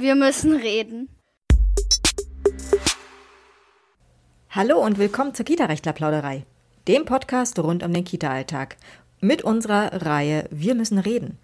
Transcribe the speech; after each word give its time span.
Wir 0.00 0.14
müssen 0.14 0.56
reden. 0.56 1.10
Hallo 4.48 4.78
und 4.82 4.98
willkommen 4.98 5.34
zur 5.34 5.44
Kita-Rechtler-Plauderei, 5.44 6.46
dem 6.88 7.04
Podcast 7.04 7.58
rund 7.58 7.82
um 7.82 7.92
den 7.92 8.04
Kita-Alltag. 8.04 8.78
Mit 9.20 9.44
unserer 9.44 10.06
Reihe 10.06 10.48
Wir 10.50 10.74
müssen 10.74 10.98
reden. 10.98 11.38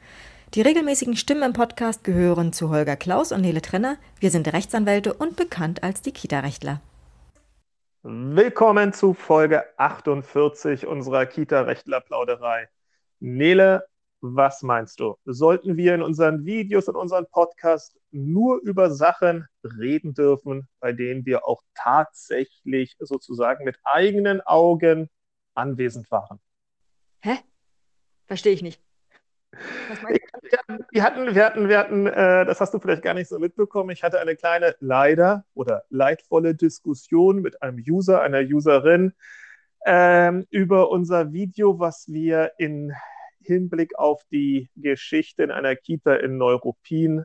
Die 0.54 0.62
regelmäßigen 0.62 1.16
Stimmen 1.16 1.42
im 1.42 1.52
Podcast 1.52 2.02
gehören 2.02 2.54
zu 2.54 2.70
Holger 2.70 2.96
Klaus 2.96 3.30
und 3.30 3.42
Nele 3.42 3.60
Trenner. 3.60 3.98
Wir 4.20 4.30
sind 4.30 4.50
Rechtsanwälte 4.50 5.12
und 5.12 5.36
bekannt 5.36 5.82
als 5.82 6.00
die 6.00 6.12
Kita-Rechtler. 6.12 6.80
Willkommen 8.04 8.94
zu 8.94 9.12
Folge 9.12 9.64
48 9.76 10.86
unserer 10.86 11.26
Kita-Rechtler-Plauderei. 11.26 12.70
Nele, 13.20 13.84
was 14.22 14.62
meinst 14.62 14.98
du? 15.00 15.16
Sollten 15.26 15.76
wir 15.76 15.94
in 15.94 16.00
unseren 16.00 16.46
Videos 16.46 16.88
und 16.88 16.96
unseren 16.96 17.26
Podcasts 17.26 17.94
nur 18.16 18.60
über 18.62 18.90
Sachen 18.90 19.46
reden 19.62 20.14
dürfen, 20.14 20.68
bei 20.80 20.92
denen 20.92 21.26
wir 21.26 21.46
auch 21.46 21.62
tatsächlich 21.74 22.96
sozusagen 22.98 23.64
mit 23.64 23.78
eigenen 23.84 24.40
Augen 24.40 25.08
anwesend 25.54 26.10
waren? 26.10 26.40
Hä? 27.20 27.38
Verstehe 28.26 28.52
ich 28.52 28.62
nicht. 28.62 28.82
Wir 30.90 31.02
hatten, 31.02 31.34
wir 31.34 31.44
hatten, 31.44 31.68
wir 31.68 31.78
hatten, 31.78 32.06
äh, 32.06 32.44
das 32.44 32.60
hast 32.60 32.74
du 32.74 32.78
vielleicht 32.78 33.02
gar 33.02 33.14
nicht 33.14 33.28
so 33.28 33.38
mitbekommen. 33.38 33.90
Ich 33.90 34.02
hatte 34.02 34.20
eine 34.20 34.36
kleine 34.36 34.74
leider 34.80 35.44
oder 35.54 35.84
leidvolle 35.88 36.54
Diskussion 36.54 37.40
mit 37.40 37.62
einem 37.62 37.78
User, 37.78 38.20
einer 38.22 38.40
Userin 38.40 39.14
ähm, 39.86 40.46
über 40.50 40.90
unser 40.90 41.32
Video, 41.32 41.78
was 41.78 42.08
wir 42.08 42.52
in 42.58 42.92
Hinblick 43.40 43.96
auf 43.98 44.24
die 44.30 44.68
Geschichte 44.76 45.44
in 45.44 45.50
einer 45.50 45.76
Kita 45.76 46.16
in 46.16 46.36
Neuruppin 46.36 47.24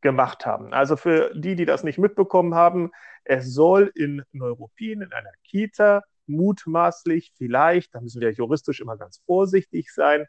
gemacht 0.00 0.46
haben. 0.46 0.72
Also 0.72 0.96
für 0.96 1.32
die, 1.34 1.56
die 1.56 1.64
das 1.64 1.84
nicht 1.84 1.98
mitbekommen 1.98 2.54
haben, 2.54 2.90
es 3.24 3.52
soll 3.52 3.90
in 3.94 4.22
Neuruppin, 4.32 5.02
in 5.02 5.12
einer 5.12 5.32
Kita, 5.44 6.02
mutmaßlich, 6.26 7.32
vielleicht, 7.36 7.94
da 7.94 8.00
müssen 8.00 8.20
wir 8.20 8.30
juristisch 8.32 8.80
immer 8.80 8.96
ganz 8.96 9.22
vorsichtig 9.26 9.90
sein, 9.92 10.26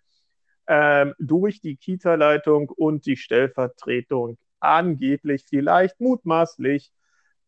ähm, 0.67 1.13
durch 1.19 1.61
die 1.61 1.77
Kita-Leitung 1.77 2.69
und 2.69 3.05
die 3.05 3.17
Stellvertretung 3.17 4.37
angeblich, 4.59 5.45
vielleicht 5.47 5.99
mutmaßlich 5.99 6.91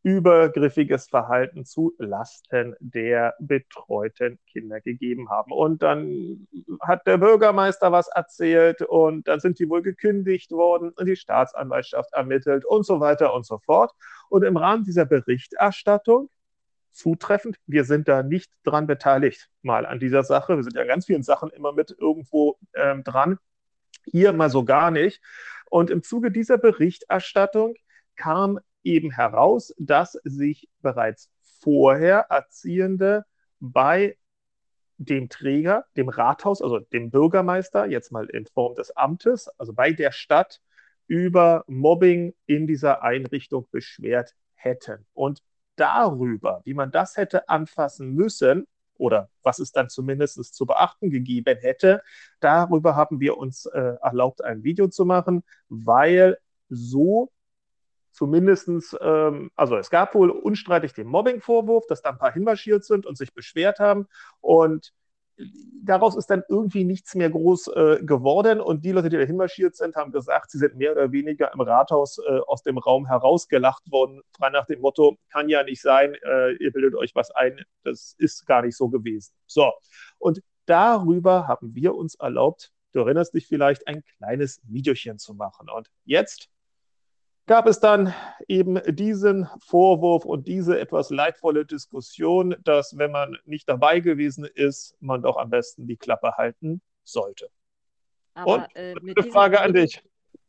übergriffiges 0.04 1.08
Verhalten 1.08 1.66
zu 1.66 1.94
Lasten 1.98 2.76
der 2.80 3.36
betreuten 3.40 4.40
Kinder 4.48 4.82
gegeben 4.82 5.30
haben. 5.30 5.52
Und 5.52 5.84
dann 5.84 6.48
hat 6.82 7.06
der 7.06 7.18
Bürgermeister 7.18 7.92
was 7.92 8.08
erzählt 8.08 8.82
und 8.82 9.28
dann 9.28 9.40
sind 9.40 9.60
die 9.60 9.70
wohl 9.70 9.82
gekündigt 9.82 10.52
worden 10.52 10.92
und 10.96 11.06
die 11.06 11.16
Staatsanwaltschaft 11.16 12.14
ermittelt 12.14 12.66
und 12.66 12.86
so 12.86 13.00
weiter 13.00 13.34
und 13.34 13.46
so 13.46 13.60
fort. 13.60 13.92
Und 14.30 14.44
im 14.44 14.58
Rahmen 14.58 14.84
dieser 14.84 15.06
Berichterstattung 15.06 16.30
zutreffend. 16.92 17.58
Wir 17.68 17.84
sind 17.84 18.08
da 18.08 18.24
nicht 18.24 18.52
dran 18.64 18.88
beteiligt, 18.88 19.50
mal 19.62 19.86
an 19.86 20.00
dieser 20.00 20.24
Sache. 20.24 20.58
Wir 20.58 20.64
sind 20.64 20.76
ja 20.76 20.84
ganz 20.84 21.06
vielen 21.06 21.24
Sachen 21.24 21.50
immer 21.50 21.74
mit 21.74 21.96
irgendwo 21.98 22.58
ähm, 22.74 23.04
dran. 23.04 23.38
Hier 24.06 24.34
mal 24.34 24.50
so 24.50 24.66
gar 24.66 24.92
nicht. 24.92 25.22
Und 25.70 25.90
im 25.90 26.04
Zuge 26.04 26.32
dieser 26.32 26.58
Berichterstattung 26.58 27.76
kam 28.16 28.60
eben 28.84 29.12
heraus, 29.12 29.74
dass 29.78 30.14
sich 30.24 30.70
bereits 30.82 31.30
vorher 31.60 32.28
Erziehende 32.30 33.26
bei 33.60 34.18
dem 34.98 35.30
Träger, 35.30 35.86
dem 35.98 36.10
Rathaus, 36.10 36.62
also 36.62 36.80
dem 36.80 37.10
Bürgermeister, 37.10 37.86
jetzt 37.86 38.12
mal 38.12 38.28
in 38.30 38.46
Form 38.46 38.76
des 38.76 38.96
Amtes, 38.96 39.48
also 39.58 39.74
bei 39.74 39.92
der 39.94 40.12
Stadt, 40.12 40.62
über 41.08 41.64
Mobbing 41.68 42.34
in 42.46 42.68
dieser 42.68 43.04
Einrichtung 43.04 43.68
beschwert 43.72 44.36
hätten. 44.54 45.06
Und 45.14 45.42
darüber, 45.76 46.62
wie 46.64 46.74
man 46.74 46.92
das 46.92 47.18
hätte 47.18 47.50
anfassen 47.50 48.14
müssen, 48.14 48.68
oder 48.98 49.30
was 49.42 49.58
es 49.58 49.72
dann 49.72 49.90
zumindest 49.90 50.54
zu 50.54 50.66
beachten 50.68 51.10
gegeben 51.10 51.58
hätte, 51.60 52.04
darüber 52.40 52.96
haben 52.96 53.20
wir 53.20 53.38
uns 53.38 53.66
äh, 53.66 53.96
erlaubt, 54.02 54.44
ein 54.44 54.64
Video 54.64 54.88
zu 54.88 55.06
machen, 55.06 55.44
weil 55.70 56.38
so 56.70 57.32
zumindest, 58.12 58.98
ähm, 59.02 59.52
also 59.56 59.78
es 59.78 59.90
gab 59.90 60.16
wohl 60.16 60.30
unstreitig 60.30 60.94
den 60.94 61.08
Mobbing-Vorwurf, 61.08 61.86
dass 61.88 62.02
da 62.02 62.10
ein 62.12 62.18
paar 62.18 62.34
hinmarschiert 62.34 62.84
sind 62.84 63.06
und 63.06 63.18
sich 63.18 63.34
beschwert 63.34 63.80
haben. 63.80 64.08
Und 64.42 64.94
daraus 65.84 66.16
ist 66.16 66.28
dann 66.28 66.44
irgendwie 66.50 66.84
nichts 66.84 67.16
mehr 67.16 67.30
groß 67.30 67.68
äh, 67.68 68.04
geworden 68.04 68.60
und 68.60 68.84
die 68.84 68.92
Leute, 68.92 69.10
die 69.10 69.18
da 69.18 69.24
hinmarschiert 69.24 69.76
sind, 69.76 69.96
haben 69.96 70.12
gesagt, 70.12 70.52
sie 70.52 70.58
sind 70.58 70.76
mehr 70.76 70.92
oder 70.92 71.12
weniger 71.12 71.52
im 71.54 71.62
Rathaus 71.62 72.20
äh, 72.20 72.40
aus 72.48 72.64
dem 72.64 72.78
Raum 72.78 73.08
herausgelacht 73.08 73.92
worden, 73.92 74.22
frei 74.36 74.50
nach 74.50 74.66
dem 74.66 74.82
Motto, 74.82 75.18
kann 75.32 75.50
ja 75.50 75.64
nicht 75.64 75.82
sein, 75.82 76.16
äh, 76.24 76.54
ihr 76.54 76.72
bildet 76.72 76.96
euch 76.96 77.16
was 77.16 77.32
ein, 77.32 77.64
das 77.84 78.16
ist 78.18 78.46
gar 78.46 78.62
nicht 78.62 78.78
so 78.78 78.90
gewesen. 78.90 79.34
So, 79.48 79.72
und 80.20 80.42
darüber 80.66 81.48
haben 81.48 81.74
wir 81.74 81.96
uns 81.96 82.16
erlaubt, 82.16 82.72
du 82.94 83.00
erinnerst 83.00 83.34
dich 83.34 83.48
vielleicht, 83.48 83.88
ein 83.88 84.04
kleines 84.18 84.62
Videochen 84.64 85.18
zu 85.18 85.34
machen. 85.34 85.70
Und 85.70 85.90
jetzt 86.06 86.50
gab 87.48 87.68
es 87.68 87.80
dann 87.80 88.14
eben 88.48 88.80
diesen 88.96 89.48
Vorwurf 89.60 90.26
und 90.26 90.48
diese 90.48 90.80
etwas 90.80 91.10
leidvolle 91.10 91.66
Diskussion, 91.66 92.56
dass 92.64 92.98
wenn 92.98 93.12
man 93.12 93.38
nicht 93.46 93.68
dabei 93.68 94.00
gewesen 94.00 94.46
ist, 94.46 94.96
man 95.00 95.22
doch 95.22 95.38
am 95.38 95.50
besten 95.50 95.88
die 95.88 95.98
Klappe 95.98 96.38
halten 96.38 96.82
sollte. 97.04 97.50
Aber, 98.34 98.56
und 98.56 98.76
äh, 98.76 98.96
eine 99.00 99.32
Frage 99.32 99.60
an 99.62 99.74
dich. 99.74 100.04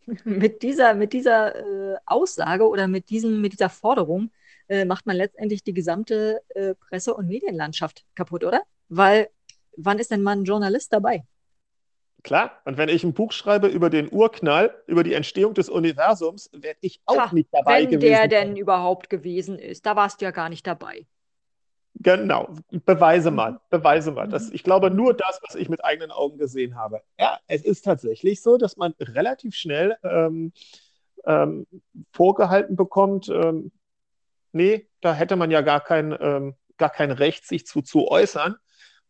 Mit 0.25 0.63
dieser, 0.63 0.95
mit 0.95 1.13
dieser 1.13 1.55
äh, 1.55 1.97
Aussage 2.07 2.69
oder 2.69 2.89
mit, 2.89 3.09
diesem, 3.09 3.41
mit 3.41 3.53
dieser 3.53 3.71
Forderung 3.71 4.33
äh, 4.67 4.85
macht 4.85 5.07
man 5.07 5.15
letztendlich 5.15 5.63
die 5.63 5.75
gesamte 5.75 6.43
äh, 6.49 6.75
Presse- 6.75 7.15
und 7.15 7.29
Medienlandschaft 7.29 8.05
kaputt, 8.17 8.43
oder? 8.43 8.63
Weil 8.89 9.29
wann 9.77 10.01
ist 10.01 10.11
denn 10.11 10.23
mal 10.23 10.33
ein 10.33 10.43
Journalist 10.43 10.93
dabei? 10.93 11.25
Klar, 12.23 12.53
und 12.65 12.79
wenn 12.79 12.89
ich 12.89 13.03
ein 13.03 13.15
Buch 13.15 13.33
schreibe 13.33 13.67
über 13.67 13.91
den 13.91 14.11
Urknall, 14.13 14.75
über 14.87 15.03
die 15.03 15.15
Entstehung 15.15 15.55
des 15.55 15.69
Universums, 15.69 16.51
werde 16.53 16.79
ich 16.81 17.01
auch 17.05 17.15
Klar, 17.15 17.35
nicht 17.35 17.49
dabei 17.53 17.83
wenn 17.83 17.91
gewesen. 17.91 18.03
Wenn 18.03 18.31
der 18.31 18.45
denn 18.45 18.57
überhaupt 18.57 19.11
gewesen 19.11 19.59
ist, 19.59 19.87
da 19.87 19.97
warst 19.97 20.21
du 20.21 20.27
ja 20.27 20.31
gar 20.31 20.49
nicht 20.49 20.67
dabei. 20.67 21.07
Genau, 21.95 22.49
beweise 22.71 23.31
mhm. 23.31 23.37
mal, 23.37 23.61
beweise 23.71 24.13
mal. 24.13 24.29
Das, 24.29 24.51
ich 24.51 24.63
glaube 24.63 24.91
nur 24.91 25.15
das, 25.15 25.41
was 25.47 25.57
ich 25.57 25.69
mit 25.69 25.85
eigenen 25.85 26.11
Augen 26.11 26.39
gesehen 26.39 26.77
habe. 26.77 27.03
Ja, 27.19 27.39
es 27.49 27.65
ist 27.65 27.83
tatsächlich 27.83 28.41
so, 28.41 28.57
dass 28.57 28.77
man 28.77 28.95
relativ 29.01 29.55
schnell 29.55 29.97
ähm, 30.05 30.53
ähm, 31.25 31.67
vorgehalten 32.13 32.77
bekommt, 32.77 33.29
ähm, 33.29 33.73
nee, 34.53 34.89
da 35.01 35.13
hätte 35.15 35.37
man 35.37 35.51
ja 35.51 35.61
gar 35.61 35.81
kein, 35.81 36.17
ähm, 36.21 36.55
gar 36.77 36.91
kein 36.91 37.11
Recht, 37.11 37.47
sich 37.47 37.67
zu, 37.67 37.83
zu 37.83 38.09
äußern. 38.09 38.57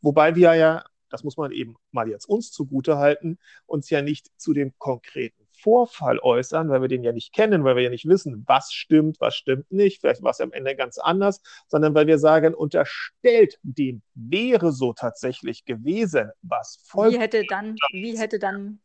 Wobei 0.00 0.34
wir 0.34 0.54
ja 0.54 0.84
das 1.12 1.24
muss 1.24 1.36
man 1.36 1.52
eben 1.52 1.76
mal 1.90 2.08
jetzt 2.08 2.26
uns 2.26 2.50
zugute 2.50 2.96
halten, 2.98 3.38
uns 3.66 3.90
ja 3.90 4.02
nicht 4.02 4.28
zu 4.36 4.52
dem 4.52 4.72
konkreten 4.78 5.46
Vorfall 5.62 6.18
äußern, 6.18 6.68
weil 6.68 6.80
wir 6.80 6.88
den 6.88 7.04
ja 7.04 7.12
nicht 7.12 7.32
kennen, 7.32 7.64
weil 7.64 7.76
wir 7.76 7.82
ja 7.82 7.90
nicht 7.90 8.08
wissen, 8.08 8.44
was 8.46 8.72
stimmt, 8.72 9.20
was 9.20 9.36
stimmt 9.36 9.70
nicht, 9.70 10.00
vielleicht 10.00 10.22
war 10.22 10.30
es 10.30 10.40
am 10.40 10.52
Ende 10.52 10.74
ganz 10.74 10.98
anders, 10.98 11.40
sondern 11.68 11.94
weil 11.94 12.06
wir 12.06 12.18
sagen, 12.18 12.54
unterstellt, 12.54 13.58
dem 13.62 14.02
wäre 14.14 14.72
so 14.72 14.92
tatsächlich 14.92 15.64
gewesen, 15.64 16.30
was 16.42 16.82
folgt. 16.84 17.14
Wie 17.14 17.20
hätte 17.20 17.44
dann, 17.48 17.76
wie 17.92 18.18
hätte 18.18 18.38
dann, 18.38 18.80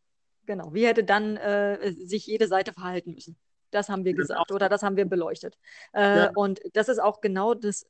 genau, 0.45 0.73
wie 0.73 0.85
hätte 0.85 1.03
dann 1.03 1.37
äh, 1.37 1.93
sich 1.93 2.27
jede 2.27 2.47
Seite 2.47 2.73
verhalten 2.73 3.13
müssen? 3.13 3.37
Das 3.77 3.89
haben 3.89 4.05
wir 4.05 4.13
genau. 4.13 4.23
gesagt 4.23 4.51
oder 4.51 4.69
das 4.69 4.81
haben 4.81 4.97
wir 4.97 5.05
beleuchtet. 5.05 5.57
Äh, 5.93 6.01
ja. 6.01 6.31
Und 6.33 6.59
das 6.73 6.89
ist 6.89 6.99
auch 6.99 7.21
genau 7.21 7.53
das, 7.53 7.85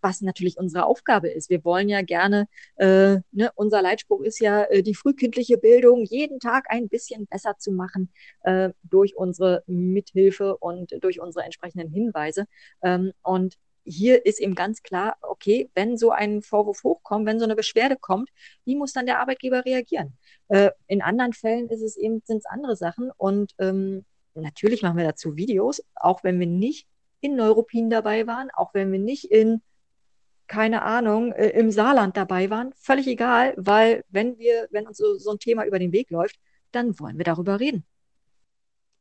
was 0.00 0.20
natürlich 0.20 0.58
unsere 0.58 0.84
Aufgabe 0.84 1.28
ist. 1.28 1.48
Wir 1.48 1.64
wollen 1.64 1.88
ja 1.88 2.02
gerne, 2.02 2.48
äh, 2.76 3.18
ne, 3.30 3.52
unser 3.54 3.80
Leitspruch 3.82 4.22
ist 4.22 4.40
ja, 4.40 4.64
äh, 4.64 4.82
die 4.82 4.96
frühkindliche 4.96 5.58
Bildung 5.58 6.04
jeden 6.04 6.40
Tag 6.40 6.64
ein 6.68 6.88
bisschen 6.88 7.26
besser 7.26 7.56
zu 7.58 7.70
machen 7.70 8.10
äh, 8.42 8.70
durch 8.82 9.16
unsere 9.16 9.62
Mithilfe 9.66 10.56
und 10.56 10.92
durch 11.00 11.20
unsere 11.20 11.44
entsprechenden 11.44 11.88
Hinweise. 11.90 12.46
Ähm, 12.82 13.12
und 13.22 13.54
hier 13.84 14.26
ist 14.26 14.40
eben 14.40 14.54
ganz 14.54 14.82
klar, 14.82 15.16
okay, 15.22 15.70
wenn 15.74 15.96
so 15.96 16.10
ein 16.10 16.42
Vorwurf 16.42 16.82
hochkommt, 16.84 17.26
wenn 17.26 17.38
so 17.38 17.44
eine 17.44 17.56
Beschwerde 17.56 17.96
kommt, 17.96 18.30
wie 18.64 18.76
muss 18.76 18.92
dann 18.92 19.06
der 19.06 19.20
Arbeitgeber 19.20 19.64
reagieren? 19.64 20.18
Äh, 20.48 20.70
in 20.88 21.00
anderen 21.00 21.32
Fällen 21.32 21.68
ist 21.68 21.82
es 21.82 21.96
eben, 21.96 22.22
sind 22.24 22.38
es 22.38 22.46
andere 22.46 22.76
Sachen 22.76 23.10
und 23.16 23.54
ähm, 23.58 24.04
natürlich 24.34 24.82
machen 24.82 24.96
wir 24.96 25.04
dazu 25.04 25.36
Videos, 25.36 25.82
auch 25.94 26.24
wenn 26.24 26.38
wir 26.40 26.46
nicht 26.46 26.86
in 27.20 27.36
Neuruppin 27.36 27.90
dabei 27.90 28.26
waren, 28.26 28.50
auch 28.50 28.74
wenn 28.74 28.92
wir 28.92 28.98
nicht 28.98 29.24
in, 29.24 29.60
keine 30.46 30.82
Ahnung, 30.82 31.32
äh, 31.32 31.48
im 31.50 31.70
Saarland 31.70 32.16
dabei 32.16 32.50
waren. 32.50 32.72
Völlig 32.76 33.06
egal, 33.06 33.54
weil 33.56 34.04
wenn 34.08 34.38
wir, 34.38 34.68
wenn 34.70 34.86
uns 34.86 34.98
so, 34.98 35.16
so 35.18 35.32
ein 35.32 35.38
Thema 35.38 35.64
über 35.64 35.78
den 35.78 35.92
Weg 35.92 36.10
läuft, 36.10 36.38
dann 36.72 36.98
wollen 37.00 37.18
wir 37.18 37.24
darüber 37.24 37.60
reden. 37.60 37.84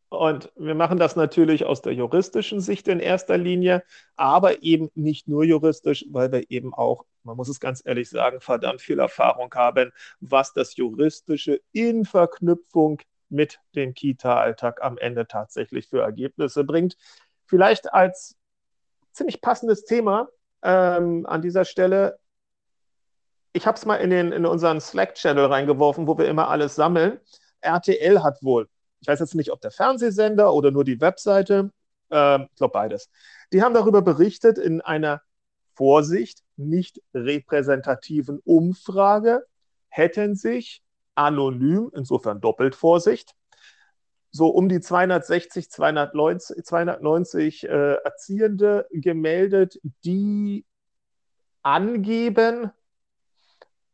Und 0.10 0.52
wir 0.56 0.74
machen 0.74 0.98
das 1.00 1.18
natürlich 1.18 1.66
aus 1.66 1.82
der 1.82 1.94
juristischen 1.94 2.62
Sicht 2.62 2.88
in 2.88 3.02
erster 3.02 3.38
Linie, 3.38 3.84
aber 4.16 4.64
eben 4.64 4.90
nicht 4.96 5.28
nur 5.28 5.44
juristisch, 5.44 6.06
weil 6.10 6.32
wir 6.32 6.50
eben 6.50 6.74
auch, 6.74 7.04
man 7.24 7.36
muss 7.36 7.50
es 7.50 7.60
ganz 7.60 7.82
ehrlich 7.86 8.10
sagen, 8.10 8.40
verdammt 8.40 8.80
viel 8.80 9.00
Erfahrung 9.00 9.54
haben, 9.54 9.92
was 10.22 10.54
das 10.54 10.78
Juristische 10.78 11.60
in 11.74 12.06
Verknüpfung 12.06 13.02
mit 13.30 13.60
dem 13.76 13.94
Kita-Alltag 13.94 14.82
am 14.82 14.98
Ende 14.98 15.28
tatsächlich 15.28 15.88
für 15.88 16.02
Ergebnisse 16.02 16.64
bringt. 16.64 16.98
Vielleicht 17.46 17.94
als 17.94 18.36
ziemlich 19.12 19.42
passendes 19.42 19.86
Thema 19.86 20.30
ähm, 20.62 21.26
an 21.26 21.42
dieser 21.42 21.66
Stelle. 21.66 22.20
Ich 23.54 23.66
habe 23.66 23.78
es 23.78 23.86
mal 23.86 23.96
in, 23.96 24.10
den, 24.10 24.32
in 24.32 24.46
unseren 24.46 24.80
Slack-Channel 24.80 25.46
reingeworfen, 25.46 26.08
wo 26.08 26.18
wir 26.18 26.28
immer 26.28 26.50
alles 26.50 26.76
sammeln. 26.76 27.20
RTL 27.62 28.24
hat 28.24 28.44
wohl, 28.44 28.70
ich 29.00 29.08
weiß 29.08 29.20
jetzt 29.20 29.36
nicht, 29.36 29.52
ob 29.52 29.62
der 29.62 29.72
Fernsehsender 29.72 30.54
oder 30.54 30.72
nur 30.72 30.84
die 30.84 31.02
Webseite, 31.02 31.72
äh, 32.12 32.44
ich 32.44 32.56
glaube 32.56 32.74
beides, 32.74 33.10
die 33.52 33.64
haben 33.64 33.74
darüber 33.74 34.02
berichtet 34.02 34.58
in 34.58 34.82
einer 34.82 35.22
Vorsicht, 35.74 36.44
nicht 36.56 37.02
repräsentativen 37.14 38.40
Umfrage 38.44 39.46
hätten 39.90 40.36
sich 40.36 40.84
anonym, 41.18 41.92
insofern 41.96 42.40
doppelt 42.42 42.76
Vorsicht, 42.76 43.36
so 44.32 44.48
um 44.50 44.70
die 44.70 44.80
260, 44.80 45.70
290, 45.70 46.64
290 46.64 47.64
äh, 47.64 47.94
Erziehende 47.96 48.88
gemeldet, 48.92 49.80
die 50.06 50.66
angeben, 51.64 52.72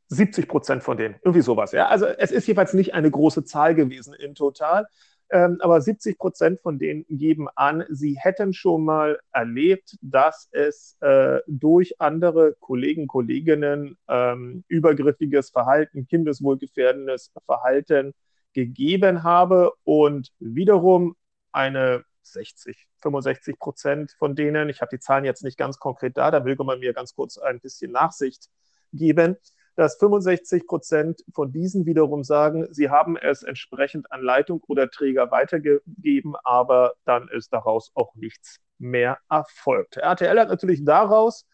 70 0.07 0.47
Prozent 0.47 0.83
von 0.83 0.97
denen, 0.97 1.15
irgendwie 1.23 1.41
sowas. 1.41 1.71
Ja? 1.71 1.87
Also 1.87 2.05
es 2.05 2.31
ist 2.31 2.47
jeweils 2.47 2.73
nicht 2.73 2.93
eine 2.93 3.09
große 3.09 3.45
Zahl 3.45 3.73
gewesen 3.73 4.13
in 4.13 4.35
total, 4.35 4.85
ähm, 5.33 5.57
aber 5.61 5.81
70 5.81 6.19
Prozent 6.19 6.61
von 6.61 6.77
denen 6.77 7.05
geben 7.09 7.47
an, 7.55 7.83
sie 7.89 8.19
hätten 8.19 8.53
schon 8.53 8.85
mal 8.85 9.19
erlebt, 9.31 9.97
dass 10.01 10.47
es 10.51 10.95
äh, 11.01 11.39
durch 11.47 11.99
andere 11.99 12.55
Kollegen, 12.59 13.07
Kolleginnen 13.07 13.97
ähm, 14.07 14.63
übergriffiges 14.67 15.49
Verhalten, 15.49 16.07
kindeswohlgefährdendes 16.07 17.31
Verhalten 17.47 18.13
gegeben 18.53 19.23
habe 19.23 19.73
und 19.83 20.31
wiederum 20.37 21.15
eine 21.51 22.05
60, 22.21 22.87
65 23.01 23.57
Prozent 23.57 24.15
von 24.19 24.35
denen, 24.35 24.69
ich 24.69 24.81
habe 24.81 24.95
die 24.95 24.99
Zahlen 24.99 25.25
jetzt 25.25 25.43
nicht 25.43 25.57
ganz 25.57 25.79
konkret 25.79 26.15
da, 26.15 26.29
da 26.29 26.41
möge 26.41 26.63
man 26.63 26.79
mir 26.79 26.93
ganz 26.93 27.15
kurz 27.15 27.39
ein 27.39 27.59
bisschen 27.59 27.91
Nachsicht 27.91 28.49
geben, 28.93 29.35
dass 29.75 29.97
65 29.97 30.67
Prozent 30.67 31.23
von 31.33 31.51
diesen 31.51 31.85
wiederum 31.85 32.23
sagen, 32.23 32.67
sie 32.71 32.89
haben 32.89 33.17
es 33.17 33.43
entsprechend 33.43 34.11
an 34.11 34.21
Leitung 34.21 34.61
oder 34.67 34.89
Träger 34.89 35.31
weitergegeben, 35.31 36.35
aber 36.43 36.93
dann 37.05 37.27
ist 37.29 37.53
daraus 37.53 37.91
auch 37.95 38.13
nichts 38.15 38.59
mehr 38.77 39.17
erfolgt. 39.29 39.97
RTL 39.97 40.39
hat 40.39 40.49
natürlich 40.49 40.83
daraus 40.83 41.45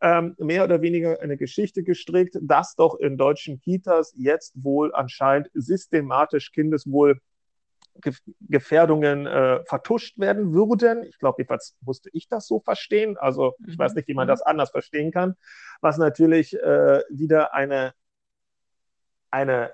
ähm, 0.00 0.34
mehr 0.38 0.64
oder 0.64 0.80
weniger 0.80 1.20
eine 1.20 1.36
Geschichte 1.36 1.82
gestrickt, 1.82 2.38
dass 2.40 2.74
doch 2.74 2.98
in 2.98 3.18
deutschen 3.18 3.60
Kitas 3.60 4.14
jetzt 4.16 4.52
wohl 4.62 4.94
anscheinend 4.94 5.50
systematisch 5.54 6.52
Kindeswohl 6.52 7.20
Gefährdungen 8.40 9.26
äh, 9.26 9.64
vertuscht 9.64 10.18
werden 10.18 10.52
würden. 10.52 11.04
Ich 11.04 11.18
glaube, 11.18 11.36
jedenfalls 11.38 11.76
musste 11.80 12.10
ich 12.12 12.28
das 12.28 12.46
so 12.46 12.60
verstehen. 12.60 13.16
Also 13.16 13.54
ich 13.66 13.78
weiß 13.78 13.92
mhm. 13.92 13.96
nicht, 13.96 14.08
wie 14.08 14.14
man 14.14 14.28
das 14.28 14.42
anders 14.42 14.70
verstehen 14.70 15.12
kann. 15.12 15.36
Was 15.80 15.98
natürlich 15.98 16.54
äh, 16.54 17.02
wieder 17.10 17.54
eine, 17.54 17.94
eine 19.30 19.72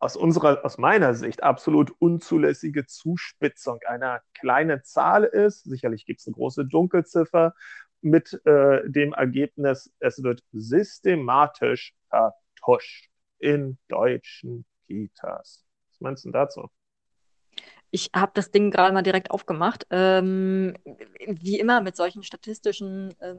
aus 0.00 0.16
unserer, 0.16 0.64
aus 0.64 0.78
meiner 0.78 1.14
Sicht 1.14 1.42
absolut 1.42 1.92
unzulässige 1.98 2.86
Zuspitzung 2.86 3.80
einer 3.86 4.22
kleinen 4.38 4.82
Zahl 4.82 5.24
ist. 5.24 5.64
Sicherlich 5.64 6.06
gibt 6.06 6.20
es 6.20 6.26
eine 6.26 6.34
große 6.34 6.64
Dunkelziffer 6.64 7.54
mit 8.02 8.40
äh, 8.46 8.88
dem 8.88 9.12
Ergebnis, 9.12 9.92
es 9.98 10.22
wird 10.22 10.42
systematisch 10.52 11.94
vertuscht 12.08 13.10
in 13.38 13.78
deutschen 13.88 14.64
Kitas. 14.86 15.64
Was 15.90 16.00
meinst 16.00 16.24
du 16.24 16.30
dazu? 16.30 16.70
Ich 17.92 18.10
habe 18.14 18.30
das 18.34 18.52
Ding 18.52 18.70
gerade 18.70 18.94
mal 18.94 19.02
direkt 19.02 19.30
aufgemacht. 19.32 19.84
Ähm, 19.90 20.76
wie 21.26 21.58
immer 21.58 21.80
mit 21.80 21.96
solchen 21.96 22.22
statistischen 22.22 23.14
ähm, 23.20 23.38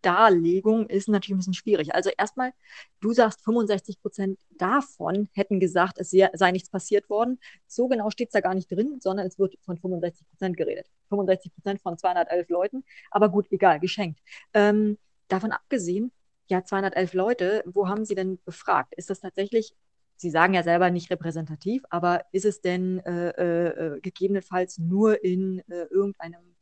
Darlegungen 0.00 0.88
ist 0.88 1.08
natürlich 1.08 1.34
ein 1.34 1.38
bisschen 1.38 1.54
schwierig. 1.54 1.94
Also 1.94 2.10
erstmal, 2.16 2.52
du 3.00 3.12
sagst, 3.12 3.42
65 3.44 4.00
Prozent 4.00 4.38
davon 4.58 5.28
hätten 5.34 5.60
gesagt, 5.60 5.98
es 5.98 6.10
sei, 6.10 6.52
nichts 6.52 6.70
passiert 6.70 7.10
worden. 7.10 7.38
So 7.66 7.86
genau 7.88 8.08
steht 8.10 8.28
es 8.28 8.32
da 8.32 8.40
gar 8.40 8.54
nicht 8.54 8.70
drin, 8.70 8.98
sondern 9.00 9.26
es 9.26 9.38
wird 9.38 9.56
von 9.60 9.76
65 9.76 10.26
Prozent 10.30 10.56
geredet. 10.56 10.86
65 11.10 11.54
Prozent 11.54 11.82
von 11.82 11.98
211 11.98 12.48
Leuten. 12.48 12.84
Aber 13.10 13.28
gut, 13.28 13.46
egal, 13.50 13.78
geschenkt. 13.78 14.20
Ähm, 14.54 14.96
davon 15.28 15.52
abgesehen, 15.52 16.12
ja, 16.48 16.64
211 16.64 17.12
Leute, 17.12 17.62
wo 17.66 17.88
haben 17.88 18.04
Sie 18.04 18.14
denn 18.14 18.38
befragt? 18.44 18.94
Ist 18.94 19.10
das 19.10 19.20
tatsächlich 19.20 19.74
Sie 20.22 20.30
sagen 20.30 20.54
ja 20.54 20.62
selber 20.62 20.88
nicht 20.90 21.10
repräsentativ, 21.10 21.82
aber 21.90 22.24
ist 22.30 22.44
es 22.44 22.60
denn 22.60 23.00
äh, 23.00 23.30
äh, 23.30 24.00
gegebenenfalls 24.00 24.78
nur 24.78 25.24
in 25.24 25.58
äh, 25.68 25.82
irgendeinem 25.90 26.54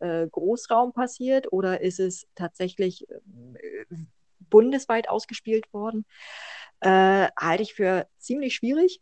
äh, 0.00 0.26
Großraum 0.26 0.92
passiert 0.92 1.52
oder 1.52 1.80
ist 1.80 2.00
es 2.00 2.26
tatsächlich 2.34 3.08
äh, 3.08 3.14
bundesweit 4.50 5.08
ausgespielt 5.08 5.72
worden? 5.72 6.06
Äh, 6.80 7.28
halte 7.38 7.62
ich 7.62 7.74
für 7.74 8.08
ziemlich 8.18 8.56
schwierig. 8.56 9.00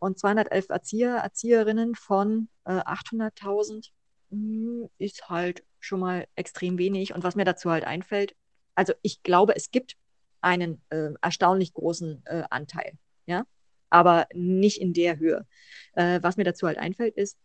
und 0.00 0.18
211 0.18 0.70
Erzieher, 0.70 1.16
Erzieherinnen 1.16 1.94
von 1.94 2.48
800.000 2.64 3.90
hm, 4.30 4.88
ist 4.98 5.28
halt 5.30 5.64
schon 5.78 6.00
mal 6.00 6.26
extrem 6.36 6.78
wenig. 6.78 7.14
Und 7.14 7.22
was 7.24 7.36
mir 7.36 7.44
dazu 7.44 7.70
halt 7.70 7.84
einfällt, 7.84 8.34
also 8.74 8.92
ich 9.02 9.22
glaube, 9.22 9.54
es 9.54 9.70
gibt 9.70 9.96
einen 10.40 10.82
erstaunlich 11.20 11.74
großen 11.74 12.24
Anteil 12.50 12.98
ja, 13.26 13.44
aber 13.90 14.26
nicht 14.34 14.80
in 14.80 14.92
der 14.92 15.18
Höhe. 15.18 15.46
Äh, 15.94 16.20
was 16.22 16.36
mir 16.36 16.44
dazu 16.44 16.66
halt 16.66 16.78
einfällt, 16.78 17.16
ist, 17.16 17.38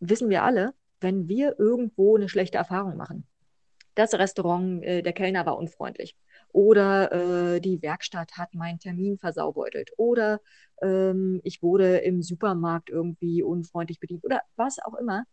wissen 0.00 0.30
wir 0.30 0.42
alle, 0.42 0.74
wenn 1.00 1.28
wir 1.28 1.58
irgendwo 1.58 2.16
eine 2.16 2.28
schlechte 2.28 2.58
Erfahrung 2.58 2.96
machen, 2.96 3.26
das 3.94 4.14
Restaurant, 4.14 4.82
äh, 4.82 5.02
der 5.02 5.12
Kellner 5.12 5.46
war 5.46 5.56
unfreundlich 5.56 6.16
oder 6.52 7.56
äh, 7.56 7.60
die 7.60 7.82
Werkstatt 7.82 8.32
hat 8.36 8.54
meinen 8.54 8.78
Termin 8.78 9.18
versaubeutelt 9.18 9.90
oder 9.96 10.40
ähm, 10.82 11.40
ich 11.44 11.62
wurde 11.62 11.98
im 11.98 12.22
Supermarkt 12.22 12.90
irgendwie 12.90 13.42
unfreundlich 13.42 14.00
bedient 14.00 14.24
oder 14.24 14.42
was 14.56 14.78
auch 14.84 14.94
immer, 14.94 15.24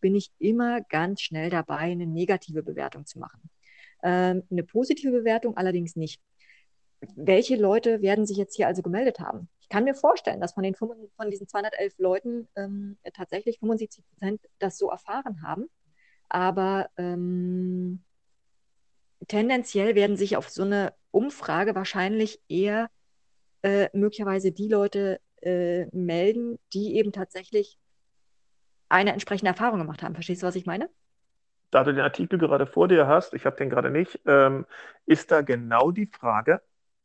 bin 0.00 0.14
ich 0.14 0.30
immer 0.38 0.80
ganz 0.82 1.22
schnell 1.22 1.50
dabei, 1.50 1.78
eine 1.78 2.06
negative 2.06 2.62
Bewertung 2.62 3.06
zu 3.06 3.18
machen. 3.18 3.50
Ähm, 4.02 4.42
eine 4.50 4.64
positive 4.64 5.12
Bewertung 5.12 5.56
allerdings 5.56 5.96
nicht 5.96 6.20
welche 7.16 7.56
Leute 7.56 8.02
werden 8.02 8.26
sich 8.26 8.36
jetzt 8.36 8.56
hier 8.56 8.66
also 8.66 8.82
gemeldet 8.82 9.20
haben? 9.20 9.48
Ich 9.60 9.68
kann 9.68 9.84
mir 9.84 9.94
vorstellen, 9.94 10.40
dass 10.40 10.52
von, 10.54 10.62
den, 10.62 10.74
von 10.74 10.94
diesen 11.30 11.48
211 11.48 11.98
Leuten 11.98 12.48
ähm, 12.56 12.98
tatsächlich 13.14 13.58
75 13.58 14.04
Prozent 14.06 14.40
das 14.58 14.76
so 14.76 14.90
erfahren 14.90 15.42
haben. 15.42 15.68
Aber 16.28 16.88
ähm, 16.96 18.02
tendenziell 19.28 19.94
werden 19.94 20.16
sich 20.16 20.36
auf 20.36 20.50
so 20.50 20.62
eine 20.62 20.92
Umfrage 21.10 21.74
wahrscheinlich 21.74 22.40
eher 22.48 22.90
äh, 23.62 23.88
möglicherweise 23.92 24.52
die 24.52 24.68
Leute 24.68 25.20
äh, 25.40 25.86
melden, 25.96 26.58
die 26.72 26.96
eben 26.96 27.12
tatsächlich 27.12 27.78
eine 28.88 29.12
entsprechende 29.12 29.50
Erfahrung 29.50 29.78
gemacht 29.78 30.02
haben. 30.02 30.14
Verstehst 30.14 30.42
du, 30.42 30.46
was 30.46 30.56
ich 30.56 30.66
meine? 30.66 30.88
Da 31.70 31.82
du 31.82 31.92
den 31.92 32.02
Artikel 32.04 32.38
gerade 32.38 32.66
vor 32.66 32.86
dir 32.86 33.06
hast, 33.06 33.34
ich 33.34 33.46
habe 33.46 33.56
den 33.56 33.70
gerade 33.70 33.90
nicht, 33.90 34.20
ähm, 34.26 34.66
ist 35.06 35.30
da 35.30 35.42
genau 35.42 35.90
die 35.90 36.06
Frage, 36.06 36.60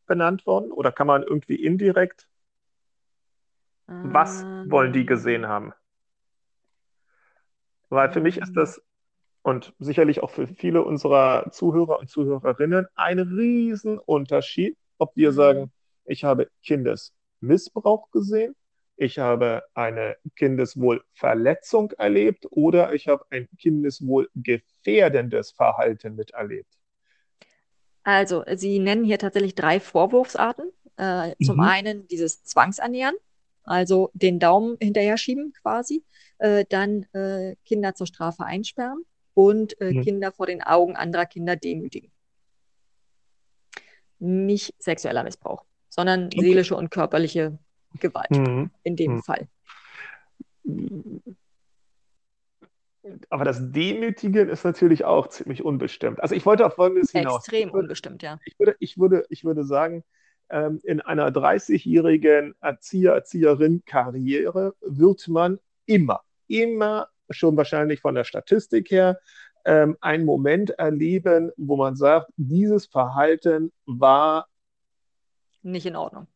benannt 0.09 0.45
worden? 0.45 0.73
Oder 0.73 0.91
kann 0.91 1.07
man 1.07 1.23
irgendwie 1.23 1.55
indirekt, 1.55 2.27
was 3.87 4.43
wollen 4.67 4.91
die 4.91 5.05
gesehen 5.05 5.43
ähm. 5.43 5.49
haben? 5.49 5.73
Weil 7.87 8.11
für 8.11 8.19
mich 8.19 8.37
ist 8.37 8.53
das 8.53 8.81
und 9.41 9.73
sicherlich 9.79 10.21
auch 10.21 10.29
für 10.29 10.47
viele 10.47 10.83
unserer 10.83 11.49
Zuhörer 11.51 11.99
und 11.99 12.09
Zuhörerinnen 12.09 12.87
ein 12.95 13.19
Riesenunterschied, 13.19 14.77
ob 14.97 15.15
wir 15.15 15.31
mhm. 15.31 15.35
sagen, 15.35 15.71
ich 16.05 16.23
habe 16.23 16.49
Kindesmissbrauch 16.63 18.11
gesehen, 18.11 18.55
ich 18.95 19.17
habe 19.17 19.63
eine 19.73 20.17
Kindeswohlverletzung 20.35 21.91
erlebt 21.91 22.47
oder 22.51 22.93
ich 22.93 23.07
habe 23.07 23.25
ein 23.29 23.47
kindeswohlgefährdendes 23.57 25.51
Verhalten 25.51 26.15
miterlebt. 26.15 26.78
Also, 28.09 28.43
Sie 28.55 28.79
nennen 28.79 29.03
hier 29.03 29.19
tatsächlich 29.19 29.53
drei 29.53 29.79
Vorwurfsarten. 29.79 30.71
Äh, 30.97 31.29
mhm. 31.29 31.45
Zum 31.45 31.59
einen 31.59 32.07
dieses 32.07 32.43
Zwangsernähren, 32.43 33.15
also 33.63 34.09
den 34.13 34.39
Daumen 34.39 34.77
hinterher 34.81 35.15
schieben 35.17 35.53
quasi, 35.61 36.03
äh, 36.39 36.65
dann 36.67 37.03
äh, 37.13 37.55
Kinder 37.65 37.93
zur 37.93 38.07
Strafe 38.07 38.43
einsperren 38.43 39.05
und 39.35 39.79
äh, 39.79 39.91
mhm. 39.91 40.01
Kinder 40.01 40.31
vor 40.31 40.47
den 40.47 40.63
Augen 40.63 40.95
anderer 40.95 41.27
Kinder 41.27 41.55
demütigen. 41.55 42.11
Nicht 44.17 44.73
sexueller 44.79 45.23
Missbrauch, 45.23 45.63
sondern 45.87 46.25
okay. 46.25 46.41
seelische 46.41 46.75
und 46.75 46.89
körperliche 46.89 47.59
Gewalt 47.99 48.31
mhm. 48.31 48.71
in 48.83 48.95
dem 48.95 49.13
mhm. 49.17 49.21
Fall 49.21 49.47
aber 53.29 53.45
das 53.45 53.71
Demütigen 53.71 54.49
ist 54.49 54.63
natürlich 54.63 55.05
auch 55.05 55.27
ziemlich 55.27 55.63
unbestimmt. 55.63 56.21
Also 56.21 56.35
ich 56.35 56.45
wollte 56.45 56.65
auf 56.65 56.75
Folgendes 56.75 57.11
hinaus. 57.11 57.47
Extrem 57.47 57.69
würde, 57.69 57.83
unbestimmt, 57.83 58.23
ja. 58.23 58.39
Ich 58.45 58.59
würde, 58.59 58.75
ich, 58.79 58.97
würde, 58.97 59.25
ich 59.29 59.43
würde 59.45 59.63
sagen, 59.63 60.03
ähm, 60.49 60.79
in 60.83 61.01
einer 61.01 61.29
30-jährigen 61.29 62.55
Erzieher, 62.59 63.13
Erzieherin-Karriere 63.13 64.75
wird 64.81 65.27
man 65.27 65.59
immer, 65.85 66.21
immer 66.47 67.07
schon 67.29 67.55
wahrscheinlich 67.55 68.01
von 68.01 68.15
der 68.15 68.23
Statistik 68.23 68.91
her 68.91 69.19
ähm, 69.65 69.97
einen 70.01 70.25
Moment 70.25 70.71
erleben, 70.71 71.51
wo 71.57 71.77
man 71.77 71.95
sagt, 71.95 72.31
dieses 72.37 72.85
Verhalten 72.85 73.71
war 73.85 74.47
nicht 75.61 75.85
in 75.85 75.95
Ordnung. 75.95 76.27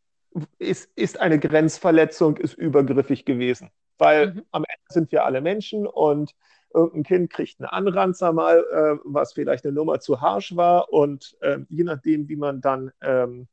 Ist, 0.58 0.90
ist 0.96 1.20
eine 1.20 1.40
Grenzverletzung, 1.40 2.38
ist 2.38 2.56
übergriffig 2.56 3.26
gewesen. 3.26 3.70
Weil 3.98 4.34
mhm. 4.34 4.46
am 4.52 4.64
Ende 4.64 4.86
sind 4.90 5.12
wir 5.12 5.26
alle 5.26 5.42
Menschen 5.42 5.88
und 5.88 6.34
irgendein 6.74 7.04
Kind 7.04 7.30
kriegt 7.32 7.60
einen 7.60 7.70
Anranzer 7.70 8.34
mal, 8.34 8.60
äh, 8.60 9.00
was 9.04 9.34
vielleicht 9.34 9.66
eine 9.66 9.74
Nummer 9.74 10.00
zu 10.00 10.22
harsch 10.22 10.56
war. 10.56 10.92
Und 10.92 11.38
äh, 11.42 11.60
je 11.70 11.84
nachdem, 11.84 12.28
wie 12.30 12.36
man 12.36 12.62
dann 12.62 12.92
ähm, 13.02 13.48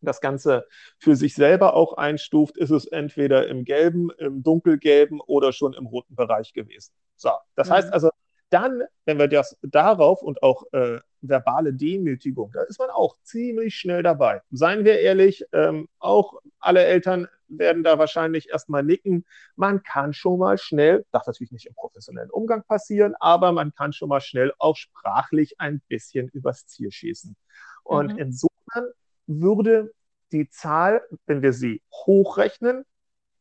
das 0.00 0.20
Ganze 0.20 0.66
für 0.98 1.16
sich 1.16 1.34
selber 1.34 1.74
auch 1.74 1.94
einstuft, 1.94 2.56
ist 2.56 2.70
es 2.70 2.86
entweder 2.86 3.48
im 3.48 3.64
gelben, 3.64 4.10
im 4.18 4.42
dunkelgelben 4.42 5.20
oder 5.20 5.52
schon 5.52 5.74
im 5.74 5.86
roten 5.86 6.14
Bereich 6.14 6.52
gewesen. 6.52 6.92
So, 7.16 7.30
das 7.54 7.68
mhm. 7.68 7.72
heißt 7.72 7.92
also, 7.92 8.10
dann, 8.50 8.82
wenn 9.04 9.18
wir 9.18 9.28
das 9.28 9.58
darauf 9.62 10.22
und 10.22 10.42
auch 10.42 10.64
äh, 10.72 11.00
verbale 11.20 11.74
Demütigung, 11.74 12.50
da 12.52 12.62
ist 12.62 12.78
man 12.78 12.88
auch 12.90 13.16
ziemlich 13.22 13.74
schnell 13.74 14.02
dabei. 14.02 14.40
Seien 14.50 14.84
wir 14.84 15.00
ehrlich, 15.00 15.44
ähm, 15.52 15.88
auch 15.98 16.40
alle 16.58 16.84
Eltern 16.84 17.28
werden 17.48 17.82
da 17.82 17.98
wahrscheinlich 17.98 18.48
erstmal 18.50 18.82
nicken. 18.82 19.24
Man 19.56 19.82
kann 19.82 20.12
schon 20.12 20.38
mal 20.38 20.58
schnell, 20.58 21.04
darf 21.10 21.26
natürlich 21.26 21.52
nicht 21.52 21.66
im 21.66 21.74
professionellen 21.74 22.30
Umgang 22.30 22.62
passieren, 22.64 23.14
aber 23.20 23.52
man 23.52 23.72
kann 23.74 23.92
schon 23.92 24.08
mal 24.08 24.20
schnell 24.20 24.52
auch 24.58 24.76
sprachlich 24.76 25.60
ein 25.60 25.80
bisschen 25.88 26.28
übers 26.28 26.66
Ziel 26.66 26.90
schießen. 26.90 27.36
Und 27.84 28.12
mhm. 28.12 28.18
insofern 28.18 28.86
würde 29.26 29.92
die 30.32 30.48
Zahl, 30.48 31.02
wenn 31.26 31.42
wir 31.42 31.52
sie 31.52 31.82
hochrechnen, 31.92 32.84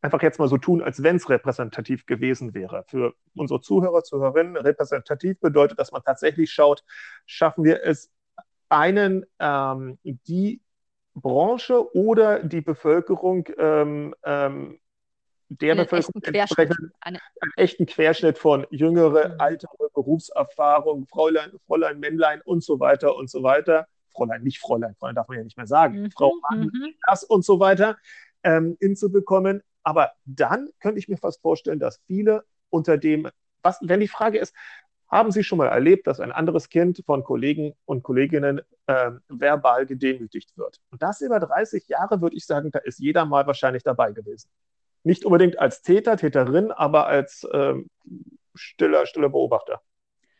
einfach 0.01 0.21
jetzt 0.21 0.39
mal 0.39 0.47
so 0.47 0.57
tun, 0.57 0.81
als 0.81 1.03
wenn 1.03 1.17
es 1.17 1.29
repräsentativ 1.29 2.05
gewesen 2.05 2.53
wäre. 2.53 2.85
Für 2.87 3.13
unsere 3.35 3.61
Zuhörer, 3.61 4.03
Zuhörerinnen, 4.03 4.55
repräsentativ 4.55 5.39
bedeutet, 5.39 5.79
dass 5.79 5.91
man 5.91 6.03
tatsächlich 6.03 6.51
schaut, 6.51 6.83
schaffen 7.25 7.63
wir 7.63 7.83
es, 7.83 8.11
einen 8.69 9.25
ähm, 9.39 9.97
die 10.03 10.61
Branche 11.21 11.95
oder 11.95 12.43
die 12.43 12.61
Bevölkerung 12.61 13.47
ähm, 13.57 14.15
ähm, 14.23 14.79
der 15.49 15.73
einen 15.73 15.85
Bevölkerung 15.85 16.21
entsprechend 16.23 16.91
einen 17.01 17.19
echten 17.55 17.85
Querschnitt 17.85 18.37
von 18.37 18.67
jüngere, 18.69 19.29
mhm. 19.29 19.39
ältere 19.39 19.89
Berufserfahrung, 19.93 21.07
Fräulein, 21.07 21.51
Fräulein, 21.65 21.99
Männlein 21.99 22.41
und 22.41 22.63
so 22.63 22.79
weiter 22.79 23.15
und 23.15 23.29
so 23.29 23.43
weiter. 23.43 23.87
Fräulein, 24.11 24.43
nicht 24.43 24.59
Fräulein, 24.59 24.95
Fräulein 24.95 25.15
darf 25.15 25.27
man 25.27 25.37
ja 25.37 25.43
nicht 25.43 25.57
mehr 25.57 25.67
sagen. 25.67 26.01
Mhm. 26.01 26.11
Frau 26.11 26.33
Mann, 26.49 26.71
mhm. 26.73 26.93
das 27.07 27.23
und 27.23 27.45
so 27.45 27.59
weiter 27.59 27.97
ähm, 28.43 28.77
hinzubekommen. 28.79 29.63
Aber 29.83 30.11
dann 30.25 30.69
könnte 30.81 30.99
ich 30.99 31.07
mir 31.07 31.17
fast 31.17 31.41
vorstellen, 31.41 31.79
dass 31.79 32.01
viele 32.07 32.43
unter 32.69 32.97
dem, 32.97 33.29
was, 33.63 33.79
wenn 33.81 34.01
die 34.01 34.09
Frage 34.09 34.39
ist, 34.39 34.53
haben 35.09 35.31
Sie 35.31 35.43
schon 35.43 35.57
mal 35.57 35.67
erlebt, 35.67 36.07
dass 36.07 36.19
ein 36.19 36.31
anderes 36.31 36.69
Kind 36.69 37.01
von 37.05 37.23
Kollegen 37.23 37.73
und 37.85 38.03
Kolleginnen 38.03 38.61
äh, 38.87 39.11
verbal 39.29 39.85
gedemütigt 39.85 40.57
wird? 40.57 40.79
Und 40.91 41.01
das 41.01 41.21
über 41.21 41.39
30 41.39 41.87
Jahre, 41.87 42.21
würde 42.21 42.35
ich 42.35 42.45
sagen, 42.45 42.71
da 42.71 42.79
ist 42.79 42.99
jeder 42.99 43.25
mal 43.25 43.47
wahrscheinlich 43.47 43.83
dabei 43.83 44.11
gewesen. 44.11 44.49
Nicht 45.03 45.25
unbedingt 45.25 45.59
als 45.59 45.81
Täter, 45.81 46.17
Täterin, 46.17 46.71
aber 46.71 47.07
als 47.07 47.47
ähm, 47.53 47.89
stiller, 48.53 49.05
stiller 49.05 49.29
Beobachter. 49.29 49.81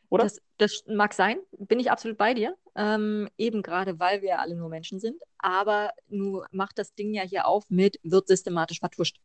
Oder? 0.10 0.24
Das, 0.24 0.42
das, 0.58 0.84
mag 0.88 1.14
sein, 1.14 1.38
bin 1.52 1.80
ich 1.80 1.92
absolut 1.92 2.18
bei 2.18 2.34
dir. 2.34 2.56
Ähm, 2.76 3.30
eben 3.38 3.62
gerade, 3.62 4.00
weil 4.00 4.22
wir 4.22 4.40
alle 4.40 4.56
nur 4.56 4.70
Menschen 4.70 5.00
sind. 5.00 5.22
Aber 5.38 5.92
nur 6.08 6.48
macht 6.52 6.78
das 6.78 6.94
Ding 6.94 7.14
ja 7.14 7.24
hier 7.24 7.48
auf 7.48 7.66
mit, 7.70 8.00
wird 8.04 8.28
systematisch 8.28 8.80
vertuscht. 8.80 9.20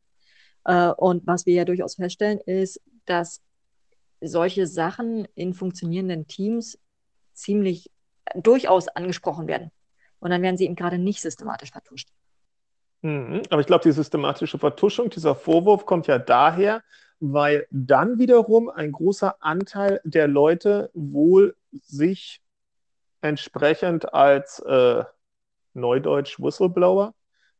Äh, 0.65 0.89
und 0.89 1.27
was 1.27 1.47
wir 1.47 1.55
ja 1.55 1.65
durchaus 1.65 1.97
feststellen, 1.97 2.39
ist, 2.47 2.81
dass 3.05 3.41
solche 4.23 4.67
Sachen 4.67 5.27
in 5.35 5.55
funktionierenden 5.55 6.27
Teams 6.27 6.79
ziemlich 7.33 7.91
äh, 8.25 8.41
durchaus 8.41 8.89
angesprochen 8.89 9.47
werden. 9.49 9.71
Und 10.21 10.31
dann 10.31 10.43
werden 10.43 10.57
sie 10.57 10.65
eben 10.65 10.77
gerade 10.77 10.99
nicht 10.99 11.21
systematisch 11.21 11.73
vertuscht. 11.73 12.09
Mhm. 13.03 13.43
Aber 13.51 13.61
ich 13.61 13.67
glaube, 13.67 13.83
die 13.83 13.93
systematische 13.93 14.59
Vertuschung, 14.59 15.11
dieser 15.11 15.35
Vorwurf 15.35 15.87
kommt 15.87 16.07
ja 16.07 16.19
daher, 16.19 16.83
weil 17.19 17.67
dann 17.71 18.19
wiederum 18.19 18.69
ein 18.69 18.93
großer 18.93 19.37
Anteil 19.41 20.01
der 20.05 20.29
Leute 20.29 20.91
wohl 20.95 21.57
sich 21.73 22.41
entsprechend 23.21 24.13
als 24.13 24.59
äh, 24.61 25.05
Neudeutsch 25.75 26.39
Whistleblower 26.41 27.15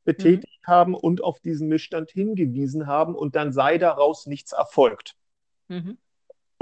betätigt 0.05 0.63
mhm. 0.67 0.71
haben 0.71 0.95
und 0.95 1.23
auf 1.23 1.41
diesen 1.41 1.69
Missstand 1.69 2.11
hingewiesen 2.11 2.87
haben 2.87 3.15
und 3.15 3.37
dann 3.37 3.53
sei 3.53 3.79
daraus 3.79 4.27
nichts 4.27 4.53
erfolgt. 4.53 5.17
Mhm. 5.69 5.99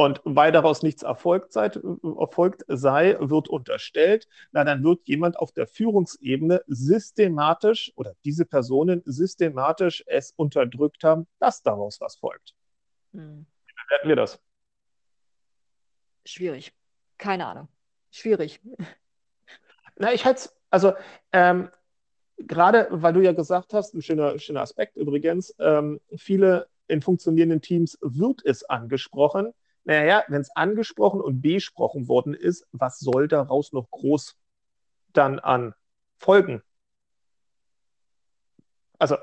Und 0.00 0.22
weil 0.24 0.50
daraus 0.50 0.82
nichts 0.82 1.02
erfolgt 1.02 1.52
sei, 1.52 1.66
erfolgt 2.18 2.64
sei, 2.68 3.18
wird 3.20 3.50
unterstellt, 3.50 4.28
na 4.50 4.64
dann 4.64 4.82
wird 4.82 5.06
jemand 5.06 5.38
auf 5.38 5.52
der 5.52 5.66
Führungsebene 5.66 6.64
systematisch 6.68 7.92
oder 7.96 8.14
diese 8.24 8.46
Personen 8.46 9.02
systematisch 9.04 10.02
es 10.06 10.32
unterdrückt 10.32 11.04
haben, 11.04 11.26
dass 11.38 11.62
daraus 11.62 12.00
was 12.00 12.16
folgt. 12.16 12.54
Hm. 13.12 13.44
Wie 13.66 13.72
bewerten 13.84 14.08
wir 14.08 14.16
das? 14.16 14.40
Schwierig. 16.24 16.72
Keine 17.18 17.44
Ahnung. 17.44 17.68
Schwierig. 18.10 18.58
Na, 19.96 20.14
ich 20.14 20.24
halte 20.24 20.38
es, 20.38 20.56
also 20.70 20.94
ähm, 21.32 21.68
gerade 22.38 22.88
weil 22.90 23.12
du 23.12 23.20
ja 23.20 23.32
gesagt 23.32 23.74
hast, 23.74 23.92
ein 23.92 24.00
schöner, 24.00 24.38
schöner 24.38 24.62
Aspekt 24.62 24.96
übrigens, 24.96 25.54
ähm, 25.58 26.00
viele 26.16 26.70
in 26.88 27.02
funktionierenden 27.02 27.60
Teams 27.60 27.98
wird 28.00 28.40
es 28.46 28.64
angesprochen. 28.64 29.52
Naja, 29.84 30.24
wenn 30.28 30.40
es 30.40 30.54
angesprochen 30.54 31.20
und 31.20 31.40
besprochen 31.40 32.08
worden 32.08 32.34
ist, 32.34 32.66
was 32.72 32.98
soll 32.98 33.28
daraus 33.28 33.72
noch 33.72 33.90
groß 33.90 34.36
dann 35.12 35.38
an 35.38 35.74
Folgen? 36.18 36.62
Also, 38.98 39.16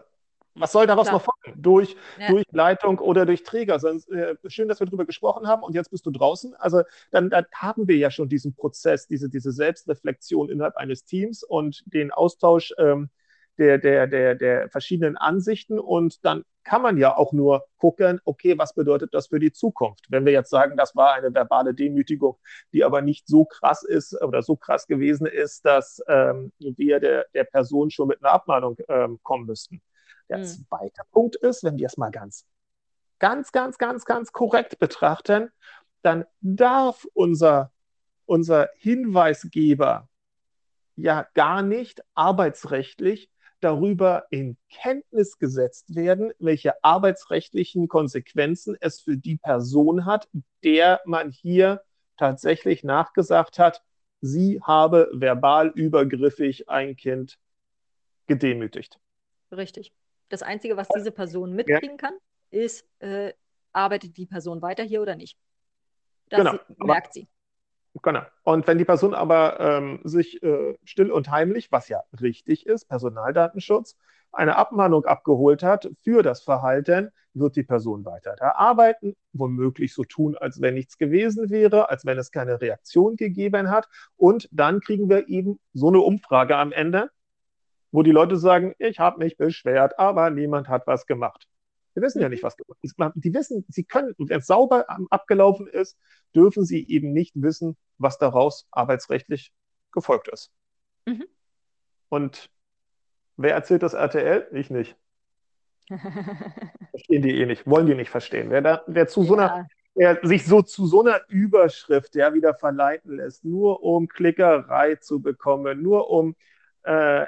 was 0.55 0.71
soll 0.71 0.87
daraus 0.87 1.07
Klar. 1.07 1.19
noch 1.19 1.25
folgen? 1.25 1.61
Durch, 1.61 1.95
ja. 2.19 2.29
durch 2.29 2.43
Leitung 2.51 2.99
oder 2.99 3.25
durch 3.25 3.43
Träger. 3.43 3.79
Sonst, 3.79 4.09
äh, 4.09 4.35
schön, 4.47 4.67
dass 4.67 4.79
wir 4.79 4.87
darüber 4.87 5.05
gesprochen 5.05 5.47
haben 5.47 5.61
und 5.61 5.75
jetzt 5.75 5.91
bist 5.91 6.05
du 6.05 6.11
draußen. 6.11 6.55
Also 6.55 6.81
dann, 7.11 7.29
dann, 7.29 7.45
haben 7.53 7.87
wir 7.87 7.97
ja 7.97 8.09
schon 8.09 8.27
diesen 8.27 8.55
Prozess, 8.55 9.07
diese, 9.07 9.29
diese 9.29 9.51
Selbstreflexion 9.51 10.49
innerhalb 10.49 10.75
eines 10.77 11.05
Teams 11.05 11.43
und 11.43 11.83
den 11.85 12.11
Austausch 12.11 12.73
ähm, 12.79 13.09
der, 13.57 13.77
der, 13.77 14.07
der, 14.07 14.35
der 14.35 14.69
verschiedenen 14.69 15.17
Ansichten 15.17 15.79
und 15.79 16.23
dann 16.25 16.43
kann 16.67 16.81
man 16.81 16.97
ja 16.97 17.15
auch 17.15 17.31
nur 17.31 17.65
gucken, 17.77 18.19
okay, 18.25 18.57
was 18.57 18.73
bedeutet 18.73 19.13
das 19.13 19.27
für 19.27 19.39
die 19.39 19.53
Zukunft? 19.53 20.03
Wenn 20.09 20.25
wir 20.25 20.33
jetzt 20.33 20.49
sagen, 20.49 20.75
das 20.75 20.97
war 20.97 21.13
eine 21.13 21.33
verbale 21.33 21.73
Demütigung, 21.73 22.37
die 22.73 22.83
aber 22.83 23.01
nicht 23.01 23.25
so 23.25 23.45
krass 23.45 23.83
ist 23.83 24.21
oder 24.21 24.41
so 24.41 24.57
krass 24.57 24.85
gewesen 24.85 25.27
ist, 25.27 25.63
dass 25.65 26.03
ähm, 26.09 26.51
wir 26.59 26.99
der, 26.99 27.25
der 27.33 27.45
Person 27.45 27.89
schon 27.89 28.09
mit 28.09 28.21
einer 28.21 28.33
Abmahnung 28.33 28.75
ähm, 28.89 29.17
kommen 29.23 29.45
müssten. 29.45 29.81
Der 30.27 30.39
mhm. 30.39 30.43
zweite 30.43 31.03
Punkt 31.09 31.37
ist, 31.37 31.63
wenn 31.63 31.77
wir 31.77 31.85
es 31.87 31.95
mal 31.95 32.11
ganz, 32.11 32.45
ganz, 33.19 33.53
ganz, 33.53 33.77
ganz, 33.77 34.03
ganz 34.03 34.33
korrekt 34.33 34.77
betrachten, 34.77 35.49
dann 36.01 36.25
darf 36.41 37.07
unser, 37.13 37.71
unser 38.25 38.67
Hinweisgeber 38.75 40.09
ja 40.97 41.25
gar 41.33 41.61
nicht 41.61 42.01
arbeitsrechtlich 42.13 43.29
darüber 43.59 44.25
in 44.29 44.57
Kenntnis 44.69 45.37
gesetzt 45.39 45.95
werden, 45.95 46.31
welche 46.39 46.83
arbeitsrechtlichen 46.83 47.87
Konsequenzen 47.87 48.77
es 48.79 49.01
für 49.01 49.17
die 49.17 49.37
Person 49.37 50.05
hat, 50.05 50.29
der 50.63 51.01
man 51.05 51.31
hier 51.31 51.81
tatsächlich 52.17 52.83
nachgesagt 52.83 53.59
hat, 53.59 53.83
sie 54.21 54.59
habe 54.61 55.09
verbal 55.13 55.69
übergriffig 55.69 56.69
ein 56.69 56.95
Kind 56.95 57.37
gedemütigt. 58.27 58.99
Richtig. 59.51 59.93
Das 60.29 60.43
Einzige, 60.43 60.75
was 60.77 60.87
diese 60.89 61.11
Person 61.11 61.53
mitkriegen 61.53 61.91
ja. 61.91 62.09
kann, 62.09 62.13
ist, 62.49 62.85
äh, 62.99 63.33
arbeitet 63.71 64.17
die 64.17 64.25
Person 64.25 64.61
weiter 64.61 64.83
hier 64.83 65.01
oder 65.01 65.15
nicht. 65.15 65.37
Das 66.29 66.39
genau. 66.39 66.59
merkt 66.85 67.13
sie. 67.13 67.27
Genau. 68.01 68.21
Und 68.43 68.67
wenn 68.67 68.77
die 68.77 68.85
Person 68.85 69.13
aber 69.13 69.59
ähm, 69.59 69.99
sich 70.03 70.41
äh, 70.43 70.77
still 70.83 71.11
und 71.11 71.31
heimlich, 71.31 71.71
was 71.71 71.89
ja 71.89 72.03
richtig 72.21 72.65
ist, 72.65 72.87
Personaldatenschutz, 72.87 73.97
eine 74.31 74.57
Abmahnung 74.57 75.05
abgeholt 75.05 75.63
hat 75.63 75.89
für 76.03 76.21
das 76.21 76.41
Verhalten, 76.41 77.11
wird 77.33 77.55
die 77.55 77.63
Person 77.63 78.03
weiter 78.05 78.35
da 78.37 78.51
arbeiten, 78.53 79.15
womöglich 79.33 79.93
so 79.93 80.03
tun, 80.03 80.35
als 80.35 80.61
wenn 80.61 80.73
nichts 80.73 80.97
gewesen 80.97 81.49
wäre, 81.49 81.89
als 81.89 82.05
wenn 82.05 82.17
es 82.17 82.31
keine 82.31 82.59
Reaktion 82.59 83.15
gegeben 83.15 83.69
hat. 83.69 83.87
Und 84.15 84.49
dann 84.51 84.79
kriegen 84.79 85.09
wir 85.09 85.27
eben 85.27 85.59
so 85.73 85.89
eine 85.89 85.99
Umfrage 85.99 86.57
am 86.57 86.71
Ende, 86.71 87.09
wo 87.91 88.03
die 88.03 88.11
Leute 88.11 88.37
sagen, 88.37 88.73
ich 88.79 88.99
habe 88.99 89.19
mich 89.19 89.37
beschwert, 89.37 89.97
aber 89.99 90.29
niemand 90.29 90.67
hat 90.67 90.87
was 90.87 91.05
gemacht. 91.05 91.47
Wir 91.97 92.03
wissen 92.03 92.21
ja 92.21 92.29
nicht, 92.29 92.43
mhm. 92.43 92.47
was 92.47 93.13
Die 93.15 93.33
wissen, 93.33 93.65
sie 93.67 93.83
können, 93.83 94.13
wenn 94.17 94.39
es 94.39 94.47
sauber 94.47 94.85
abgelaufen 95.09 95.67
ist, 95.67 95.97
dürfen 96.35 96.63
sie 96.63 96.87
eben 96.87 97.11
nicht 97.11 97.33
wissen, 97.35 97.75
was 97.97 98.17
daraus 98.17 98.67
arbeitsrechtlich 98.71 99.51
gefolgt 99.91 100.27
ist. 100.27 100.51
Mhm. 101.05 101.25
Und 102.09 102.49
Wer 103.37 103.53
erzählt 103.53 103.83
das 103.83 103.93
RTL? 103.93 104.47
Ich 104.51 104.69
nicht. 104.71 104.97
Verstehen 105.87 107.21
die 107.21 107.39
eh 107.39 107.45
nicht, 107.45 107.67
wollen 107.67 107.85
die 107.85 107.95
nicht 107.95 108.09
verstehen. 108.09 108.49
Wer, 108.49 108.61
da, 108.61 108.83
wer 108.87 109.07
zu 109.07 109.21
ja. 109.21 109.27
so 109.27 109.35
einer, 109.35 109.67
wer 109.93 110.19
sich 110.23 110.45
so 110.45 110.63
zu 110.63 110.87
so 110.87 111.01
einer 111.01 111.21
Überschrift 111.29 112.15
ja 112.15 112.33
wieder 112.33 112.55
verleiten 112.55 113.15
lässt, 113.15 113.45
nur 113.45 113.83
um 113.83 114.07
Klickerei 114.07 114.95
zu 114.95 115.21
bekommen, 115.21 115.81
nur 115.81 116.09
um, 116.09 116.35
äh, 116.83 117.25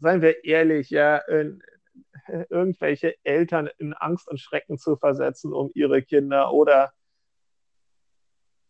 seien 0.00 0.22
wir 0.22 0.44
ehrlich, 0.44 0.90
ja, 0.90 1.16
in, 1.16 1.62
irgendwelche 2.48 3.14
Eltern 3.24 3.68
in 3.78 3.92
Angst 3.94 4.28
und 4.28 4.38
Schrecken 4.38 4.78
zu 4.78 4.96
versetzen 4.96 5.52
um 5.52 5.70
ihre 5.74 6.02
Kinder 6.02 6.52
oder 6.52 6.92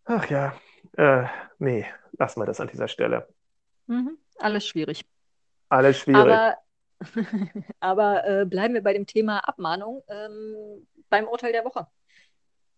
ach 0.04 0.28
ja, 0.28 0.54
äh, 0.97 1.26
nee, 1.59 1.87
lassen 2.12 2.40
wir 2.40 2.47
das 2.47 2.61
an 2.61 2.68
dieser 2.68 2.88
Stelle. 2.88 3.28
Mhm, 3.87 4.18
alles 4.38 4.66
schwierig. 4.66 5.04
Alles 5.68 5.99
schwierig. 5.99 6.33
Aber 6.33 6.56
Aber 7.80 8.26
äh, 8.26 8.47
bleiben 8.47 8.75
wir 8.75 8.83
bei 8.83 8.92
dem 8.92 9.06
Thema 9.06 9.38
Abmahnung 9.40 10.02
ähm, 10.09 10.87
beim 11.09 11.26
Urteil 11.26 11.52
der 11.52 11.64
Woche. 11.64 11.87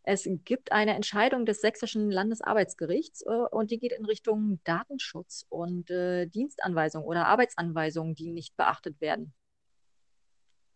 Es 0.02 0.28
gibt 0.44 0.70
eine 0.70 0.94
Entscheidung 0.94 1.46
des 1.46 1.60
Sächsischen 1.60 2.10
Landesarbeitsgerichts 2.10 3.22
äh, 3.22 3.30
und 3.50 3.70
die 3.70 3.78
geht 3.78 3.92
in 3.92 4.04
Richtung 4.04 4.60
Datenschutz 4.64 5.46
und 5.48 5.90
äh, 5.90 6.26
Dienstanweisungen 6.26 7.06
oder 7.06 7.26
Arbeitsanweisungen, 7.26 8.14
die 8.14 8.30
nicht 8.30 8.56
beachtet 8.56 9.00
werden. 9.00 9.34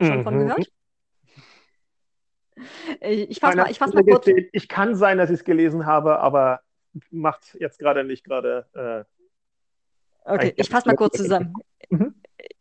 Schon 0.00 0.18
mhm. 0.18 0.24
von 0.24 0.38
gehört? 0.38 0.72
Ich 3.00 3.40
fasse 3.40 3.56
mal, 3.56 3.74
fass 3.74 3.92
mal 3.92 4.04
kurz. 4.04 4.26
Ich 4.52 4.68
kann 4.68 4.94
sein, 4.94 5.18
dass 5.18 5.30
ich 5.30 5.40
es 5.40 5.44
gelesen 5.44 5.86
habe, 5.86 6.18
aber 6.18 6.60
macht 7.10 7.56
jetzt 7.58 7.78
gerade 7.78 8.04
nicht 8.04 8.24
gerade. 8.24 8.66
Äh, 8.74 10.30
okay, 10.30 10.52
ich 10.56 10.68
fasse 10.68 10.88
mal 10.88 10.96
kurz 10.96 11.16
zusammen. 11.16 11.54
Mhm. 11.88 12.14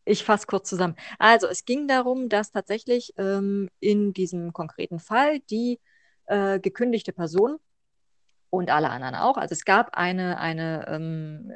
Ich 0.05 0.23
fasse 0.23 0.47
kurz 0.47 0.69
zusammen. 0.69 0.95
Also 1.17 1.47
es 1.47 1.65
ging 1.65 1.87
darum, 1.87 2.29
dass 2.29 2.51
tatsächlich 2.51 3.13
ähm, 3.17 3.69
in 3.79 4.13
diesem 4.13 4.53
konkreten 4.53 4.99
Fall 4.99 5.39
die 5.39 5.79
äh, 6.25 6.59
gekündigte 6.59 7.13
Person 7.13 7.57
und 8.49 8.71
alle 8.71 8.89
anderen 8.89 9.15
auch, 9.15 9.37
also 9.37 9.53
es 9.53 9.65
gab 9.65 9.95
eine, 9.95 10.39
eine 10.39 10.85
ähm, 10.87 11.51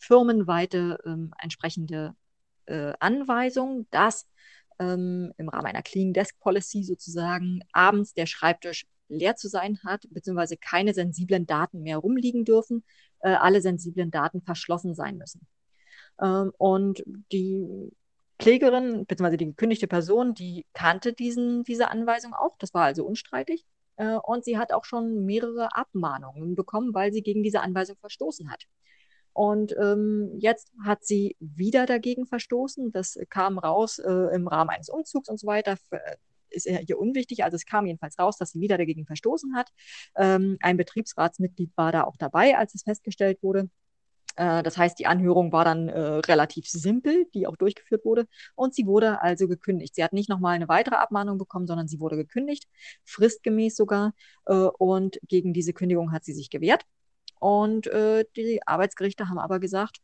firmenweite 0.00 0.98
ähm, 1.06 1.32
entsprechende 1.40 2.14
äh, 2.66 2.92
Anweisung, 2.98 3.86
dass 3.90 4.26
ähm, 4.92 5.32
im 5.36 5.48
Rahmen 5.48 5.66
einer 5.66 5.82
Clean 5.82 6.12
Desk 6.12 6.38
Policy 6.40 6.82
sozusagen 6.82 7.60
abends 7.72 8.14
der 8.14 8.26
Schreibtisch 8.26 8.86
leer 9.08 9.36
zu 9.36 9.48
sein 9.48 9.78
hat, 9.84 10.06
beziehungsweise 10.10 10.56
keine 10.56 10.94
sensiblen 10.94 11.46
Daten 11.46 11.82
mehr 11.82 11.98
rumliegen 11.98 12.44
dürfen, 12.44 12.84
äh, 13.20 13.30
alle 13.30 13.60
sensiblen 13.60 14.10
Daten 14.10 14.42
verschlossen 14.42 14.94
sein 14.94 15.16
müssen. 15.16 15.46
Ähm, 16.20 16.52
und 16.58 17.04
die 17.32 17.90
Klägerin, 18.38 19.06
beziehungsweise 19.06 19.36
die 19.36 19.46
gekündigte 19.46 19.86
Person, 19.86 20.34
die 20.34 20.66
kannte 20.72 21.12
diesen, 21.12 21.64
diese 21.64 21.90
Anweisung 21.90 22.34
auch. 22.34 22.56
Das 22.58 22.74
war 22.74 22.84
also 22.84 23.04
unstreitig. 23.04 23.64
Äh, 23.96 24.16
und 24.16 24.44
sie 24.44 24.58
hat 24.58 24.72
auch 24.72 24.84
schon 24.84 25.24
mehrere 25.24 25.68
Abmahnungen 25.76 26.54
bekommen, 26.54 26.94
weil 26.94 27.12
sie 27.12 27.22
gegen 27.22 27.42
diese 27.42 27.60
Anweisung 27.60 27.96
verstoßen 27.96 28.50
hat. 28.50 28.64
Und 29.34 29.76
ähm, 29.78 30.30
jetzt 30.38 30.72
hat 30.84 31.04
sie 31.04 31.36
wieder 31.40 31.86
dagegen 31.86 32.26
verstoßen. 32.26 32.92
Das 32.92 33.18
kam 33.28 33.58
raus 33.58 33.98
äh, 33.98 34.34
im 34.34 34.48
Rahmen 34.48 34.70
eines 34.70 34.88
Umzugs 34.88 35.28
und 35.28 35.38
so 35.38 35.46
weiter. 35.46 35.76
Ist 36.50 36.66
ihr 36.66 36.98
unwichtig. 36.98 37.42
Also 37.42 37.56
es 37.56 37.66
kam 37.66 37.84
jedenfalls 37.84 38.18
raus, 38.18 38.38
dass 38.38 38.52
sie 38.52 38.60
wieder 38.60 38.78
dagegen 38.78 39.06
verstoßen 39.06 39.56
hat. 39.56 39.70
Ähm, 40.16 40.56
ein 40.60 40.76
Betriebsratsmitglied 40.76 41.72
war 41.76 41.90
da 41.90 42.04
auch 42.04 42.16
dabei, 42.16 42.56
als 42.56 42.76
es 42.76 42.84
festgestellt 42.84 43.42
wurde. 43.42 43.68
Äh, 44.36 44.62
das 44.62 44.76
heißt, 44.76 44.98
die 44.98 45.06
Anhörung 45.06 45.52
war 45.52 45.64
dann 45.64 45.88
äh, 45.88 45.98
relativ 45.98 46.68
simpel, 46.68 47.26
die 47.34 47.46
auch 47.46 47.56
durchgeführt 47.56 48.04
wurde. 48.04 48.26
Und 48.54 48.74
sie 48.74 48.86
wurde 48.86 49.20
also 49.22 49.48
gekündigt. 49.48 49.94
Sie 49.94 50.04
hat 50.04 50.12
nicht 50.12 50.28
nochmal 50.28 50.54
eine 50.54 50.68
weitere 50.68 50.96
Abmahnung 50.96 51.38
bekommen, 51.38 51.66
sondern 51.66 51.88
sie 51.88 52.00
wurde 52.00 52.16
gekündigt, 52.16 52.68
fristgemäß 53.04 53.76
sogar. 53.76 54.14
Äh, 54.46 54.54
und 54.54 55.18
gegen 55.26 55.52
diese 55.52 55.72
Kündigung 55.72 56.12
hat 56.12 56.24
sie 56.24 56.34
sich 56.34 56.50
gewehrt. 56.50 56.84
Und 57.44 57.88
äh, 57.88 58.24
die 58.36 58.66
Arbeitsgerichte 58.66 59.28
haben 59.28 59.38
aber 59.38 59.60
gesagt, 59.60 59.98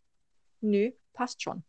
nö, 0.60 0.90
passt 1.14 1.42
schon. 1.42 1.62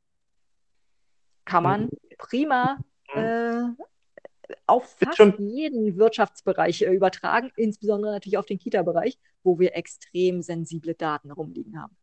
Kann 1.46 1.64
man 1.64 1.84
mhm. 1.84 1.90
prima 2.18 2.78
mhm. 3.16 3.22
äh, 3.22 4.56
auf 4.68 4.98
fast 5.00 5.40
jeden 5.40 5.96
Wirtschaftsbereich 5.96 6.82
äh, 6.82 6.94
übertragen, 6.94 7.54
insbesondere 7.56 8.12
natürlich 8.12 8.38
auf 8.38 8.46
den 8.48 8.60
Kita-Bereich, 8.60 9.18
wo 9.44 9.60
wir 9.60 9.74
extrem 9.74 10.42
sensible 10.42 10.94
Daten 10.94 11.32
rumliegen 11.32 11.82
haben. 11.82 11.96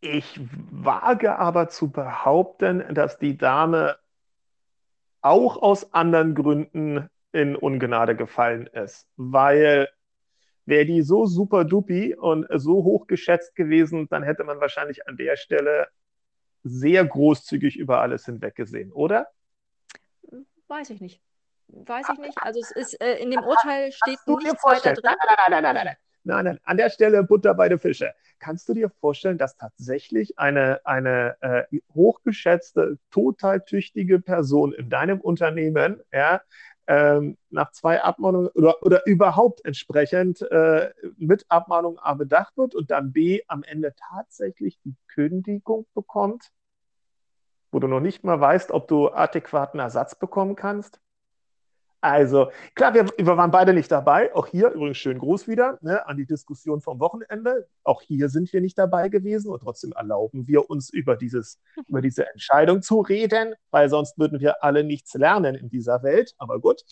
Ich 0.00 0.40
wage 0.70 1.36
aber 1.36 1.70
zu 1.70 1.90
behaupten, 1.90 2.84
dass 2.94 3.18
die 3.18 3.36
Dame 3.36 3.96
auch 5.22 5.60
aus 5.60 5.92
anderen 5.92 6.36
Gründen 6.36 7.10
in 7.32 7.56
Ungnade 7.56 8.14
gefallen 8.14 8.68
ist, 8.68 9.08
weil 9.16 9.88
wäre 10.66 10.86
die 10.86 11.02
so 11.02 11.26
super 11.26 11.64
dupi 11.64 12.14
und 12.14 12.46
so 12.54 12.84
hoch 12.84 13.06
geschätzt 13.06 13.54
gewesen, 13.54 14.08
dann 14.08 14.22
hätte 14.22 14.44
man 14.44 14.60
wahrscheinlich 14.60 15.06
an 15.08 15.16
der 15.16 15.36
Stelle 15.36 15.88
sehr 16.62 17.04
großzügig 17.04 17.76
über 17.76 18.00
alles 18.00 18.24
hinweggesehen, 18.24 18.92
oder? 18.92 19.28
Weiß 20.68 20.90
ich 20.90 21.00
nicht. 21.00 21.20
Weiß 21.68 22.06
ich 22.12 22.18
nicht. 22.18 22.38
Also 22.40 22.60
es 22.60 22.70
ist 22.70 23.00
äh, 23.00 23.16
in 23.16 23.30
dem 23.30 23.42
Urteil 23.42 23.92
steht 23.92 24.18
nichts 24.26 24.64
weiter 24.64 24.94
drin. 24.94 25.02
Nein, 25.04 25.16
nein, 25.18 25.36
nein, 25.36 25.62
nein, 25.62 25.74
nein, 25.74 25.84
nein. 25.86 25.96
Nein, 26.26 26.44
nein, 26.46 26.58
an 26.64 26.78
der 26.78 26.88
Stelle 26.88 27.22
Butter 27.22 27.52
bei 27.52 27.68
den 27.68 27.78
Fische. 27.78 28.14
Kannst 28.38 28.66
du 28.66 28.72
dir 28.72 28.88
vorstellen, 28.88 29.36
dass 29.36 29.56
tatsächlich 29.58 30.38
eine, 30.38 30.80
eine 30.86 31.36
äh, 31.42 31.80
hochgeschätzte, 31.94 32.98
total 33.10 33.62
tüchtige 33.62 34.20
Person 34.20 34.72
in 34.72 34.88
deinem 34.88 35.20
Unternehmen 35.20 36.00
ja, 36.12 36.40
ähm, 36.86 37.36
nach 37.50 37.72
zwei 37.72 38.02
Abmahnungen 38.02 38.48
oder, 38.48 38.82
oder 38.82 39.06
überhaupt 39.06 39.64
entsprechend 39.64 40.42
äh, 40.42 40.92
mit 41.16 41.46
Abmahnung 41.48 41.98
A 41.98 42.14
bedacht 42.14 42.56
wird 42.56 42.74
und 42.74 42.90
dann 42.90 43.12
B 43.12 43.42
am 43.48 43.62
Ende 43.62 43.94
tatsächlich 43.96 44.78
die 44.84 44.94
Kündigung 45.08 45.86
bekommt, 45.94 46.50
wo 47.72 47.78
du 47.78 47.88
noch 47.88 48.00
nicht 48.00 48.24
mal 48.24 48.40
weißt, 48.40 48.70
ob 48.70 48.88
du 48.88 49.10
adäquaten 49.10 49.80
Ersatz 49.80 50.14
bekommen 50.14 50.56
kannst? 50.56 51.00
Also, 52.04 52.50
klar, 52.74 52.92
wir, 52.92 53.06
wir, 53.16 53.36
waren 53.38 53.50
beide 53.50 53.72
nicht 53.72 53.90
dabei. 53.90 54.34
Auch 54.34 54.46
hier 54.46 54.68
übrigens 54.72 54.98
schön 54.98 55.18
groß 55.18 55.48
wieder 55.48 55.78
ne, 55.80 56.06
an 56.06 56.18
die 56.18 56.26
Diskussion 56.26 56.82
vom 56.82 57.00
Wochenende. 57.00 57.66
Auch 57.82 58.02
hier 58.02 58.28
sind 58.28 58.52
wir 58.52 58.60
nicht 58.60 58.76
dabei 58.76 59.08
gewesen 59.08 59.50
und 59.50 59.62
trotzdem 59.62 59.92
erlauben 59.92 60.46
wir 60.46 60.68
uns 60.68 60.90
über, 60.90 61.16
dieses, 61.16 61.62
über 61.88 62.02
diese 62.02 62.28
Entscheidung 62.30 62.82
zu 62.82 63.00
reden, 63.00 63.54
weil 63.70 63.88
sonst 63.88 64.18
würden 64.18 64.38
wir 64.40 64.62
alle 64.62 64.84
nichts 64.84 65.14
lernen 65.14 65.54
in 65.54 65.70
dieser 65.70 66.02
Welt. 66.02 66.34
Aber 66.36 66.60
gut, 66.60 66.82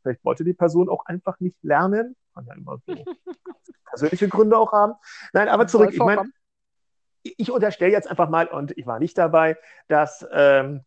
vielleicht 0.00 0.24
wollte 0.24 0.44
die 0.44 0.54
Person 0.54 0.88
auch 0.88 1.06
einfach 1.06 1.40
nicht 1.40 1.56
lernen. 1.64 2.14
Kann 2.32 2.46
ja 2.46 2.54
immer 2.54 2.78
so 2.86 2.94
persönliche 3.86 4.28
Gründe 4.28 4.56
auch 4.56 4.70
haben. 4.70 4.92
Nein, 5.32 5.48
aber 5.48 5.66
zurück. 5.66 5.90
Ich 5.92 5.98
meine, 5.98 6.30
ich 7.24 7.50
unterstelle 7.50 7.90
jetzt 7.90 8.08
einfach 8.08 8.28
mal, 8.28 8.46
und 8.46 8.78
ich 8.78 8.86
war 8.86 9.00
nicht 9.00 9.18
dabei, 9.18 9.56
dass 9.88 10.24
ähm, 10.30 10.84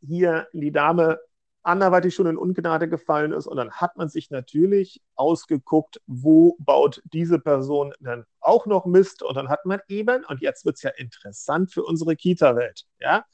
hier 0.00 0.48
die 0.52 0.72
Dame 0.72 1.20
anderweitig 1.66 2.14
schon 2.14 2.26
in 2.26 2.36
Ungnade 2.38 2.88
gefallen 2.88 3.32
ist. 3.32 3.46
Und 3.46 3.56
dann 3.56 3.72
hat 3.72 3.96
man 3.96 4.08
sich 4.08 4.30
natürlich 4.30 5.02
ausgeguckt, 5.14 6.00
wo 6.06 6.56
baut 6.58 7.02
diese 7.04 7.38
Person 7.38 7.92
dann 8.00 8.24
auch 8.40 8.66
noch 8.66 8.86
Mist. 8.86 9.22
Und 9.22 9.36
dann 9.36 9.48
hat 9.48 9.66
man 9.66 9.80
eben, 9.88 10.24
und 10.24 10.40
jetzt 10.40 10.64
wird 10.64 10.76
es 10.76 10.82
ja 10.82 10.90
interessant 10.96 11.72
für 11.72 11.82
unsere 11.82 12.16
Kita-Welt, 12.16 12.84
ja, 13.00 13.24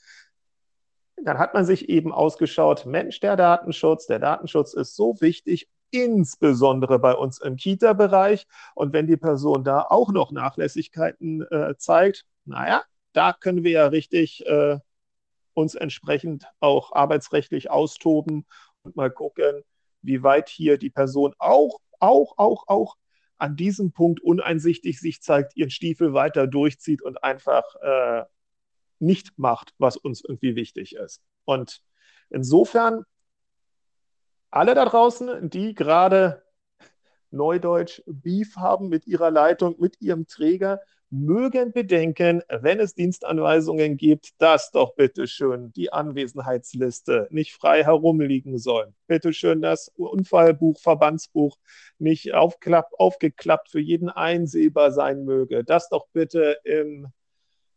dann 1.24 1.38
hat 1.38 1.54
man 1.54 1.64
sich 1.64 1.88
eben 1.88 2.12
ausgeschaut, 2.12 2.86
Mensch, 2.86 3.20
der 3.20 3.36
Datenschutz, 3.36 4.06
der 4.06 4.18
Datenschutz 4.18 4.74
ist 4.74 4.96
so 4.96 5.20
wichtig, 5.20 5.68
insbesondere 5.90 6.98
bei 6.98 7.14
uns 7.14 7.38
im 7.38 7.56
Kita-Bereich. 7.56 8.46
Und 8.74 8.92
wenn 8.92 9.06
die 9.06 9.18
Person 9.18 9.62
da 9.62 9.82
auch 9.82 10.10
noch 10.10 10.32
Nachlässigkeiten 10.32 11.42
äh, 11.50 11.76
zeigt, 11.76 12.24
naja, 12.44 12.82
da 13.12 13.34
können 13.34 13.62
wir 13.62 13.72
ja 13.72 13.86
richtig 13.86 14.44
äh, 14.46 14.78
uns 15.54 15.74
entsprechend 15.74 16.46
auch 16.60 16.92
arbeitsrechtlich 16.92 17.70
austoben 17.70 18.46
und 18.82 18.96
mal 18.96 19.10
gucken, 19.10 19.62
wie 20.02 20.22
weit 20.22 20.48
hier 20.48 20.78
die 20.78 20.90
Person 20.90 21.34
auch, 21.38 21.80
auch, 22.00 22.34
auch, 22.38 22.68
auch 22.68 22.96
an 23.38 23.56
diesem 23.56 23.92
Punkt 23.92 24.20
uneinsichtig 24.22 25.00
sich 25.00 25.22
zeigt, 25.22 25.56
ihren 25.56 25.70
Stiefel 25.70 26.12
weiter 26.12 26.46
durchzieht 26.46 27.02
und 27.02 27.22
einfach 27.24 27.64
äh, 27.82 28.24
nicht 28.98 29.36
macht, 29.36 29.74
was 29.78 29.96
uns 29.96 30.22
irgendwie 30.22 30.54
wichtig 30.54 30.94
ist. 30.94 31.20
Und 31.44 31.82
insofern, 32.30 33.04
alle 34.50 34.74
da 34.74 34.84
draußen, 34.84 35.50
die 35.50 35.74
gerade 35.74 36.44
Neudeutsch 37.30 38.02
Beef 38.06 38.56
haben 38.56 38.88
mit 38.88 39.06
ihrer 39.06 39.30
Leitung, 39.30 39.74
mit 39.78 40.00
ihrem 40.00 40.26
Träger, 40.26 40.80
mögen 41.12 41.72
bedenken, 41.72 42.42
wenn 42.48 42.80
es 42.80 42.94
Dienstanweisungen 42.94 43.98
gibt, 43.98 44.30
dass 44.40 44.70
doch 44.70 44.94
bitte 44.94 45.26
schön 45.26 45.70
die 45.74 45.92
Anwesenheitsliste 45.92 47.28
nicht 47.30 47.52
frei 47.52 47.84
herumliegen 47.84 48.58
soll. 48.58 48.94
Bitte 49.06 49.34
schön 49.34 49.60
das 49.60 49.88
Unfallbuch, 49.94 50.80
Verbandsbuch 50.80 51.58
nicht 51.98 52.32
aufklapp, 52.32 52.92
aufgeklappt 52.96 53.68
für 53.68 53.80
jeden 53.80 54.08
einsehbar 54.08 54.90
sein 54.90 55.24
möge. 55.24 55.64
Das 55.64 55.90
doch 55.90 56.06
bitte 56.14 56.56
im, 56.64 57.08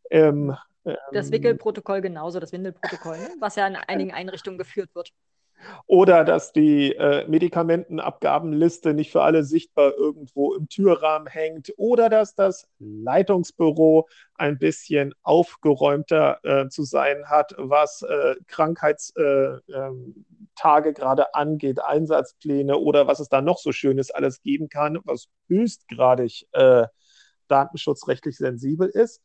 im 0.09 0.55
Das 1.11 1.27
ähm, 1.27 1.33
Wickelprotokoll 1.33 1.99
genauso, 1.99 2.39
das 2.39 2.53
Windelprotokoll, 2.53 3.19
was 3.41 3.57
ja 3.57 3.67
in 3.67 3.75
einigen 3.75 4.13
Einrichtungen 4.13 4.57
geführt 4.57 4.95
wird. 4.95 5.11
Oder 5.87 6.23
dass 6.23 6.51
die 6.51 6.93
äh, 6.93 7.27
Medikamentenabgabenliste 7.27 8.93
nicht 8.93 9.11
für 9.11 9.21
alle 9.23 9.43
sichtbar 9.43 9.93
irgendwo 9.95 10.53
im 10.53 10.67
Türrahmen 10.69 11.27
hängt. 11.27 11.73
Oder 11.77 12.09
dass 12.09 12.35
das 12.35 12.67
Leitungsbüro 12.79 14.07
ein 14.35 14.57
bisschen 14.57 15.13
aufgeräumter 15.23 16.39
äh, 16.43 16.69
zu 16.69 16.83
sein 16.83 17.29
hat, 17.29 17.55
was 17.57 18.01
äh, 18.01 18.35
Krankheitstage 18.47 19.61
äh, 19.67 19.87
ähm, 19.87 20.25
gerade 20.95 21.33
angeht, 21.33 21.79
Einsatzpläne 21.83 22.77
oder 22.77 23.07
was 23.07 23.19
es 23.19 23.29
da 23.29 23.41
noch 23.41 23.57
so 23.57 23.71
Schönes 23.71 24.11
alles 24.11 24.41
geben 24.41 24.69
kann, 24.69 24.99
was 25.03 25.27
höchstgradig 25.47 26.47
äh, 26.51 26.87
datenschutzrechtlich 27.47 28.37
sensibel 28.37 28.89
ist. 28.89 29.21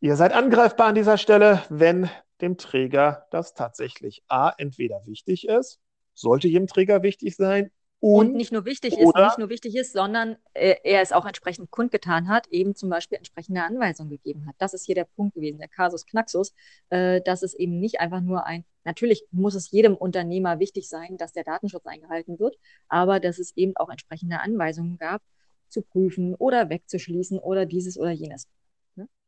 Ihr 0.00 0.16
seid 0.16 0.32
angreifbar 0.34 0.88
an 0.88 0.94
dieser 0.94 1.16
Stelle, 1.16 1.62
wenn 1.70 2.10
dem 2.40 2.56
Träger 2.56 3.26
das 3.30 3.54
tatsächlich 3.54 4.22
A, 4.28 4.52
entweder 4.56 5.06
wichtig 5.06 5.48
ist, 5.48 5.80
sollte 6.14 6.48
jedem 6.48 6.66
Träger 6.66 7.02
wichtig 7.02 7.36
sein. 7.36 7.70
Und, 8.00 8.26
und 8.26 8.36
nicht 8.36 8.52
nur 8.52 8.66
wichtig 8.66 8.98
ist, 8.98 9.16
nicht 9.16 9.38
nur 9.38 9.48
wichtig 9.48 9.74
ist, 9.76 9.94
sondern 9.94 10.36
äh, 10.52 10.74
er 10.84 11.00
es 11.00 11.12
auch 11.12 11.24
entsprechend 11.24 11.70
kundgetan 11.70 12.28
hat, 12.28 12.46
eben 12.48 12.74
zum 12.74 12.90
Beispiel 12.90 13.16
entsprechende 13.16 13.62
Anweisungen 13.62 14.10
gegeben 14.10 14.46
hat. 14.46 14.54
Das 14.58 14.74
ist 14.74 14.84
hier 14.84 14.94
der 14.94 15.06
Punkt 15.06 15.34
gewesen, 15.34 15.58
der 15.58 15.68
Kasus 15.68 16.04
Knaxus, 16.04 16.52
äh, 16.90 17.22
dass 17.22 17.42
es 17.42 17.54
eben 17.54 17.80
nicht 17.80 18.00
einfach 18.00 18.20
nur 18.20 18.44
ein, 18.44 18.66
natürlich 18.84 19.24
muss 19.30 19.54
es 19.54 19.70
jedem 19.70 19.96
Unternehmer 19.96 20.58
wichtig 20.58 20.86
sein, 20.86 21.16
dass 21.16 21.32
der 21.32 21.44
Datenschutz 21.44 21.86
eingehalten 21.86 22.38
wird, 22.38 22.58
aber 22.88 23.20
dass 23.20 23.38
es 23.38 23.56
eben 23.56 23.74
auch 23.76 23.88
entsprechende 23.88 24.38
Anweisungen 24.40 24.98
gab, 24.98 25.22
zu 25.70 25.80
prüfen 25.80 26.34
oder 26.34 26.68
wegzuschließen 26.68 27.38
oder 27.38 27.64
dieses 27.64 27.98
oder 27.98 28.10
jenes. 28.10 28.48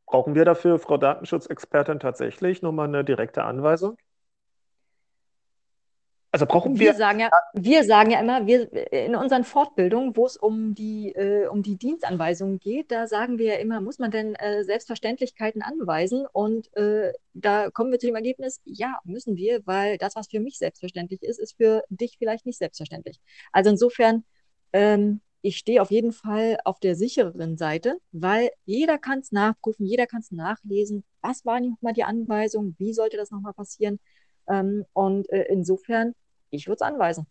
Brauchen 0.07 0.35
wir 0.35 0.45
dafür, 0.45 0.79
Frau 0.79 0.97
Datenschutzexpertin, 0.97 1.99
tatsächlich 1.99 2.61
nochmal 2.61 2.87
eine 2.87 3.03
direkte 3.03 3.43
Anweisung? 3.43 3.97
Also 6.31 6.45
brauchen 6.45 6.79
wir. 6.79 6.87
Wir 6.87 6.93
sagen 6.93 7.19
ja, 7.19 7.29
wir 7.53 7.83
sagen 7.83 8.11
ja 8.11 8.19
immer, 8.19 8.45
wir, 8.47 8.71
in 8.93 9.15
unseren 9.15 9.43
Fortbildungen, 9.43 10.15
wo 10.15 10.25
es 10.25 10.37
um 10.37 10.75
die, 10.75 11.09
äh, 11.13 11.47
um 11.47 11.61
die 11.61 11.77
Dienstanweisungen 11.77 12.59
geht, 12.59 12.91
da 12.91 13.07
sagen 13.07 13.37
wir 13.37 13.55
ja 13.55 13.59
immer, 13.59 13.81
muss 13.81 13.99
man 13.99 14.11
denn 14.11 14.35
äh, 14.35 14.63
Selbstverständlichkeiten 14.63 15.61
anweisen? 15.61 16.25
Und 16.31 16.73
äh, 16.77 17.11
da 17.33 17.69
kommen 17.69 17.91
wir 17.91 17.99
zu 17.99 18.07
dem 18.07 18.15
Ergebnis, 18.15 18.61
ja, 18.63 18.99
müssen 19.03 19.35
wir, 19.35 19.65
weil 19.65 19.97
das, 19.97 20.15
was 20.15 20.27
für 20.27 20.39
mich 20.39 20.57
selbstverständlich 20.57 21.21
ist, 21.21 21.39
ist 21.39 21.57
für 21.57 21.83
dich 21.89 22.17
vielleicht 22.17 22.45
nicht 22.45 22.59
selbstverständlich. 22.59 23.19
Also 23.51 23.71
insofern 23.71 24.23
ähm, 24.73 25.21
ich 25.41 25.57
stehe 25.57 25.81
auf 25.81 25.91
jeden 25.91 26.11
Fall 26.11 26.57
auf 26.65 26.79
der 26.79 26.95
sichereren 26.95 27.57
Seite, 27.57 27.99
weil 28.11 28.49
jeder 28.65 28.97
kann 28.97 29.19
es 29.19 29.31
nachprüfen, 29.31 29.85
jeder 29.85 30.07
kann 30.07 30.21
es 30.21 30.31
nachlesen. 30.31 31.03
Was 31.21 31.45
war 31.45 31.59
nochmal 31.59 31.93
die 31.93 32.03
Anweisung? 32.03 32.75
Wie 32.77 32.93
sollte 32.93 33.17
das 33.17 33.31
nochmal 33.31 33.53
passieren? 33.53 33.99
Ähm, 34.47 34.85
und 34.93 35.29
äh, 35.29 35.45
insofern, 35.49 36.13
ich 36.49 36.67
würde 36.67 36.75
es 36.75 36.81
anweisen. 36.81 37.27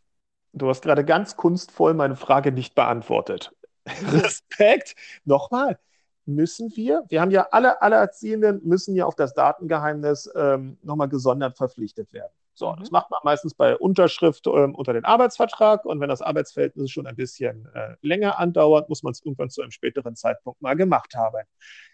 Du 0.52 0.68
hast 0.68 0.82
gerade 0.82 1.04
ganz 1.04 1.36
kunstvoll 1.36 1.94
meine 1.94 2.16
Frage 2.16 2.52
nicht 2.52 2.74
beantwortet. 2.74 3.52
Respekt. 3.86 4.94
Nochmal, 5.24 5.78
müssen 6.24 6.74
wir, 6.76 7.04
wir 7.08 7.20
haben 7.20 7.30
ja 7.30 7.48
alle, 7.50 7.80
alle 7.82 7.96
Erziehenden 7.96 8.60
müssen 8.64 8.94
ja 8.96 9.06
auf 9.06 9.14
das 9.14 9.34
Datengeheimnis 9.34 10.30
ähm, 10.34 10.78
nochmal 10.82 11.08
gesondert 11.08 11.56
verpflichtet 11.56 12.12
werden. 12.12 12.32
So, 12.56 12.72
mhm. 12.72 12.80
das 12.80 12.90
macht 12.90 13.10
man 13.10 13.20
meistens 13.22 13.54
bei 13.54 13.76
Unterschrift 13.76 14.46
ähm, 14.46 14.74
unter 14.74 14.94
den 14.94 15.04
Arbeitsvertrag 15.04 15.84
und 15.84 16.00
wenn 16.00 16.08
das 16.08 16.22
Arbeitsverhältnis 16.22 16.90
schon 16.90 17.06
ein 17.06 17.14
bisschen 17.14 17.68
äh, 17.74 17.96
länger 18.00 18.38
andauert, 18.38 18.88
muss 18.88 19.02
man 19.02 19.12
es 19.12 19.22
irgendwann 19.22 19.50
zu 19.50 19.60
einem 19.60 19.70
späteren 19.70 20.16
Zeitpunkt 20.16 20.62
mal 20.62 20.74
gemacht 20.74 21.14
haben. 21.14 21.44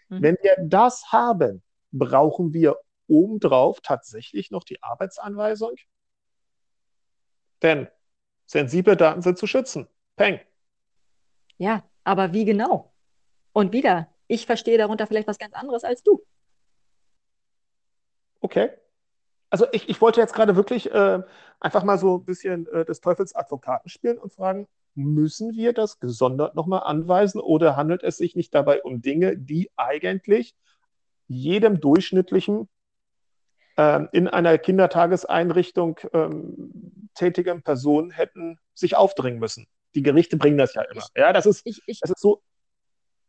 Mhm. 0.07 0.21
Wenn 0.21 0.37
wir 0.41 0.55
das 0.61 1.11
haben, 1.11 1.61
brauchen 1.91 2.53
wir 2.53 2.77
obendrauf 3.07 3.81
tatsächlich 3.81 4.51
noch 4.51 4.63
die 4.63 4.81
Arbeitsanweisung? 4.81 5.75
Denn 7.61 7.89
sensible 8.45 8.95
Daten 8.95 9.21
sind 9.21 9.37
zu 9.37 9.47
schützen. 9.47 9.87
Peng. 10.15 10.39
Ja, 11.57 11.83
aber 12.05 12.31
wie 12.31 12.45
genau? 12.45 12.93
Und 13.51 13.73
wieder, 13.73 14.07
ich 14.27 14.45
verstehe 14.45 14.77
darunter 14.77 15.07
vielleicht 15.07 15.27
was 15.27 15.39
ganz 15.39 15.53
anderes 15.53 15.83
als 15.83 16.03
du. 16.03 16.23
Okay 18.39 18.69
also 19.53 19.67
ich, 19.71 19.87
ich 19.87 20.01
wollte 20.01 20.19
jetzt 20.19 20.33
gerade 20.33 20.55
wirklich 20.55 20.91
äh, 20.91 21.21
einfach 21.59 21.83
mal 21.83 21.99
so 21.99 22.17
ein 22.17 22.25
bisschen 22.25 22.65
äh, 22.73 22.85
des 22.85 23.01
Teufels 23.01 23.35
Advokaten 23.35 23.87
spielen 23.87 24.17
und 24.17 24.33
fragen, 24.33 24.67
müssen 24.95 25.53
wir 25.53 25.73
das 25.73 25.99
gesondert 25.99 26.55
nochmal 26.55 26.81
anweisen 26.85 27.39
oder 27.39 27.75
handelt 27.75 28.01
es 28.01 28.17
sich 28.17 28.35
nicht 28.35 28.55
dabei 28.55 28.81
um 28.81 29.03
Dinge, 29.03 29.37
die 29.37 29.69
eigentlich 29.75 30.55
jedem 31.27 31.79
durchschnittlichen 31.79 32.67
ähm, 33.77 34.09
in 34.11 34.27
einer 34.27 34.57
Kindertageseinrichtung 34.57 35.99
ähm, 36.13 37.09
tätigen 37.13 37.61
Person 37.61 38.09
hätten 38.09 38.57
sich 38.73 38.95
aufdringen 38.95 39.37
müssen? 39.37 39.67
Die 39.93 40.01
Gerichte 40.01 40.35
bringen 40.35 40.57
das 40.57 40.73
ja 40.73 40.81
immer. 40.81 41.03
Ich, 41.13 41.21
ja, 41.21 41.31
das 41.31 41.45
ist, 41.45 41.61
ich, 41.65 41.79
ich, 41.85 41.99
das 41.99 42.09
ist 42.09 42.21
so 42.21 42.41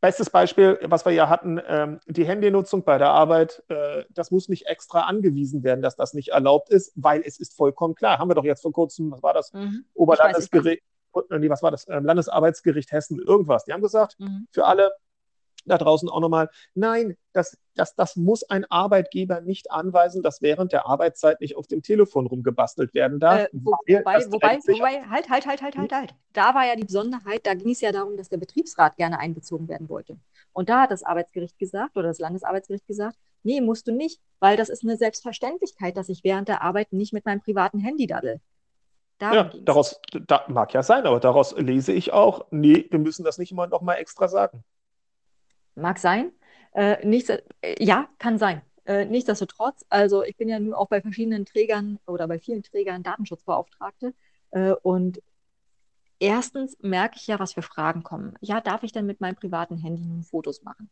Bestes 0.04 0.28
Beispiel, 0.28 0.78
was 0.82 1.06
wir 1.06 1.12
ja 1.12 1.30
hatten, 1.30 1.58
ähm, 1.66 1.98
die 2.06 2.26
Handynutzung 2.26 2.84
bei 2.84 2.98
der 2.98 3.08
Arbeit, 3.08 3.62
äh, 3.68 4.04
das 4.10 4.30
muss 4.30 4.50
nicht 4.50 4.66
extra 4.66 5.04
angewiesen 5.04 5.64
werden, 5.64 5.80
dass 5.80 5.96
das 5.96 6.12
nicht 6.12 6.28
erlaubt 6.28 6.68
ist, 6.68 6.92
weil 6.94 7.22
es 7.24 7.40
ist 7.40 7.56
vollkommen 7.56 7.94
klar. 7.94 8.18
Haben 8.18 8.28
wir 8.28 8.34
doch 8.34 8.44
jetzt 8.44 8.60
vor 8.60 8.72
kurzem, 8.72 9.10
was 9.10 9.22
war 9.22 9.32
das? 9.32 9.54
Mhm. 9.54 9.86
Oberlandesgericht, 9.94 10.82
äh, 11.30 11.38
nee, 11.38 11.48
was 11.48 11.62
war 11.62 11.70
das? 11.70 11.88
Ähm, 11.88 12.04
Landesarbeitsgericht 12.04 12.92
Hessen, 12.92 13.18
irgendwas. 13.18 13.64
Die 13.64 13.72
haben 13.72 13.80
gesagt, 13.80 14.16
mhm. 14.18 14.46
für 14.50 14.66
alle 14.66 14.92
da 15.64 15.78
draußen 15.78 16.08
auch 16.08 16.20
nochmal, 16.20 16.48
nein, 16.74 17.16
das, 17.32 17.58
das, 17.74 17.94
das 17.94 18.16
muss 18.16 18.44
ein 18.44 18.64
Arbeitgeber 18.70 19.40
nicht 19.40 19.70
anweisen, 19.70 20.22
dass 20.22 20.42
während 20.42 20.72
der 20.72 20.86
Arbeitszeit 20.86 21.40
nicht 21.40 21.56
auf 21.56 21.66
dem 21.66 21.82
Telefon 21.82 22.26
rumgebastelt 22.26 22.94
werden 22.94 23.18
darf. 23.18 23.40
Äh, 23.40 23.48
wo, 23.52 23.72
wobei, 23.72 24.24
wobei, 24.30 24.58
wobei, 24.58 25.02
halt, 25.08 25.28
halt, 25.28 25.46
halt, 25.46 25.62
halt, 25.62 25.76
halt, 25.76 25.92
halt. 25.92 26.14
Da 26.32 26.54
war 26.54 26.66
ja 26.66 26.76
die 26.76 26.84
Besonderheit, 26.84 27.46
da 27.46 27.54
ging 27.54 27.70
es 27.70 27.80
ja 27.80 27.92
darum, 27.92 28.16
dass 28.16 28.28
der 28.28 28.38
Betriebsrat 28.38 28.96
gerne 28.96 29.18
einbezogen 29.18 29.68
werden 29.68 29.88
wollte. 29.88 30.16
Und 30.52 30.68
da 30.68 30.82
hat 30.82 30.90
das 30.90 31.02
Arbeitsgericht 31.02 31.58
gesagt 31.58 31.96
oder 31.96 32.08
das 32.08 32.18
Landesarbeitsgericht 32.18 32.86
gesagt, 32.86 33.16
nee, 33.42 33.60
musst 33.60 33.88
du 33.88 33.92
nicht, 33.92 34.20
weil 34.40 34.56
das 34.56 34.68
ist 34.68 34.84
eine 34.84 34.96
Selbstverständlichkeit, 34.96 35.96
dass 35.96 36.08
ich 36.08 36.24
während 36.24 36.48
der 36.48 36.62
Arbeit 36.62 36.92
nicht 36.92 37.12
mit 37.12 37.24
meinem 37.24 37.40
privaten 37.40 37.78
Handy 37.78 38.06
daddel. 38.06 38.40
Darum 39.18 39.36
ja, 39.36 39.52
daraus 39.62 40.00
da, 40.26 40.44
mag 40.48 40.74
ja 40.74 40.82
sein, 40.82 41.06
aber 41.06 41.20
daraus 41.20 41.56
lese 41.56 41.92
ich 41.92 42.12
auch, 42.12 42.46
nee, 42.50 42.86
wir 42.90 42.98
müssen 42.98 43.24
das 43.24 43.38
nicht 43.38 43.52
immer 43.52 43.66
noch 43.66 43.80
mal 43.80 43.94
extra 43.94 44.28
sagen. 44.28 44.64
Mag 45.74 45.98
sein. 45.98 46.32
Äh, 46.72 47.04
nichts, 47.06 47.30
äh, 47.30 47.42
ja, 47.78 48.08
kann 48.18 48.38
sein. 48.38 48.62
Äh, 48.84 49.06
nichtsdestotrotz, 49.06 49.84
also 49.88 50.22
ich 50.22 50.36
bin 50.36 50.48
ja 50.48 50.58
nun 50.58 50.74
auch 50.74 50.88
bei 50.88 51.00
verschiedenen 51.00 51.46
Trägern 51.46 51.98
oder 52.06 52.28
bei 52.28 52.38
vielen 52.38 52.62
Trägern 52.62 53.02
Datenschutzbeauftragte 53.02 54.14
äh, 54.50 54.72
und 54.82 55.22
erstens 56.18 56.76
merke 56.80 57.16
ich 57.16 57.26
ja, 57.26 57.38
was 57.38 57.54
für 57.54 57.62
Fragen 57.62 58.02
kommen. 58.02 58.34
Ja, 58.40 58.60
darf 58.60 58.82
ich 58.82 58.92
denn 58.92 59.06
mit 59.06 59.20
meinem 59.20 59.36
privaten 59.36 59.78
Handy 59.78 60.04
nun 60.04 60.22
Fotos 60.22 60.62
machen? 60.62 60.90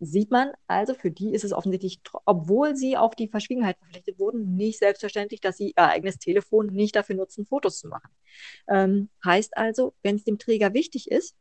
Sieht 0.00 0.30
man 0.30 0.52
also, 0.68 0.94
für 0.94 1.10
die 1.10 1.34
ist 1.34 1.44
es 1.44 1.52
offensichtlich, 1.52 2.00
obwohl 2.24 2.76
sie 2.76 2.96
auf 2.96 3.16
die 3.16 3.26
Verschwiegenheit 3.26 3.78
verpflichtet 3.78 4.20
wurden, 4.20 4.54
nicht 4.54 4.78
selbstverständlich, 4.78 5.40
dass 5.40 5.56
sie 5.56 5.74
ihr 5.76 5.84
eigenes 5.84 6.18
Telefon 6.18 6.68
nicht 6.68 6.94
dafür 6.94 7.16
nutzen, 7.16 7.46
Fotos 7.46 7.80
zu 7.80 7.88
machen. 7.88 8.10
Ähm, 8.68 9.08
heißt 9.24 9.56
also, 9.56 9.94
wenn 10.02 10.14
es 10.14 10.24
dem 10.24 10.38
Träger 10.38 10.72
wichtig 10.72 11.10
ist, 11.10 11.34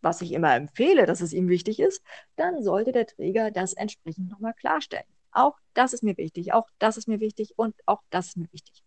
was 0.00 0.20
ich 0.22 0.32
immer 0.32 0.54
empfehle, 0.54 1.06
dass 1.06 1.20
es 1.20 1.32
ihm 1.32 1.48
wichtig 1.48 1.80
ist, 1.80 2.02
dann 2.36 2.62
sollte 2.62 2.92
der 2.92 3.06
Träger 3.06 3.50
das 3.50 3.72
entsprechend 3.72 4.30
nochmal 4.30 4.54
klarstellen. 4.54 5.06
Auch 5.32 5.56
das 5.74 5.92
ist 5.92 6.02
mir 6.02 6.16
wichtig, 6.16 6.52
auch 6.52 6.68
das 6.78 6.96
ist 6.96 7.08
mir 7.08 7.20
wichtig 7.20 7.54
und 7.56 7.74
auch 7.86 8.02
das 8.10 8.28
ist 8.28 8.36
mir 8.36 8.48
wichtig. 8.52 8.82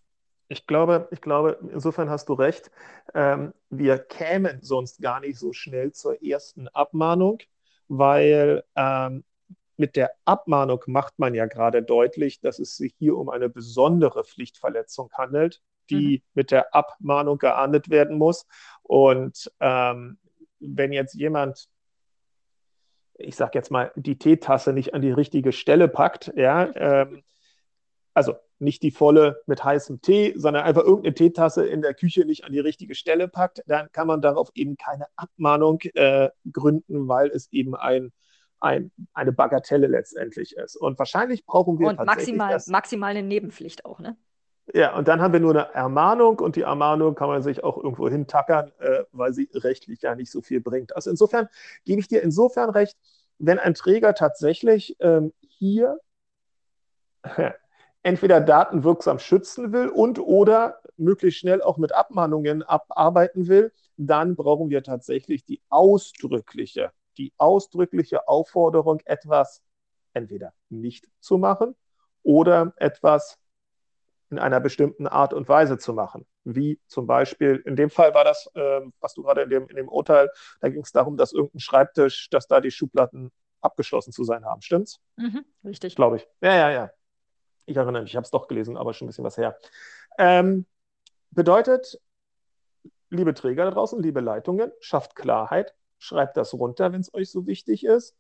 Ich 0.48 0.68
glaube, 0.68 1.08
ich 1.12 1.22
glaube, 1.22 1.60
insofern 1.72 2.10
hast 2.10 2.28
du 2.28 2.34
recht. 2.34 2.72
Ähm, 3.14 3.54
wir 3.70 4.00
kämen 4.00 4.60
sonst 4.62 5.02
gar 5.02 5.22
nicht 5.22 5.40
so 5.40 5.54
schnell 5.54 5.94
zur 5.94 6.22
ersten 6.22 6.68
Abmahnung, 6.68 7.40
weil 7.88 8.64
ähm, 8.76 9.24
mit 9.78 9.96
der 9.96 10.12
Abmahnung 10.26 10.82
macht 10.88 11.20
man 11.20 11.34
ja 11.34 11.46
gerade 11.46 11.82
deutlich, 11.82 12.42
dass 12.42 12.60
es 12.60 12.76
sich 12.76 12.94
hier 13.00 13.18
um 13.18 13.30
eine 13.30 13.48
besondere 13.48 14.26
Pflichtverletzung 14.26 15.10
handelt, 15.14 15.62
die 15.90 16.18
mhm. 16.18 16.24
mit 16.34 16.52
der 16.52 16.76
Abmahnung 16.76 17.38
geahndet 17.38 17.90
werden 17.90 18.18
muss. 18.18 18.46
Und 18.84 19.52
ähm, 19.60 20.18
wenn 20.62 20.94
jetzt 20.94 21.16
jemand, 21.16 21.68
ich 23.16 23.36
sage 23.36 23.52
jetzt 23.56 23.72
mal, 23.72 23.92
die 23.96 24.18
Teetasse 24.18 24.74
nicht 24.74 24.94
an 24.94 25.02
die 25.02 25.12
richtige 25.12 25.52
Stelle 25.52 25.88
packt, 25.88 26.32
ja, 26.36 26.72
ähm, 26.76 27.24
also 28.14 28.36
nicht 28.60 28.84
die 28.84 28.92
volle 28.92 29.42
mit 29.48 29.64
heißem 29.64 30.02
Tee, 30.02 30.34
sondern 30.36 30.64
einfach 30.64 30.84
irgendeine 30.84 31.16
Teetasse 31.16 31.66
in 31.66 31.82
der 31.82 31.94
Küche 31.94 32.26
nicht 32.26 32.46
an 32.46 32.52
die 32.52 32.60
richtige 32.60 32.94
Stelle 32.96 33.28
packt, 33.28 33.64
dann 33.66 33.92
kann 33.92 34.08
man 34.08 34.22
darauf 34.22 34.50
eben 34.54 34.78
keine 34.78 35.08
Abmahnung 35.16 35.80
äh, 35.96 36.30
gründen, 36.52 37.08
weil 37.08 37.30
es 37.30 37.52
eben 37.52 37.76
ein, 37.76 38.12
ein, 38.60 38.92
eine 39.14 39.32
Bagatelle 39.32 39.88
letztendlich 39.88 40.56
ist. 40.56 40.76
Und 40.76 41.00
wahrscheinlich 41.00 41.46
brauchen 41.46 41.80
wir 41.80 41.88
und 41.88 42.06
maximal, 42.06 42.62
maximal 42.68 43.10
eine 43.10 43.24
Nebenpflicht 43.24 43.86
auch, 43.86 44.00
ne? 44.00 44.16
Ja, 44.74 44.96
und 44.96 45.08
dann 45.08 45.22
haben 45.22 45.34
wir 45.34 45.42
nur 45.42 45.52
eine 45.52 45.74
Ermahnung 45.74 46.40
und 46.40 46.56
die 46.56 46.62
Ermahnung 46.62 47.16
kann 47.16 47.28
man 47.28 47.44
sich 47.44 47.64
auch 47.64 47.78
irgendwo 47.78 48.08
hintackern, 48.08 48.72
äh, 48.80 49.04
weil 49.12 49.34
sie 49.34 49.50
rechtlich 49.54 50.02
ja 50.02 50.16
nicht 50.16 50.32
so 50.32 50.42
viel 50.42 50.62
bringt. 50.62 50.96
Also 50.96 51.10
insofern 51.10 51.50
gebe 51.84 52.00
ich 52.00 52.08
dir 52.08 52.22
insofern 52.22 52.70
recht, 52.70 52.98
wenn 53.38 53.60
ein 53.60 53.74
Träger 53.74 54.14
tatsächlich 54.14 54.96
ähm, 55.00 55.34
hier 55.42 56.00
entweder 58.04 58.40
Daten 58.40 58.84
wirksam 58.84 59.20
schützen 59.20 59.74
will 59.74 59.90
und 59.90 60.20
oder 60.20 60.80
möglichst 60.96 61.40
schnell 61.40 61.62
auch 61.62 61.78
mit 61.78 61.94
Abmahnungen 61.94 62.64
abarbeiten 62.64 63.48
will, 63.48 63.74
dann 63.98 64.36
brauchen 64.36 64.70
wir 64.70 64.84
tatsächlich 64.84 65.44
die 65.46 65.62
ausdrückliche, 65.70 66.92
die 67.18 67.34
ausdrückliche 67.38 68.28
Aufforderung, 68.28 69.02
etwas 69.06 69.62
entweder 70.14 70.54
nicht 70.70 71.08
zu 71.20 71.38
machen 71.38 71.76
oder 72.24 72.74
etwas 72.78 73.41
in 74.32 74.40
einer 74.40 74.60
bestimmten 74.62 75.08
Art 75.08 75.34
und 75.34 75.50
Weise 75.50 75.78
zu 75.78 75.94
machen. 75.94 76.26
Wie 76.46 76.80
zum 76.88 77.06
Beispiel, 77.06 77.62
in 77.66 77.76
dem 77.76 77.90
Fall 77.90 78.14
war 78.14 78.24
das, 78.24 78.50
äh, 78.56 78.82
was 79.02 79.14
du 79.14 79.24
gerade 79.24 79.42
in 79.42 79.50
dem, 79.50 79.68
in 79.68 79.76
dem 79.76 79.90
Urteil, 79.90 80.30
da 80.62 80.70
ging 80.70 80.82
es 80.82 80.92
darum, 80.92 81.18
dass 81.18 81.34
irgendein 81.34 81.60
Schreibtisch, 81.60 82.30
dass 82.30 82.48
da 82.48 82.62
die 82.62 82.72
Schubladen 82.72 83.32
abgeschlossen 83.60 84.14
zu 84.14 84.24
sein 84.24 84.46
haben. 84.46 84.62
Stimmt's? 84.62 85.00
Mhm, 85.18 85.46
richtig. 85.66 85.96
Glaube 85.96 86.18
ich. 86.18 86.28
Ja, 86.42 86.56
ja, 86.56 86.72
ja. 86.72 86.92
Ich 87.66 87.76
erinnere 87.76 88.02
mich, 88.02 88.12
ich 88.12 88.16
habe 88.16 88.26
es 88.26 88.32
doch 88.32 88.48
gelesen, 88.48 88.78
aber 88.78 88.94
schon 88.94 89.06
ein 89.06 89.10
bisschen 89.10 89.26
was 89.26 89.38
her. 89.38 89.58
Ähm, 90.18 90.66
bedeutet, 91.30 92.00
liebe 93.10 93.34
Träger 93.34 93.66
da 93.66 93.72
draußen, 93.72 94.02
liebe 94.02 94.22
Leitungen, 94.22 94.72
schafft 94.80 95.16
Klarheit, 95.16 95.76
schreibt 96.00 96.38
das 96.38 96.54
runter, 96.54 96.92
wenn 96.94 97.02
es 97.02 97.14
euch 97.14 97.30
so 97.30 97.46
wichtig 97.46 97.86
ist, 97.86 98.16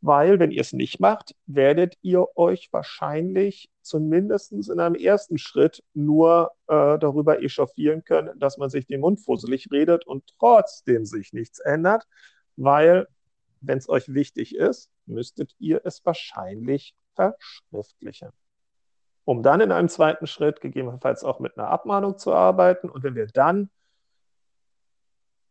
weil 0.00 0.38
wenn 0.38 0.50
ihr 0.50 0.60
es 0.60 0.72
nicht 0.72 1.00
macht, 1.00 1.34
werdet 1.46 1.98
ihr 2.02 2.26
euch 2.36 2.72
wahrscheinlich 2.72 3.68
zumindest 3.86 4.52
in 4.52 4.80
einem 4.80 4.94
ersten 4.94 5.38
Schritt 5.38 5.82
nur 5.94 6.52
äh, 6.68 6.98
darüber 6.98 7.42
echauffieren 7.42 8.04
können, 8.04 8.38
dass 8.38 8.58
man 8.58 8.70
sich 8.70 8.86
den 8.86 9.00
Mund 9.00 9.20
fusselig 9.20 9.68
redet 9.70 10.06
und 10.06 10.24
trotzdem 10.38 11.04
sich 11.04 11.32
nichts 11.32 11.58
ändert, 11.60 12.06
weil 12.56 13.08
wenn 13.60 13.78
es 13.78 13.88
euch 13.88 14.12
wichtig 14.12 14.54
ist, 14.54 14.90
müsstet 15.06 15.54
ihr 15.58 15.80
es 15.84 16.04
wahrscheinlich 16.04 16.94
verschriftlichen 17.14 18.30
um 19.26 19.42
dann 19.42 19.60
in 19.60 19.72
einem 19.72 19.88
zweiten 19.88 20.28
Schritt 20.28 20.60
gegebenenfalls 20.60 21.24
auch 21.24 21.40
mit 21.40 21.58
einer 21.58 21.68
Abmahnung 21.68 22.16
zu 22.16 22.32
arbeiten. 22.32 22.88
Und 22.88 23.02
wenn 23.02 23.16
wir 23.16 23.26
dann 23.26 23.70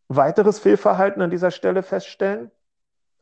weiteres 0.08 0.60
Fehlverhalten 0.60 1.22
an 1.22 1.30
dieser 1.30 1.52
Stelle 1.52 1.84
feststellen, 1.84 2.52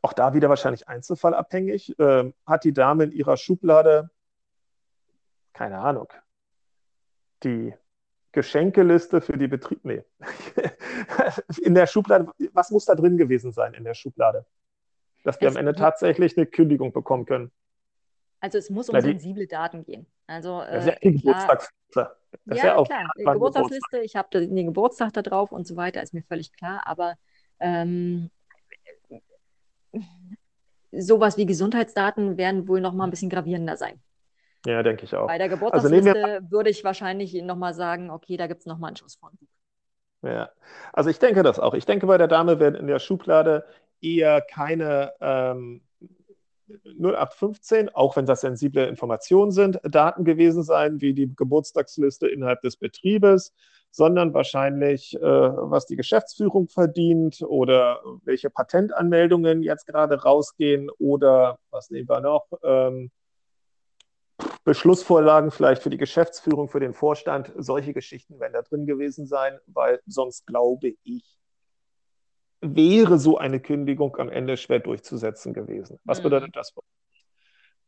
auch 0.00 0.12
da 0.12 0.32
wieder 0.32 0.48
wahrscheinlich 0.48 0.86
einzelfallabhängig, 0.86 1.98
äh, 1.98 2.32
hat 2.46 2.62
die 2.62 2.72
Dame 2.72 3.04
in 3.04 3.12
ihrer 3.12 3.36
Schublade, 3.36 4.10
keine 5.54 5.78
Ahnung, 5.78 6.12
die 7.42 7.74
Geschenkeliste 8.32 9.20
für 9.20 9.38
die 9.38 9.46
Betrieb. 9.46 9.84
Nee. 9.84 10.02
in 11.62 11.74
der 11.74 11.86
Schublade, 11.86 12.26
was 12.52 12.70
muss 12.70 12.84
da 12.84 12.94
drin 12.94 13.16
gewesen 13.16 13.52
sein 13.52 13.74
in 13.74 13.84
der 13.84 13.94
Schublade? 13.94 14.44
Dass 15.22 15.40
wir 15.40 15.48
am 15.48 15.56
Ende 15.56 15.74
tatsächlich 15.74 16.36
eine 16.36 16.44
Kündigung 16.44 16.92
bekommen 16.92 17.24
können. 17.24 17.50
Also 18.40 18.58
es 18.58 18.68
muss 18.68 18.90
um 18.90 19.00
sensible 19.00 19.46
Daten 19.46 19.84
gehen. 19.84 20.06
Also, 20.26 20.60
äh, 20.60 20.72
das 20.72 20.84
ist 20.84 20.90
ja 20.90 20.98
die 21.02 21.12
Geburtstagsliste. 21.16 22.16
Das 22.44 22.58
ja, 22.58 22.66
ja 22.66 22.84
klar. 22.84 23.10
Die 23.18 23.24
Geburtstagsliste, 23.24 24.00
ich 24.00 24.16
habe 24.16 24.28
den, 24.32 24.54
den 24.54 24.66
Geburtstag 24.66 25.12
da 25.14 25.22
drauf 25.22 25.50
und 25.52 25.66
so 25.66 25.76
weiter, 25.76 26.02
ist 26.02 26.12
mir 26.12 26.24
völlig 26.24 26.52
klar. 26.52 26.82
Aber 26.86 27.14
ähm, 27.60 28.30
sowas 30.92 31.36
wie 31.38 31.46
Gesundheitsdaten 31.46 32.36
werden 32.36 32.68
wohl 32.68 32.80
noch 32.80 32.92
mal 32.92 33.04
ein 33.04 33.10
bisschen 33.10 33.30
gravierender 33.30 33.76
sein. 33.76 34.02
Ja, 34.66 34.82
denke 34.82 35.04
ich 35.04 35.14
auch. 35.14 35.26
Bei 35.26 35.38
der 35.38 35.48
Geburtstagsliste 35.48 36.24
also 36.24 36.50
würde 36.50 36.70
ich 36.70 36.84
wahrscheinlich 36.84 37.34
noch 37.42 37.56
mal 37.56 37.74
sagen, 37.74 38.10
okay, 38.10 38.36
da 38.36 38.46
gibt 38.46 38.60
es 38.60 38.66
noch 38.66 38.78
mal 38.78 38.88
einen 38.88 38.96
Schuss 38.96 39.16
von. 39.16 39.30
Ja, 40.22 40.50
also 40.92 41.10
ich 41.10 41.18
denke 41.18 41.42
das 41.42 41.60
auch. 41.60 41.74
Ich 41.74 41.84
denke, 41.84 42.06
bei 42.06 42.16
der 42.16 42.28
Dame 42.28 42.58
werden 42.58 42.76
in 42.76 42.86
der 42.86 42.98
Schublade 42.98 43.66
eher 44.00 44.40
keine 44.40 45.12
ähm, 45.20 45.82
0815, 46.98 47.90
auch 47.90 48.16
wenn 48.16 48.24
das 48.24 48.40
sensible 48.40 48.86
Informationen 48.86 49.50
sind, 49.50 49.80
Daten 49.82 50.24
gewesen 50.24 50.62
sein, 50.62 51.00
wie 51.02 51.12
die 51.12 51.34
Geburtstagsliste 51.34 52.26
innerhalb 52.26 52.62
des 52.62 52.76
Betriebes, 52.76 53.52
sondern 53.90 54.32
wahrscheinlich, 54.32 55.14
äh, 55.14 55.20
was 55.20 55.86
die 55.86 55.96
Geschäftsführung 55.96 56.68
verdient 56.68 57.42
oder 57.42 58.00
welche 58.24 58.48
Patentanmeldungen 58.48 59.62
jetzt 59.62 59.86
gerade 59.86 60.22
rausgehen 60.22 60.90
oder 60.98 61.58
was 61.70 61.90
nehmen 61.90 62.08
wir 62.08 62.20
noch? 62.20 62.46
Ähm, 62.62 63.10
Beschlussvorlagen 64.64 65.50
vielleicht 65.50 65.82
für 65.82 65.90
die 65.90 65.98
Geschäftsführung, 65.98 66.68
für 66.68 66.80
den 66.80 66.94
Vorstand. 66.94 67.52
Solche 67.56 67.92
Geschichten 67.92 68.40
werden 68.40 68.54
da 68.54 68.62
drin 68.62 68.86
gewesen 68.86 69.26
sein, 69.26 69.58
weil 69.66 70.00
sonst 70.06 70.46
glaube 70.46 70.94
ich, 71.02 71.38
wäre 72.60 73.18
so 73.18 73.36
eine 73.36 73.60
Kündigung 73.60 74.16
am 74.16 74.30
Ende 74.30 74.56
schwer 74.56 74.80
durchzusetzen 74.80 75.52
gewesen. 75.52 75.98
Was 76.04 76.20
mhm. 76.20 76.22
bedeutet 76.24 76.56
das? 76.56 76.72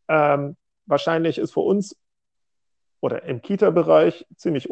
Ähm, 0.08 0.56
wahrscheinlich 0.84 1.38
ist 1.38 1.52
für 1.52 1.60
uns 1.60 1.96
oder 3.00 3.22
im 3.24 3.40
Kita-Bereich 3.42 4.26
ziemlich, 4.36 4.68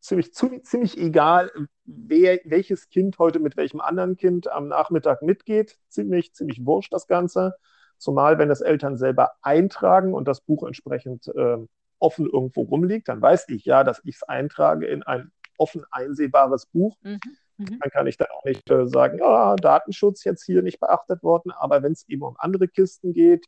ziemlich, 0.00 0.32
ziemlich 0.32 0.98
egal, 0.98 1.50
wer, 1.84 2.38
welches 2.44 2.88
Kind 2.88 3.18
heute 3.18 3.40
mit 3.40 3.56
welchem 3.56 3.80
anderen 3.80 4.16
Kind 4.16 4.48
am 4.48 4.68
Nachmittag 4.68 5.22
mitgeht. 5.22 5.78
Ziemlich, 5.88 6.34
ziemlich 6.34 6.64
wurscht 6.64 6.92
das 6.92 7.06
Ganze. 7.06 7.56
Zumal, 8.02 8.36
wenn 8.38 8.48
das 8.48 8.62
Eltern 8.62 8.96
selber 8.96 9.30
eintragen 9.42 10.12
und 10.12 10.26
das 10.26 10.40
Buch 10.40 10.66
entsprechend 10.66 11.28
äh, 11.28 11.58
offen 12.00 12.26
irgendwo 12.26 12.62
rumliegt, 12.62 13.06
dann 13.06 13.22
weiß 13.22 13.48
ich 13.50 13.64
ja, 13.64 13.84
dass 13.84 14.00
ich 14.02 14.16
es 14.16 14.22
eintrage 14.24 14.86
in 14.86 15.04
ein 15.04 15.30
offen 15.56 15.84
einsehbares 15.92 16.66
Buch. 16.66 16.96
Mhm. 17.02 17.20
Mhm. 17.58 17.78
Dann 17.80 17.90
kann 17.92 18.08
ich 18.08 18.16
da 18.16 18.24
auch 18.24 18.44
nicht 18.44 18.68
äh, 18.68 18.88
sagen, 18.88 19.18
ja, 19.18 19.54
Datenschutz 19.54 20.24
jetzt 20.24 20.42
hier 20.44 20.62
nicht 20.62 20.80
beachtet 20.80 21.22
worden. 21.22 21.52
Aber 21.52 21.84
wenn 21.84 21.92
es 21.92 22.08
eben 22.08 22.22
um 22.22 22.34
andere 22.40 22.66
Kisten 22.66 23.12
geht, 23.12 23.46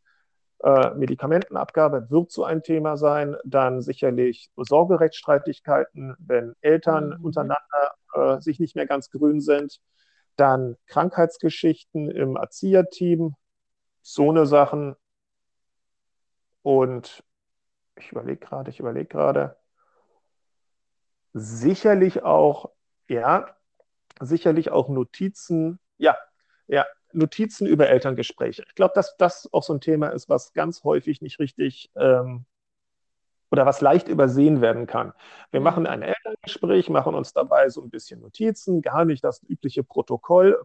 äh, 0.62 0.94
Medikamentenabgabe 0.94 2.08
wird 2.10 2.30
so 2.30 2.44
ein 2.44 2.62
Thema 2.62 2.96
sein. 2.96 3.34
Dann 3.44 3.82
sicherlich 3.82 4.50
Sorgerechtsstreitigkeiten, 4.54 6.14
wenn 6.20 6.54
Eltern 6.60 7.16
mhm. 7.18 7.24
untereinander 7.24 7.94
äh, 8.14 8.40
sich 8.40 8.60
nicht 8.60 8.76
mehr 8.76 8.86
ganz 8.86 9.10
grün 9.10 9.40
sind. 9.40 9.80
Dann 10.36 10.76
Krankheitsgeschichten 10.86 12.08
im 12.08 12.36
Erzieherteam, 12.36 13.34
so 14.04 14.30
eine 14.30 14.46
Sachen. 14.46 14.94
Und 16.62 17.24
ich 17.96 18.12
überlege 18.12 18.38
gerade, 18.38 18.70
ich 18.70 18.78
überlege 18.78 19.06
gerade. 19.06 19.56
Sicherlich 21.32 22.22
auch, 22.22 22.70
ja, 23.08 23.56
sicherlich 24.20 24.70
auch 24.70 24.88
Notizen, 24.88 25.80
ja, 25.96 26.16
ja, 26.68 26.86
Notizen 27.12 27.66
über 27.66 27.88
Elterngespräche. 27.88 28.64
Ich 28.68 28.74
glaube, 28.74 28.92
dass 28.94 29.16
das 29.16 29.48
auch 29.52 29.62
so 29.62 29.72
ein 29.72 29.80
Thema 29.80 30.08
ist, 30.08 30.28
was 30.28 30.52
ganz 30.52 30.84
häufig 30.84 31.22
nicht 31.22 31.38
richtig 31.40 31.90
ähm, 31.96 32.44
oder 33.50 33.66
was 33.66 33.80
leicht 33.80 34.08
übersehen 34.08 34.60
werden 34.60 34.86
kann. 34.86 35.12
Wir 35.50 35.60
mhm. 35.60 35.64
machen 35.64 35.86
ein 35.86 36.02
Elterngespräch, 36.02 36.90
machen 36.90 37.14
uns 37.14 37.32
dabei 37.32 37.68
so 37.70 37.82
ein 37.82 37.90
bisschen 37.90 38.20
Notizen, 38.20 38.82
gar 38.82 39.04
nicht 39.04 39.24
das 39.24 39.42
übliche 39.48 39.82
Protokoll, 39.82 40.62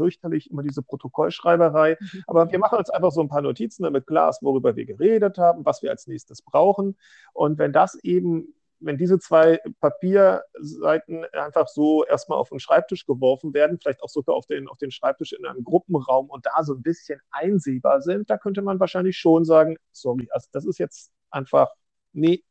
fürchterlich 0.00 0.50
immer 0.50 0.62
diese 0.62 0.82
Protokollschreiberei, 0.82 1.98
mhm. 2.00 2.22
aber 2.26 2.50
wir 2.50 2.58
machen 2.58 2.78
uns 2.78 2.88
einfach 2.88 3.12
so 3.12 3.20
ein 3.20 3.28
paar 3.28 3.42
Notizen, 3.42 3.82
damit 3.82 4.06
klar 4.06 4.30
ist, 4.30 4.42
worüber 4.42 4.76
wir 4.76 4.86
geredet 4.86 5.36
haben, 5.36 5.66
was 5.66 5.82
wir 5.82 5.90
als 5.90 6.06
nächstes 6.06 6.40
brauchen. 6.40 6.96
Und 7.34 7.58
wenn 7.58 7.72
das 7.72 7.96
eben 7.96 8.54
wenn 8.80 8.96
diese 8.96 9.18
zwei 9.18 9.60
Papierseiten 9.80 11.26
einfach 11.32 11.68
so 11.68 12.04
erstmal 12.04 12.38
auf 12.38 12.48
den 12.48 12.60
Schreibtisch 12.60 13.04
geworfen 13.04 13.52
werden, 13.52 13.78
vielleicht 13.78 14.02
auch 14.02 14.08
sogar 14.08 14.34
auf 14.34 14.46
den, 14.46 14.68
auf 14.68 14.78
den 14.78 14.90
Schreibtisch 14.90 15.32
in 15.32 15.44
einem 15.44 15.62
Gruppenraum 15.62 16.30
und 16.30 16.46
da 16.46 16.64
so 16.64 16.74
ein 16.74 16.82
bisschen 16.82 17.20
einsehbar 17.30 18.00
sind, 18.00 18.30
da 18.30 18.38
könnte 18.38 18.62
man 18.62 18.80
wahrscheinlich 18.80 19.18
schon 19.18 19.44
sagen, 19.44 19.76
sorry, 19.92 20.28
also 20.30 20.48
das 20.52 20.64
ist 20.64 20.78
jetzt 20.78 21.12
einfach, 21.30 21.68
nee, 22.12 22.42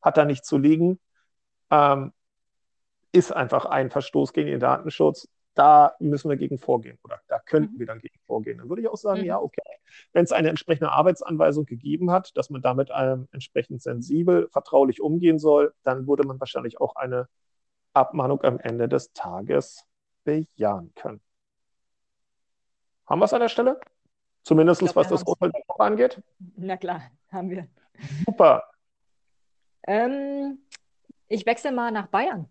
hat 0.00 0.16
da 0.16 0.24
nicht 0.24 0.46
zu 0.46 0.56
liegen, 0.56 0.98
ähm, 1.70 2.12
ist 3.12 3.32
einfach 3.32 3.66
ein 3.66 3.90
Verstoß 3.90 4.32
gegen 4.32 4.48
den 4.48 4.60
Datenschutz 4.60 5.28
da 5.54 5.94
müssen 6.00 6.28
wir 6.28 6.36
gegen 6.36 6.58
vorgehen 6.58 6.98
oder 7.04 7.20
da 7.28 7.38
könnten 7.38 7.74
mhm. 7.74 7.78
wir 7.78 7.86
dann 7.86 8.00
gegen 8.00 8.18
vorgehen. 8.26 8.58
Dann 8.58 8.68
würde 8.68 8.82
ich 8.82 8.88
auch 8.88 8.96
sagen, 8.96 9.20
mhm. 9.20 9.26
ja, 9.26 9.38
okay. 9.38 9.62
Wenn 10.12 10.24
es 10.24 10.32
eine 10.32 10.48
entsprechende 10.48 10.90
Arbeitsanweisung 10.90 11.64
gegeben 11.64 12.10
hat, 12.10 12.36
dass 12.36 12.50
man 12.50 12.60
damit 12.60 12.90
ähm, 12.94 13.28
entsprechend 13.32 13.82
sensibel, 13.82 14.48
vertraulich 14.50 15.00
umgehen 15.00 15.38
soll, 15.38 15.72
dann 15.82 16.06
würde 16.06 16.26
man 16.26 16.40
wahrscheinlich 16.40 16.80
auch 16.80 16.96
eine 16.96 17.28
Abmahnung 17.92 18.42
am 18.42 18.58
Ende 18.58 18.88
des 18.88 19.12
Tages 19.12 19.86
bejahen 20.24 20.92
können. 20.94 21.20
Haben 23.06 23.20
wir 23.20 23.26
es 23.26 23.32
an 23.32 23.40
der 23.40 23.48
Stelle? 23.48 23.78
Zumindest 24.42 24.80
glaub, 24.80 24.96
was 24.96 25.08
das 25.08 25.22
Urteil 25.22 25.52
angeht? 25.78 26.20
Na 26.56 26.76
klar, 26.76 27.02
haben 27.30 27.50
wir. 27.50 27.68
Super. 28.26 28.64
Ähm, 29.86 30.58
ich 31.28 31.46
wechsle 31.46 31.70
mal 31.72 31.92
nach 31.92 32.08
Bayern 32.08 32.48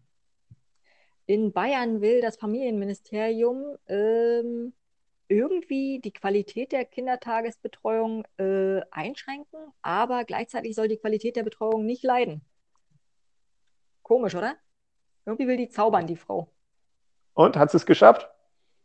in 1.25 1.51
Bayern 1.53 2.01
will 2.01 2.21
das 2.21 2.37
Familienministerium 2.37 3.77
ähm, 3.87 4.73
irgendwie 5.27 5.99
die 5.99 6.11
Qualität 6.11 6.71
der 6.71 6.85
Kindertagesbetreuung 6.85 8.25
äh, 8.37 8.81
einschränken, 8.91 9.59
aber 9.81 10.25
gleichzeitig 10.25 10.75
soll 10.75 10.87
die 10.87 10.97
Qualität 10.97 11.35
der 11.35 11.43
Betreuung 11.43 11.85
nicht 11.85 12.03
leiden. 12.03 12.41
Komisch, 14.01 14.35
oder? 14.35 14.55
Irgendwie 15.25 15.47
will 15.47 15.57
die 15.57 15.69
zaubern, 15.69 16.05
die 16.07 16.17
Frau. 16.17 16.49
Und 17.33 17.55
hat 17.55 17.71
sie 17.71 17.77
es 17.77 17.85
geschafft? 17.85 18.27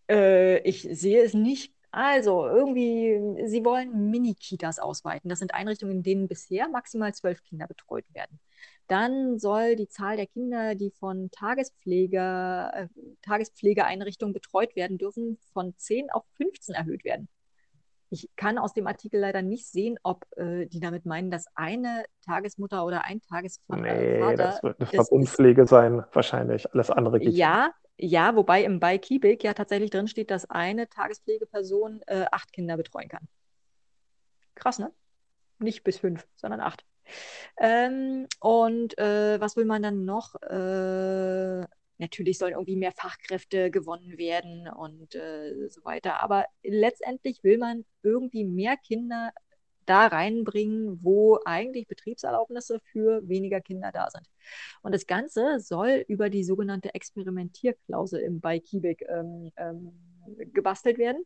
Äh, 0.09 0.59
ich 0.61 0.83
sehe 0.83 1.22
es 1.22 1.35
nicht 1.35 1.74
Also, 1.90 2.46
irgendwie, 2.46 3.48
sie 3.48 3.64
wollen 3.64 4.11
Mini-Kitas 4.11 4.79
ausweiten. 4.79 5.29
Das 5.29 5.38
sind 5.38 5.55
Einrichtungen, 5.55 5.96
in 5.96 6.03
denen 6.03 6.29
bisher 6.29 6.68
maximal 6.68 7.14
zwölf 7.14 7.42
Kinder 7.42 7.66
betreut 7.66 8.05
werden. 8.12 8.38
Dann 8.88 9.38
soll 9.38 9.77
die 9.77 9.88
Zahl 9.88 10.16
der 10.16 10.27
Kinder, 10.27 10.74
die 10.74 10.90
von 10.90 11.31
Tagespflege, 11.31 12.70
äh, 12.72 12.88
Tagespflegeeinrichtungen 13.22 14.33
betreut 14.33 14.74
werden 14.77 14.98
dürfen, 14.98 15.38
von 15.53 15.74
10 15.77 16.11
auf 16.11 16.24
15 16.37 16.74
erhöht 16.74 17.05
werden. 17.05 17.29
Ich 18.11 18.31
kann 18.37 18.57
aus 18.57 18.72
dem 18.72 18.87
Artikel 18.87 19.20
leider 19.20 19.42
nicht 19.42 19.66
sehen, 19.66 19.98
ob 20.03 20.24
äh, 20.37 20.64
die 20.66 20.81
damit 20.81 21.05
meinen, 21.05 21.31
dass 21.31 21.46
eine 21.55 22.05
Tagesmutter 22.24 22.87
oder 22.87 23.05
ein 23.05 23.20
Tagesvater. 23.20 23.83
Nee, 23.83 24.37
das 24.37 24.62
wird 24.62 24.81
eine 24.81 24.88
Verbundpflege 24.88 25.62
ist, 25.62 25.68
sein, 25.68 26.03
wahrscheinlich. 26.12 26.72
Alles 26.72 26.90
andere 26.90 27.20
geht. 27.20 27.35
Ja, 27.35 27.72
ja, 27.98 28.35
wobei 28.35 28.64
im 28.64 28.81
bei 28.81 28.96
Kiebig 28.96 29.42
ja 29.42 29.53
tatsächlich 29.53 29.90
drin 29.90 30.09
steht, 30.09 30.31
dass 30.31 30.48
eine 30.48 30.88
Tagespflegeperson 30.88 32.01
äh, 32.07 32.24
acht 32.31 32.53
Kinder 32.53 32.79
betreuen 32.79 33.09
kann. 33.09 33.29
Krass, 34.55 34.79
ne? 34.79 34.90
Nicht 35.59 35.85
bis 35.85 35.98
fünf, 35.98 36.27
sondern 36.37 36.61
acht. 36.61 36.87
Ähm, 37.59 38.27
und 38.40 38.99
äh, 38.99 39.40
was 39.40 39.57
will 39.57 39.64
man 39.64 39.83
dann 39.83 40.05
noch? 40.05 40.35
Äh, 40.42 41.66
natürlich 41.99 42.38
sollen 42.38 42.53
irgendwie 42.53 42.77
mehr 42.77 42.92
Fachkräfte 42.92 43.71
gewonnen 43.71 44.18
werden 44.18 44.68
und 44.68 45.14
äh, 45.14 45.68
so 45.68 45.85
weiter. 45.85 46.23
Aber 46.23 46.47
letztendlich 46.62 47.42
will 47.42 47.59
man 47.59 47.85
irgendwie 48.03 48.44
mehr 48.44 48.77
Kinder 48.77 49.33
da 49.85 50.07
reinbringen, 50.07 51.01
wo 51.03 51.38
eigentlich 51.44 51.88
Betriebserlaubnisse 51.88 52.81
für 52.92 53.27
weniger 53.27 53.61
Kinder 53.61 53.90
da 53.90 54.11
sind. 54.11 54.29
Und 54.83 54.94
das 54.94 55.07
Ganze 55.07 55.61
soll 55.61 56.05
über 56.09 56.29
die 56.29 56.44
sogenannte 56.44 56.94
Experimentierklausel 56.94 58.21
im 58.21 58.40
bei 58.40 58.61
Kibik 58.61 59.05
ähm, 59.09 59.51
ähm, 59.57 59.92
gebastelt 60.53 60.99
werden. 60.99 61.25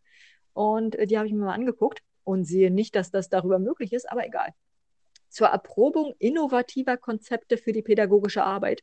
Und 0.53 0.95
äh, 0.97 1.07
die 1.07 1.18
habe 1.18 1.27
ich 1.27 1.33
mir 1.33 1.45
mal 1.45 1.55
angeguckt 1.55 2.03
und 2.25 2.45
sehe 2.45 2.71
nicht, 2.71 2.95
dass 2.95 3.11
das 3.11 3.29
darüber 3.29 3.59
möglich 3.59 3.92
ist, 3.92 4.11
aber 4.11 4.25
egal 4.27 4.55
zur 5.33 5.49
Erprobung 5.49 6.14
innovativer 6.18 6.97
Konzepte 6.97 7.57
für 7.57 7.73
die 7.73 7.83
pädagogische 7.83 8.45
Arbeit. 8.45 8.83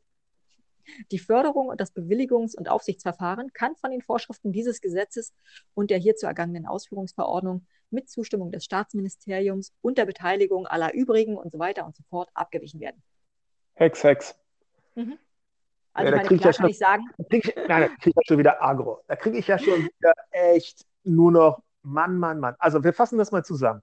Die 1.12 1.19
Förderung 1.19 1.67
und 1.67 1.79
das 1.79 1.93
Bewilligungs- 1.95 2.57
und 2.57 2.69
Aufsichtsverfahren 2.69 3.53
kann 3.53 3.75
von 3.75 3.91
den 3.91 4.01
Vorschriften 4.01 4.51
dieses 4.51 4.81
Gesetzes 4.81 5.33
und 5.75 5.91
der 5.91 5.99
hierzu 5.99 6.25
ergangenen 6.25 6.65
Ausführungsverordnung 6.65 7.67
mit 7.91 8.09
Zustimmung 8.09 8.51
des 8.51 8.65
Staatsministeriums 8.65 9.71
und 9.81 9.99
der 9.99 10.05
Beteiligung 10.05 10.65
aller 10.65 10.93
übrigen 10.93 11.38
und 11.38 11.51
so 11.51 11.59
weiter 11.59 11.85
und 11.85 11.95
so 11.95 12.03
fort 12.09 12.29
abgewichen 12.33 12.79
werden. 12.79 13.01
Hex, 13.75 14.03
Hex. 14.03 14.35
Mhm. 14.95 15.19
Also 15.93 16.12
ja, 16.12 16.17
meine, 16.17 16.27
klar 16.27 16.39
kann 16.39 16.53
schon, 16.53 16.69
ich 16.69 16.77
sagen. 16.77 17.03
Ich, 17.29 17.55
nein, 17.55 17.81
da 17.81 17.88
kriege 17.88 18.09
ich 18.09 18.15
ja 18.15 18.21
schon 18.25 18.38
wieder 18.39 18.63
Agro. 18.63 19.03
Da 19.07 19.15
kriege 19.15 19.38
ich 19.38 19.47
ja 19.47 19.59
schon 19.59 19.85
wieder 19.85 20.13
echt 20.31 20.85
nur 21.03 21.31
noch 21.31 21.62
Mann, 21.83 22.17
Mann, 22.17 22.39
Mann. 22.39 22.55
Also 22.59 22.83
wir 22.83 22.93
fassen 22.93 23.17
das 23.17 23.31
mal 23.31 23.43
zusammen. 23.43 23.81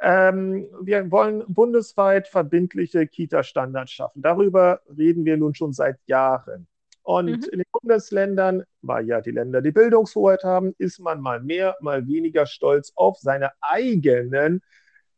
Ähm, 0.00 0.68
wir 0.82 1.10
wollen 1.10 1.44
bundesweit 1.48 2.28
verbindliche 2.28 3.06
Kita-Standards 3.06 3.90
schaffen. 3.90 4.22
Darüber 4.22 4.80
reden 4.96 5.24
wir 5.24 5.36
nun 5.36 5.54
schon 5.54 5.72
seit 5.72 5.98
Jahren. 6.06 6.66
Und 7.02 7.26
mhm. 7.26 7.48
in 7.52 7.58
den 7.60 7.66
Bundesländern, 7.72 8.64
weil 8.82 9.06
ja 9.06 9.20
die 9.20 9.30
Länder 9.30 9.62
die 9.62 9.72
Bildungshoheit 9.72 10.44
haben, 10.44 10.74
ist 10.76 10.98
man 10.98 11.20
mal 11.20 11.40
mehr, 11.40 11.76
mal 11.80 12.06
weniger 12.06 12.44
stolz 12.44 12.92
auf 12.96 13.18
seine 13.18 13.50
eigenen 13.62 14.62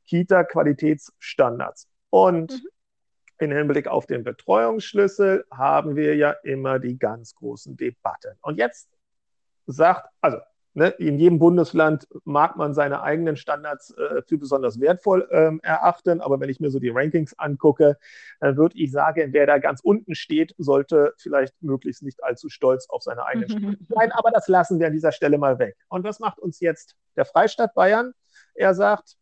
Kita-Qualitätsstandards. 0.07 1.89
Und 2.11 2.53
mhm. 2.53 2.69
im 3.39 3.51
Hinblick 3.51 3.89
auf 3.89 4.07
den 4.07 4.23
Betreuungsschlüssel 4.23 5.45
haben 5.51 5.97
wir 5.97 6.15
ja 6.15 6.31
immer 6.45 6.79
die 6.79 6.97
ganz 6.97 7.35
großen 7.35 7.77
Debatten. 7.77 8.37
Und 8.41 8.57
jetzt 8.57 8.89
sagt, 9.67 10.09
also 10.21 10.39
Ne, 10.73 10.89
in 10.99 11.19
jedem 11.19 11.41
Bundesland 11.41 12.07
mag 12.25 12.57
man 12.57 12.75
seine 12.75 13.03
eigenen 13.03 13.37
Standards 13.37 13.91
äh, 13.91 14.23
für 14.23 14.39
besonders 14.39 14.79
wertvoll 14.79 15.29
ähm, 15.33 15.59
erachten, 15.65 16.21
aber 16.21 16.39
wenn 16.39 16.49
ich 16.49 16.61
mir 16.61 16.71
so 16.71 16.79
die 16.79 16.91
Rankings 16.91 17.37
angucke, 17.37 17.99
dann 18.39 18.57
würde 18.57 18.79
ich 18.79 18.93
sagen, 18.93 19.33
wer 19.33 19.47
da 19.47 19.59
ganz 19.59 19.81
unten 19.81 20.15
steht, 20.15 20.55
sollte 20.59 21.13
vielleicht 21.19 21.61
möglichst 21.61 22.05
nicht 22.05 22.23
allzu 22.23 22.49
stolz 22.49 22.89
auf 22.89 23.03
seine 23.03 23.25
eigenen 23.25 23.51
Standards 23.51 23.79
sein. 23.89 24.13
Aber 24.13 24.31
das 24.31 24.47
lassen 24.47 24.79
wir 24.79 24.87
an 24.87 24.93
dieser 24.93 25.11
Stelle 25.11 25.39
mal 25.39 25.59
weg. 25.59 25.77
Und 25.89 26.05
was 26.05 26.21
macht 26.21 26.39
uns 26.39 26.61
jetzt 26.61 26.95
der 27.17 27.25
Freistaat 27.25 27.75
Bayern? 27.75 28.13
Er 28.55 28.75
sagt, 28.75 29.17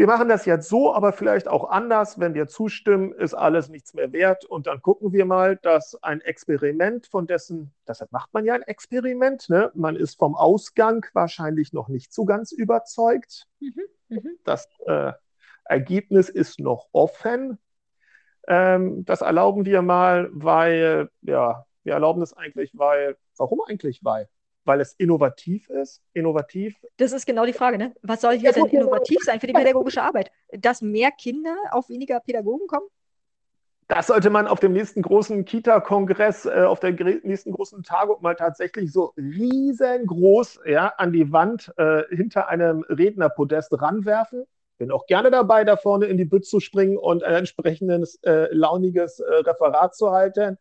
wir 0.00 0.06
machen 0.06 0.30
das 0.30 0.46
jetzt 0.46 0.70
so, 0.70 0.94
aber 0.94 1.12
vielleicht 1.12 1.46
auch 1.46 1.68
anders. 1.68 2.18
Wenn 2.18 2.32
wir 2.32 2.46
zustimmen, 2.46 3.12
ist 3.12 3.34
alles 3.34 3.68
nichts 3.68 3.92
mehr 3.92 4.14
wert. 4.14 4.46
Und 4.46 4.66
dann 4.66 4.80
gucken 4.80 5.12
wir 5.12 5.26
mal, 5.26 5.56
dass 5.58 6.02
ein 6.02 6.22
Experiment, 6.22 7.06
von 7.06 7.26
dessen, 7.26 7.74
deshalb 7.86 8.10
macht 8.10 8.32
man 8.32 8.46
ja 8.46 8.54
ein 8.54 8.62
Experiment, 8.62 9.50
ne? 9.50 9.70
man 9.74 9.96
ist 9.96 10.18
vom 10.18 10.34
Ausgang 10.36 11.04
wahrscheinlich 11.12 11.74
noch 11.74 11.88
nicht 11.88 12.14
so 12.14 12.24
ganz 12.24 12.50
überzeugt. 12.50 13.46
Mhm, 13.58 13.82
mh. 14.08 14.20
Das 14.44 14.70
äh, 14.86 15.12
Ergebnis 15.66 16.30
ist 16.30 16.60
noch 16.60 16.88
offen. 16.92 17.58
Ähm, 18.48 19.04
das 19.04 19.20
erlauben 19.20 19.66
wir 19.66 19.82
mal, 19.82 20.30
weil, 20.32 21.10
ja, 21.20 21.66
wir 21.82 21.92
erlauben 21.92 22.22
es 22.22 22.32
eigentlich, 22.32 22.70
weil, 22.72 23.18
warum 23.36 23.60
eigentlich 23.68 24.02
weil? 24.02 24.30
Weil 24.70 24.80
es 24.80 24.92
innovativ 24.98 25.68
ist. 25.68 26.00
Innovativ. 26.12 26.76
Das 26.96 27.10
ist 27.10 27.26
genau 27.26 27.44
die 27.44 27.52
Frage, 27.52 27.76
ne? 27.76 27.92
Was 28.02 28.20
soll 28.20 28.38
hier 28.38 28.52
denn 28.52 28.66
innovativ 28.66 29.18
sein 29.24 29.40
für 29.40 29.48
die 29.48 29.52
pädagogische 29.52 30.00
Arbeit? 30.00 30.30
Dass 30.52 30.80
mehr 30.80 31.10
Kinder 31.10 31.56
auf 31.72 31.88
weniger 31.88 32.20
Pädagogen 32.20 32.68
kommen? 32.68 32.86
Das 33.88 34.06
sollte 34.06 34.30
man 34.30 34.46
auf 34.46 34.60
dem 34.60 34.72
nächsten 34.72 35.02
großen 35.02 35.44
Kita-Kongress, 35.44 36.46
äh, 36.46 36.62
auf 36.62 36.78
der 36.78 36.92
nächsten 36.92 37.50
großen 37.50 37.82
Tagung 37.82 38.22
mal 38.22 38.36
tatsächlich 38.36 38.92
so 38.92 39.12
riesengroß 39.16 40.60
ja, 40.66 40.92
an 40.98 41.12
die 41.12 41.32
Wand 41.32 41.72
äh, 41.76 42.04
hinter 42.10 42.46
einem 42.46 42.84
Rednerpodest 42.88 43.72
ranwerfen. 43.72 44.44
Bin 44.78 44.92
auch 44.92 45.06
gerne 45.06 45.32
dabei, 45.32 45.64
da 45.64 45.76
vorne 45.76 46.06
in 46.06 46.16
die 46.16 46.24
Bütt 46.24 46.46
zu 46.46 46.60
springen 46.60 46.96
und 46.96 47.24
ein 47.24 47.34
entsprechendes 47.34 48.20
äh, 48.22 48.46
launiges 48.54 49.18
äh, 49.18 49.34
Referat 49.34 49.96
zu 49.96 50.12
halten. 50.12 50.58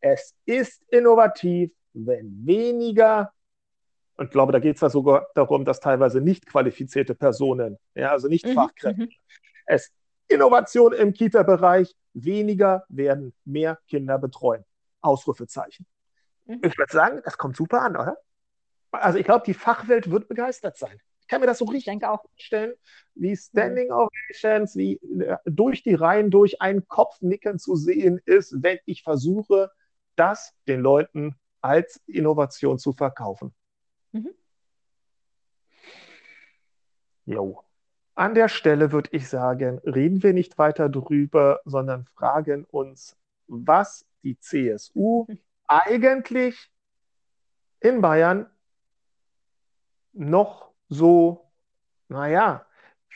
Es 0.00 0.36
ist 0.46 0.84
innovativ, 0.92 1.72
wenn 1.92 2.46
weniger 2.46 3.32
und 4.18 4.26
ich 4.26 4.30
glaube, 4.32 4.52
da 4.52 4.58
geht 4.58 4.74
es 4.74 4.80
ja 4.80 4.90
sogar 4.90 5.28
darum, 5.34 5.64
dass 5.64 5.78
teilweise 5.78 6.20
nicht 6.20 6.44
qualifizierte 6.44 7.14
Personen, 7.14 7.78
ja, 7.94 8.10
also 8.10 8.26
nicht 8.26 8.46
mhm. 8.46 8.54
Fachkräfte, 8.54 9.02
mhm. 9.02 9.10
es 9.66 9.92
Innovation 10.26 10.92
im 10.92 11.14
Kita-Bereich, 11.14 11.94
weniger 12.12 12.84
werden 12.88 13.32
mehr 13.44 13.78
Kinder 13.88 14.18
betreuen. 14.18 14.64
Ausrufezeichen. 15.00 15.86
Mhm. 16.46 16.60
Ich 16.64 16.76
würde 16.76 16.92
sagen, 16.92 17.20
das 17.24 17.38
kommt 17.38 17.56
super 17.56 17.80
an, 17.80 17.96
oder? 17.96 18.18
Also 18.90 19.18
ich 19.18 19.24
glaube, 19.24 19.44
die 19.46 19.54
Fachwelt 19.54 20.10
wird 20.10 20.28
begeistert 20.28 20.76
sein. 20.76 21.00
Ich 21.20 21.28
kann 21.28 21.40
mir 21.40 21.46
das 21.46 21.58
so 21.58 21.66
richtig 21.66 22.02
vorstellen, 22.02 22.74
wie 23.14 23.36
Standing 23.36 23.92
Ovations, 23.92 24.74
wie 24.74 24.94
äh, 24.96 25.36
durch 25.44 25.84
die 25.84 25.94
Reihen 25.94 26.30
durch 26.30 26.60
ein 26.60 26.88
Kopfnicken 26.88 27.60
zu 27.60 27.76
sehen 27.76 28.20
ist, 28.24 28.62
wenn 28.62 28.78
ich 28.84 29.04
versuche, 29.04 29.70
das 30.16 30.54
den 30.66 30.80
Leuten 30.80 31.36
als 31.60 32.00
Innovation 32.06 32.78
zu 32.78 32.92
verkaufen. 32.92 33.54
Mhm. 34.12 34.34
Jo. 37.26 37.62
An 38.14 38.34
der 38.34 38.48
Stelle 38.48 38.90
würde 38.90 39.10
ich 39.12 39.28
sagen, 39.28 39.78
reden 39.84 40.22
wir 40.22 40.32
nicht 40.32 40.58
weiter 40.58 40.88
drüber, 40.88 41.60
sondern 41.64 42.04
fragen 42.06 42.64
uns, 42.64 43.16
was 43.46 44.06
die 44.22 44.38
CSU 44.38 45.26
eigentlich 45.66 46.70
in 47.80 48.00
Bayern 48.00 48.50
noch 50.12 50.72
so, 50.88 51.52
naja, 52.08 52.66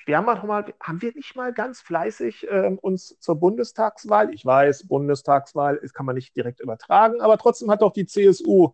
wir 0.06 0.16
haben, 0.16 0.46
mal, 0.46 0.74
haben 0.80 1.02
wir 1.02 1.12
nicht 1.14 1.36
mal 1.36 1.52
ganz 1.52 1.80
fleißig 1.80 2.48
äh, 2.48 2.76
uns 2.80 3.18
zur 3.20 3.36
Bundestagswahl, 3.36 4.32
ich 4.34 4.44
weiß, 4.44 4.88
Bundestagswahl 4.88 5.78
kann 5.94 6.06
man 6.06 6.16
nicht 6.16 6.36
direkt 6.36 6.60
übertragen, 6.60 7.20
aber 7.20 7.38
trotzdem 7.38 7.70
hat 7.70 7.82
doch 7.82 7.92
die 7.92 8.06
CSU 8.06 8.72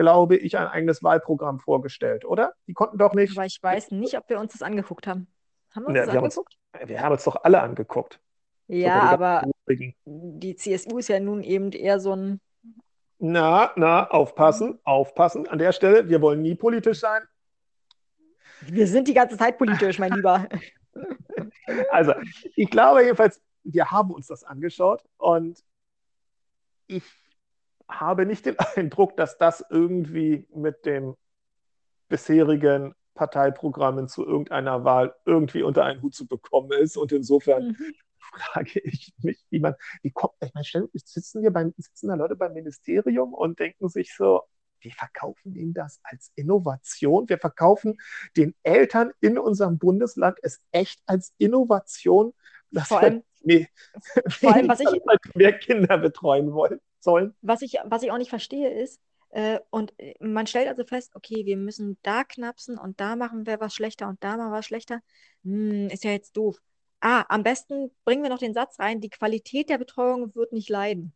glaube 0.00 0.36
ich, 0.36 0.56
ein 0.56 0.66
eigenes 0.66 1.02
Wahlprogramm 1.02 1.60
vorgestellt, 1.60 2.24
oder? 2.24 2.54
Die 2.66 2.72
konnten 2.72 2.96
doch 2.96 3.12
nicht. 3.12 3.36
Aber 3.36 3.44
ich 3.44 3.58
weiß 3.62 3.90
nicht, 3.90 4.16
ob 4.16 4.30
wir 4.30 4.40
uns 4.40 4.52
das 4.52 4.62
angeguckt 4.62 5.06
haben. 5.06 5.26
Haben 5.74 5.82
wir 5.84 5.88
uns 5.88 5.96
ja, 5.98 6.04
das 6.06 6.14
wir 6.14 6.22
angeguckt? 6.22 6.56
Haben 6.72 6.80
uns, 6.80 6.88
wir 6.88 7.00
haben 7.02 7.12
uns 7.12 7.24
doch 7.24 7.44
alle 7.44 7.60
angeguckt. 7.60 8.18
Ja, 8.66 9.02
aber 9.02 9.42
die 10.06 10.56
CSU 10.56 10.98
ist 10.98 11.08
ja 11.08 11.20
nun 11.20 11.42
eben 11.42 11.70
eher 11.72 12.00
so 12.00 12.14
ein. 12.14 12.40
Na, 13.18 13.72
na, 13.76 14.08
aufpassen, 14.08 14.78
aufpassen. 14.84 15.46
An 15.48 15.58
der 15.58 15.72
Stelle, 15.72 16.08
wir 16.08 16.22
wollen 16.22 16.40
nie 16.40 16.54
politisch 16.54 17.00
sein. 17.00 17.20
Wir 18.62 18.86
sind 18.86 19.06
die 19.06 19.14
ganze 19.14 19.36
Zeit 19.36 19.58
politisch, 19.58 19.98
mein 19.98 20.12
Lieber. 20.12 20.48
Also, 21.90 22.12
ich 22.56 22.68
glaube 22.68 23.02
jedenfalls, 23.04 23.40
wir 23.62 23.90
haben 23.90 24.10
uns 24.10 24.26
das 24.26 24.42
angeschaut 24.42 25.04
und 25.18 25.62
ich 26.88 27.04
habe 27.90 28.26
nicht 28.26 28.46
den 28.46 28.56
Eindruck, 28.76 29.16
dass 29.16 29.38
das 29.38 29.64
irgendwie 29.70 30.46
mit 30.54 30.86
den 30.86 31.14
bisherigen 32.08 32.94
Parteiprogrammen 33.14 34.08
zu 34.08 34.26
irgendeiner 34.26 34.84
Wahl 34.84 35.14
irgendwie 35.24 35.62
unter 35.62 35.84
einen 35.84 36.02
Hut 36.02 36.14
zu 36.14 36.26
bekommen 36.26 36.72
ist. 36.72 36.96
Und 36.96 37.12
insofern 37.12 37.68
mhm. 37.68 37.94
frage 38.18 38.80
ich 38.80 39.12
mich, 39.18 39.44
wie 39.50 39.60
man, 39.60 39.74
wie 40.02 40.10
kommt, 40.10 40.34
ich 40.40 40.54
meine, 40.54 40.88
sitzen 40.94 41.40
hier 41.40 41.50
beim, 41.50 41.74
sitzen 41.76 42.08
da 42.08 42.14
Leute 42.14 42.36
beim 42.36 42.52
Ministerium 42.52 43.34
und 43.34 43.58
denken 43.58 43.88
sich 43.88 44.14
so, 44.14 44.42
wir 44.80 44.92
verkaufen 44.92 45.54
ihnen 45.54 45.74
das 45.74 46.00
als 46.02 46.32
Innovation. 46.34 47.28
Wir 47.28 47.38
verkaufen 47.38 47.98
den 48.36 48.54
Eltern 48.62 49.12
in 49.20 49.38
unserem 49.38 49.78
Bundesland 49.78 50.38
es 50.42 50.62
echt 50.72 51.02
als 51.06 51.34
Innovation, 51.38 52.32
dass 52.70 52.88
vor 52.88 53.00
allem, 53.00 53.22
wir 53.42 53.66
vor 54.28 54.54
allem 54.54 54.68
was 54.68 54.80
ich, 54.80 55.34
mehr 55.34 55.58
Kinder 55.58 55.98
betreuen 55.98 56.52
wollen, 56.52 56.80
sollen. 57.00 57.34
Was 57.42 57.62
ich, 57.62 57.78
was 57.84 58.02
ich 58.02 58.10
auch 58.10 58.18
nicht 58.18 58.30
verstehe 58.30 58.70
ist, 58.70 59.00
äh, 59.30 59.60
und 59.70 59.92
äh, 59.98 60.14
man 60.20 60.46
stellt 60.46 60.68
also 60.68 60.84
fest, 60.84 61.12
okay, 61.14 61.46
wir 61.46 61.56
müssen 61.56 61.98
da 62.02 62.24
knapsen 62.24 62.78
und 62.78 63.00
da 63.00 63.16
machen 63.16 63.46
wir 63.46 63.60
was 63.60 63.74
schlechter 63.74 64.08
und 64.08 64.22
da 64.22 64.36
machen 64.36 64.50
wir 64.50 64.58
was 64.58 64.66
schlechter. 64.66 65.00
Hm, 65.44 65.88
ist 65.88 66.04
ja 66.04 66.10
jetzt 66.10 66.36
doof. 66.36 66.58
Ah, 67.00 67.24
am 67.28 67.42
besten 67.42 67.90
bringen 68.04 68.22
wir 68.22 68.30
noch 68.30 68.38
den 68.38 68.54
Satz 68.54 68.78
rein, 68.78 69.00
die 69.00 69.08
Qualität 69.08 69.70
der 69.70 69.78
Betreuung 69.78 70.34
wird 70.34 70.52
nicht 70.52 70.68
leiden. 70.68 71.14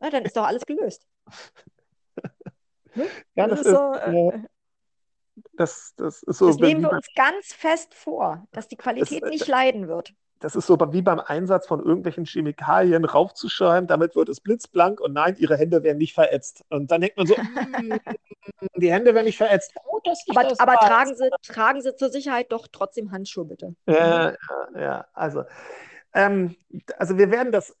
Na, 0.00 0.10
dann 0.10 0.24
ist 0.24 0.36
doch 0.36 0.46
alles 0.46 0.66
gelöst. 0.66 1.06
Hm? 2.92 3.06
Ja, 3.36 3.46
das, 3.46 3.62
das 3.62 3.66
ist, 3.68 3.72
so. 3.72 3.92
Äh, 3.92 4.28
äh, 4.30 4.42
das, 5.52 5.94
das 5.96 6.24
ist 6.24 6.38
so. 6.38 6.48
Das 6.48 6.56
nehmen 6.56 6.82
wir 6.82 6.90
uns 6.90 7.06
ganz 7.14 7.52
fest 7.52 7.94
vor, 7.94 8.48
dass 8.50 8.66
die 8.66 8.74
Qualität 8.74 9.22
das, 9.22 9.30
nicht 9.30 9.46
leiden 9.46 9.86
wird 9.86 10.12
das 10.40 10.56
ist 10.56 10.66
so 10.66 10.78
wie 10.92 11.02
beim 11.02 11.20
Einsatz 11.20 11.66
von 11.66 11.80
irgendwelchen 11.80 12.24
Chemikalien 12.24 13.04
raufzuschreiben, 13.04 13.86
damit 13.86 14.16
wird 14.16 14.30
es 14.30 14.40
blitzblank 14.40 15.00
und 15.00 15.12
nein, 15.12 15.36
ihre 15.38 15.56
Hände 15.56 15.82
werden 15.82 15.98
nicht 15.98 16.14
verätzt. 16.14 16.64
Und 16.70 16.90
dann 16.90 17.02
denkt 17.02 17.18
man 17.18 17.26
so, 17.26 17.34
mm, 17.36 17.98
die 18.76 18.90
Hände 18.90 19.14
werden 19.14 19.26
nicht 19.26 19.36
verätzt. 19.36 19.74
Dass 20.02 20.24
aber 20.30 20.50
aber 20.58 20.74
tragen, 20.76 21.14
Sie, 21.14 21.28
tragen 21.46 21.82
Sie 21.82 21.94
zur 21.94 22.08
Sicherheit 22.08 22.50
doch 22.52 22.66
trotzdem 22.72 23.12
Handschuhe, 23.12 23.44
bitte. 23.44 23.74
Ja, 23.86 24.30
ja, 24.30 24.36
ja. 24.74 25.06
also 25.12 25.44
ähm, 26.12 26.56
also 26.98 27.18
wir 27.18 27.30
werden 27.30 27.52
das, 27.52 27.76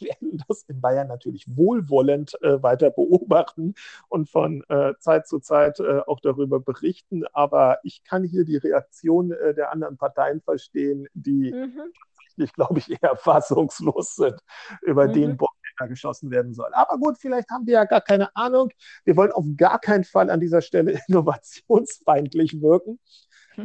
werden 0.00 0.42
das 0.48 0.62
in 0.68 0.80
Bayern 0.80 1.08
natürlich 1.08 1.44
wohlwollend 1.48 2.40
äh, 2.42 2.62
weiter 2.62 2.90
beobachten 2.90 3.74
und 4.08 4.28
von 4.28 4.62
äh, 4.68 4.94
Zeit 4.98 5.26
zu 5.26 5.40
Zeit 5.40 5.80
äh, 5.80 6.00
auch 6.06 6.20
darüber 6.20 6.60
berichten. 6.60 7.24
Aber 7.32 7.78
ich 7.82 8.04
kann 8.04 8.24
hier 8.24 8.44
die 8.44 8.56
Reaktion 8.56 9.32
äh, 9.32 9.54
der 9.54 9.72
anderen 9.72 9.96
Parteien 9.96 10.40
verstehen, 10.40 11.08
die 11.14 11.52
mhm. 11.52 11.92
tatsächlich, 12.16 12.52
glaube 12.52 12.78
ich, 12.78 13.02
eher 13.02 13.16
fassungslos 13.16 14.14
sind 14.14 14.40
über 14.82 15.08
mhm. 15.08 15.12
den 15.12 15.36
Bock, 15.36 15.54
der 15.64 15.86
da 15.86 15.88
geschossen 15.88 16.30
werden 16.30 16.54
soll. 16.54 16.72
Aber 16.72 16.98
gut, 16.98 17.18
vielleicht 17.18 17.50
haben 17.50 17.66
wir 17.66 17.74
ja 17.74 17.84
gar 17.84 18.00
keine 18.00 18.34
Ahnung. 18.36 18.70
Wir 19.04 19.16
wollen 19.16 19.32
auf 19.32 19.46
gar 19.56 19.80
keinen 19.80 20.04
Fall 20.04 20.30
an 20.30 20.40
dieser 20.40 20.62
Stelle 20.62 21.00
innovationsfeindlich 21.08 22.60
wirken. 22.60 23.00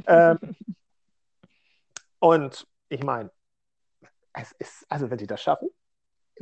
ähm, 0.08 0.40
und 2.20 2.68
ich 2.90 3.04
meine, 3.04 3.32
es 4.36 4.52
ist, 4.54 4.86
also 4.90 5.10
wenn 5.10 5.18
die 5.18 5.28
das 5.28 5.42
schaffen, 5.42 5.70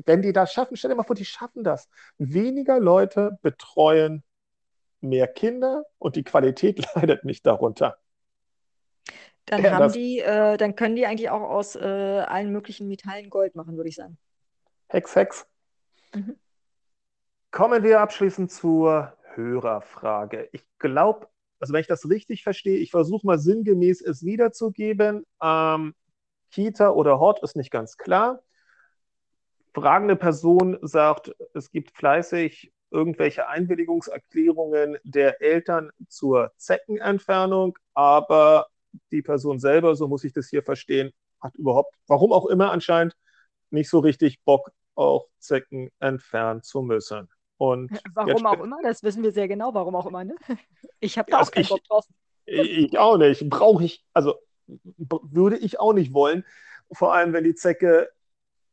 wenn 0.05 0.21
die 0.21 0.33
das 0.33 0.51
schaffen, 0.51 0.75
stell 0.75 0.89
dir 0.89 0.95
mal 0.95 1.03
vor, 1.03 1.15
die 1.15 1.25
schaffen 1.25 1.63
das. 1.63 1.87
Weniger 2.17 2.79
Leute 2.79 3.37
betreuen 3.41 4.23
mehr 5.01 5.27
Kinder 5.27 5.83
und 5.99 6.15
die 6.15 6.23
Qualität 6.23 6.83
leidet 6.95 7.25
nicht 7.25 7.45
darunter. 7.45 7.97
Dann 9.45 9.63
ja, 9.63 9.71
haben 9.71 9.91
die, 9.91 10.19
äh, 10.19 10.57
dann 10.57 10.75
können 10.75 10.95
die 10.95 11.05
eigentlich 11.05 11.29
auch 11.29 11.41
aus 11.41 11.75
äh, 11.75 11.79
allen 11.79 12.51
möglichen 12.51 12.87
Metallen 12.87 13.29
Gold 13.29 13.55
machen, 13.55 13.75
würde 13.75 13.89
ich 13.89 13.95
sagen. 13.95 14.17
Hex, 14.87 15.15
Hex. 15.15 15.45
Mhm. 16.13 16.37
Kommen 17.51 17.83
wir 17.83 17.99
abschließend 17.99 18.51
zur 18.51 19.15
Hörerfrage. 19.35 20.49
Ich 20.53 20.63
glaube, 20.79 21.27
also 21.59 21.73
wenn 21.73 21.81
ich 21.81 21.87
das 21.87 22.09
richtig 22.09 22.43
verstehe, 22.43 22.77
ich 22.77 22.91
versuche 22.91 23.27
mal 23.27 23.37
sinngemäß 23.37 24.01
es 24.01 24.23
wiederzugeben. 24.23 25.25
Ähm, 25.41 25.93
Kita 26.53 26.91
oder 26.91 27.19
Hort 27.19 27.41
ist 27.41 27.55
nicht 27.55 27.71
ganz 27.71 27.97
klar. 27.97 28.43
Fragende 29.73 30.15
Person 30.15 30.77
sagt, 30.83 31.35
es 31.55 31.71
gibt 31.71 31.91
fleißig 31.91 32.71
irgendwelche 32.91 33.47
Einwilligungserklärungen 33.47 34.99
der 35.03 35.41
Eltern 35.41 35.89
zur 36.07 36.51
Zeckenentfernung, 36.57 37.79
aber 37.95 38.67
die 39.11 39.23
Person 39.23 39.57
selber, 39.57 39.95
so 39.95 40.07
muss 40.07 40.23
ich 40.23 40.31
das 40.31 40.47
hier 40.47 40.61
verstehen, 40.61 41.11
hat 41.41 41.55
überhaupt, 41.55 41.95
warum 42.05 42.31
auch 42.31 42.45
immer 42.45 42.71
anscheinend, 42.71 43.15
nicht 43.71 43.89
so 43.89 43.97
richtig 43.97 44.43
Bock, 44.43 44.71
auch 44.93 45.27
Zecken 45.39 45.89
entfernen 45.99 46.61
zu 46.61 46.83
müssen. 46.83 47.29
Und 47.57 47.99
warum 48.13 48.45
auch 48.45 48.63
immer, 48.63 48.77
das 48.83 49.01
wissen 49.01 49.23
wir 49.23 49.31
sehr 49.31 49.47
genau, 49.47 49.73
warum 49.73 49.95
auch 49.95 50.05
immer. 50.05 50.23
Ne? 50.23 50.35
Ich 50.99 51.17
habe 51.17 51.31
da 51.31 51.39
also 51.39 51.49
auch 51.49 51.53
keinen 51.53 51.63
ich, 51.63 51.69
Bock 51.69 51.83
drauf. 51.85 52.05
Ich 52.45 52.97
auch 52.99 53.17
nicht. 53.17 53.49
Brauche 53.49 53.83
ich, 53.83 54.05
also 54.13 54.35
würde 54.67 55.57
ich 55.57 55.79
auch 55.79 55.93
nicht 55.93 56.13
wollen. 56.13 56.45
Vor 56.91 57.13
allem, 57.13 57.33
wenn 57.33 57.43
die 57.43 57.55
Zecke 57.55 58.09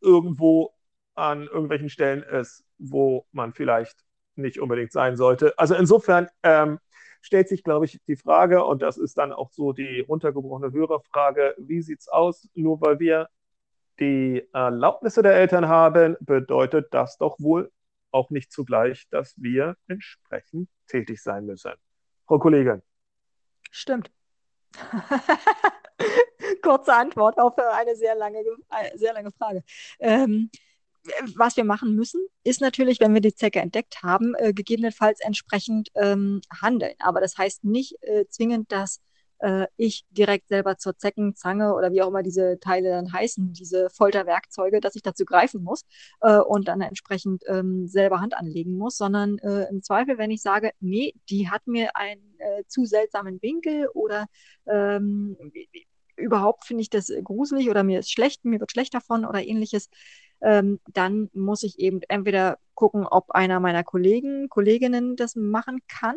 irgendwo 0.01 0.75
an 1.15 1.45
irgendwelchen 1.45 1.91
Stellen 1.91 2.23
ist, 2.23 2.65
wo 2.79 3.27
man 3.33 3.53
vielleicht 3.53 4.05
nicht 4.37 4.59
unbedingt 4.59 4.93
sein 4.93 5.17
sollte. 5.17 5.59
Also 5.59 5.75
insofern 5.75 6.29
ähm, 6.43 6.79
stellt 7.21 7.49
sich, 7.49 7.63
glaube 7.63 7.85
ich, 7.85 8.01
die 8.07 8.17
Frage, 8.17 8.65
und 8.65 8.83
das 8.83 8.97
ist 8.97 9.19
dann 9.19 9.33
auch 9.33 9.51
so 9.51 9.73
die 9.73 10.01
runtergebrochene 10.01 10.73
Hörerfrage, 10.73 11.55
wie 11.59 11.83
sieht 11.83 12.01
es 12.01 12.09
aus? 12.09 12.49
Nur 12.55 12.81
weil 12.81 12.99
wir 12.99 13.29
die 13.99 14.49
Erlaubnisse 14.53 15.23
der 15.23 15.35
Eltern 15.35 15.69
haben, 15.69 16.17
bedeutet 16.21 16.89
das 16.93 17.19
doch 17.19 17.39
wohl 17.39 17.71
auch 18.13 18.31
nicht 18.31 18.51
zugleich, 18.51 19.07
dass 19.11 19.35
wir 19.37 19.77
entsprechend 19.87 20.69
tätig 20.87 21.23
sein 21.23 21.47
müssen. 21.47 21.73
Frau 22.27 22.39
Kollegin. 22.39 22.83
Stimmt. 23.71 24.11
Kurze 26.63 26.95
Antwort 26.95 27.39
auf 27.39 27.57
eine 27.59 27.97
sehr 27.97 28.15
lange, 28.15 28.43
sehr 28.95 29.13
lange 29.13 29.31
Frage. 29.33 29.63
Ähm, 29.99 30.51
was 31.35 31.57
wir 31.57 31.65
machen 31.65 31.95
müssen, 31.95 32.27
ist 32.45 32.61
natürlich, 32.61 33.01
wenn 33.01 33.15
wir 33.15 33.21
die 33.21 33.35
Zecke 33.35 33.61
entdeckt 33.61 34.03
haben, 34.03 34.35
äh, 34.37 34.53
gegebenenfalls 34.53 35.21
entsprechend 35.21 35.89
ähm, 35.95 36.41
handeln. 36.61 36.95
Aber 36.99 37.21
das 37.21 37.39
heißt 37.39 37.65
nicht 37.65 37.97
äh, 38.03 38.27
zwingend, 38.29 38.71
dass 38.71 39.01
äh, 39.41 39.67
ich 39.77 40.05
direkt 40.11 40.49
selber 40.49 40.77
zur 40.77 40.97
Zeckenzange 40.97 41.75
oder 41.75 41.93
wie 41.93 42.03
auch 42.03 42.09
immer 42.09 42.23
diese 42.23 42.59
Teile 42.61 42.91
dann 42.91 43.13
heißen, 43.13 43.53
diese 43.53 43.89
Folterwerkzeuge, 43.91 44.81
dass 44.81 44.95
ich 44.95 45.03
dazu 45.03 45.25
greifen 45.25 45.63
muss 45.63 45.85
äh, 46.21 46.37
und 46.37 46.69
dann 46.69 46.81
entsprechend 46.81 47.45
ähm, 47.47 47.87
selber 47.89 48.21
Hand 48.21 48.35
anlegen 48.37 48.77
muss, 48.77 48.97
sondern 48.97 49.39
äh, 49.39 49.69
im 49.71 49.83
Zweifel, 49.83 50.19
wenn 50.19 50.31
ich 50.31 50.43
sage, 50.43 50.73
nee, 50.81 51.15
die 51.31 51.49
hat 51.51 51.67
mir 51.67 51.97
einen 51.97 52.39
äh, 52.39 52.65
zu 52.69 52.85
seltsamen 52.85 53.41
Winkel 53.43 53.89
oder 53.95 54.27
ähm, 54.67 55.37
überhaupt 56.21 56.65
finde 56.65 56.83
ich 56.83 56.91
das 56.91 57.13
gruselig 57.25 57.71
oder 57.71 57.83
mir 57.83 58.01
ist 58.01 58.13
schlecht, 58.13 58.45
mir 58.45 58.61
wird 58.61 58.71
schlecht 58.71 58.95
davon 58.95 59.25
oder 59.25 59.43
ähnliches, 59.43 59.89
ähm, 60.41 60.81
dann 60.89 61.31
muss 61.33 61.63
ich 61.63 61.79
eben 61.79 62.01
entweder 62.09 62.59
gucken, 62.75 63.07
ob 63.07 63.31
einer 63.33 63.61
meiner 63.61 63.85
Kollegen, 63.85 64.49
Kolleginnen 64.49 65.17
das 65.17 65.37
machen 65.37 65.81
kann 65.89 66.17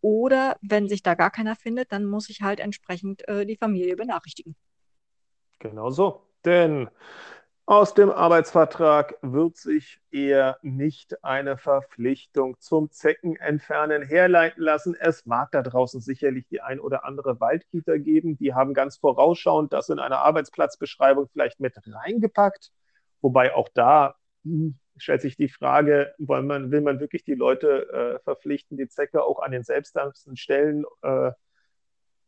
oder 0.00 0.56
wenn 0.62 0.88
sich 0.88 1.02
da 1.02 1.14
gar 1.14 1.30
keiner 1.30 1.56
findet, 1.56 1.92
dann 1.92 2.04
muss 2.04 2.30
ich 2.30 2.40
halt 2.40 2.60
entsprechend 2.60 3.26
äh, 3.28 3.44
die 3.44 3.56
Familie 3.56 3.96
benachrichtigen. 3.96 4.56
Genau 5.58 5.90
so. 5.90 6.26
Denn 6.44 6.88
aus 7.70 7.94
dem 7.94 8.10
Arbeitsvertrag 8.10 9.16
wird 9.22 9.56
sich 9.56 10.00
eher 10.10 10.58
nicht 10.60 11.22
eine 11.22 11.56
Verpflichtung 11.56 12.58
zum 12.58 12.90
Zeckenentfernen 12.90 14.02
herleiten 14.02 14.60
lassen. 14.60 14.96
Es 14.98 15.24
mag 15.24 15.52
da 15.52 15.62
draußen 15.62 16.00
sicherlich 16.00 16.48
die 16.48 16.60
ein 16.62 16.80
oder 16.80 17.04
andere 17.04 17.38
Waldkieter 17.38 18.00
geben, 18.00 18.36
die 18.36 18.54
haben 18.54 18.74
ganz 18.74 18.96
vorausschauend 18.96 19.72
das 19.72 19.88
in 19.88 20.00
einer 20.00 20.18
Arbeitsplatzbeschreibung 20.18 21.28
vielleicht 21.28 21.60
mit 21.60 21.76
reingepackt. 21.86 22.72
Wobei 23.20 23.54
auch 23.54 23.68
da 23.72 24.16
hm, 24.42 24.76
stellt 24.96 25.22
sich 25.22 25.36
die 25.36 25.48
Frage, 25.48 26.12
will 26.18 26.42
man, 26.42 26.72
will 26.72 26.80
man 26.80 26.98
wirklich 26.98 27.22
die 27.22 27.36
Leute 27.36 27.88
äh, 27.92 28.18
verpflichten, 28.24 28.78
die 28.78 28.88
Zecke 28.88 29.22
auch 29.22 29.38
an 29.38 29.52
den 29.52 29.62
selbsternsten 29.62 30.36
Stellen 30.36 30.84
äh, 31.02 31.30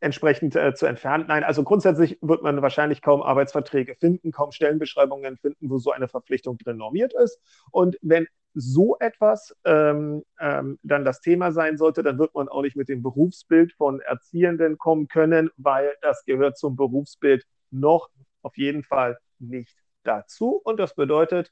entsprechend 0.03 0.55
äh, 0.55 0.73
zu 0.73 0.85
entfernen? 0.85 1.25
Nein, 1.27 1.43
also 1.43 1.63
grundsätzlich 1.63 2.17
wird 2.21 2.43
man 2.43 2.61
wahrscheinlich 2.61 3.01
kaum 3.01 3.23
Arbeitsverträge 3.23 3.95
finden, 3.95 4.31
kaum 4.31 4.51
Stellenbeschreibungen 4.51 5.37
finden, 5.37 5.69
wo 5.69 5.79
so 5.79 5.91
eine 5.91 6.07
Verpflichtung 6.07 6.57
drin 6.57 6.77
normiert 6.77 7.13
ist. 7.13 7.39
Und 7.71 7.97
wenn 8.01 8.27
so 8.53 8.97
etwas 8.99 9.55
ähm, 9.65 10.23
ähm, 10.39 10.77
dann 10.83 11.05
das 11.05 11.21
Thema 11.21 11.51
sein 11.51 11.77
sollte, 11.77 12.03
dann 12.03 12.19
wird 12.19 12.35
man 12.35 12.49
auch 12.49 12.61
nicht 12.61 12.75
mit 12.75 12.89
dem 12.89 13.01
Berufsbild 13.01 13.73
von 13.73 13.99
Erziehenden 14.01 14.77
kommen 14.77 15.07
können, 15.07 15.49
weil 15.57 15.93
das 16.01 16.23
gehört 16.25 16.57
zum 16.57 16.75
Berufsbild 16.75 17.45
noch 17.71 18.09
auf 18.43 18.57
jeden 18.57 18.83
Fall 18.83 19.17
nicht 19.39 19.75
dazu. 20.03 20.61
Und 20.63 20.79
das 20.79 20.93
bedeutet, 20.93 21.51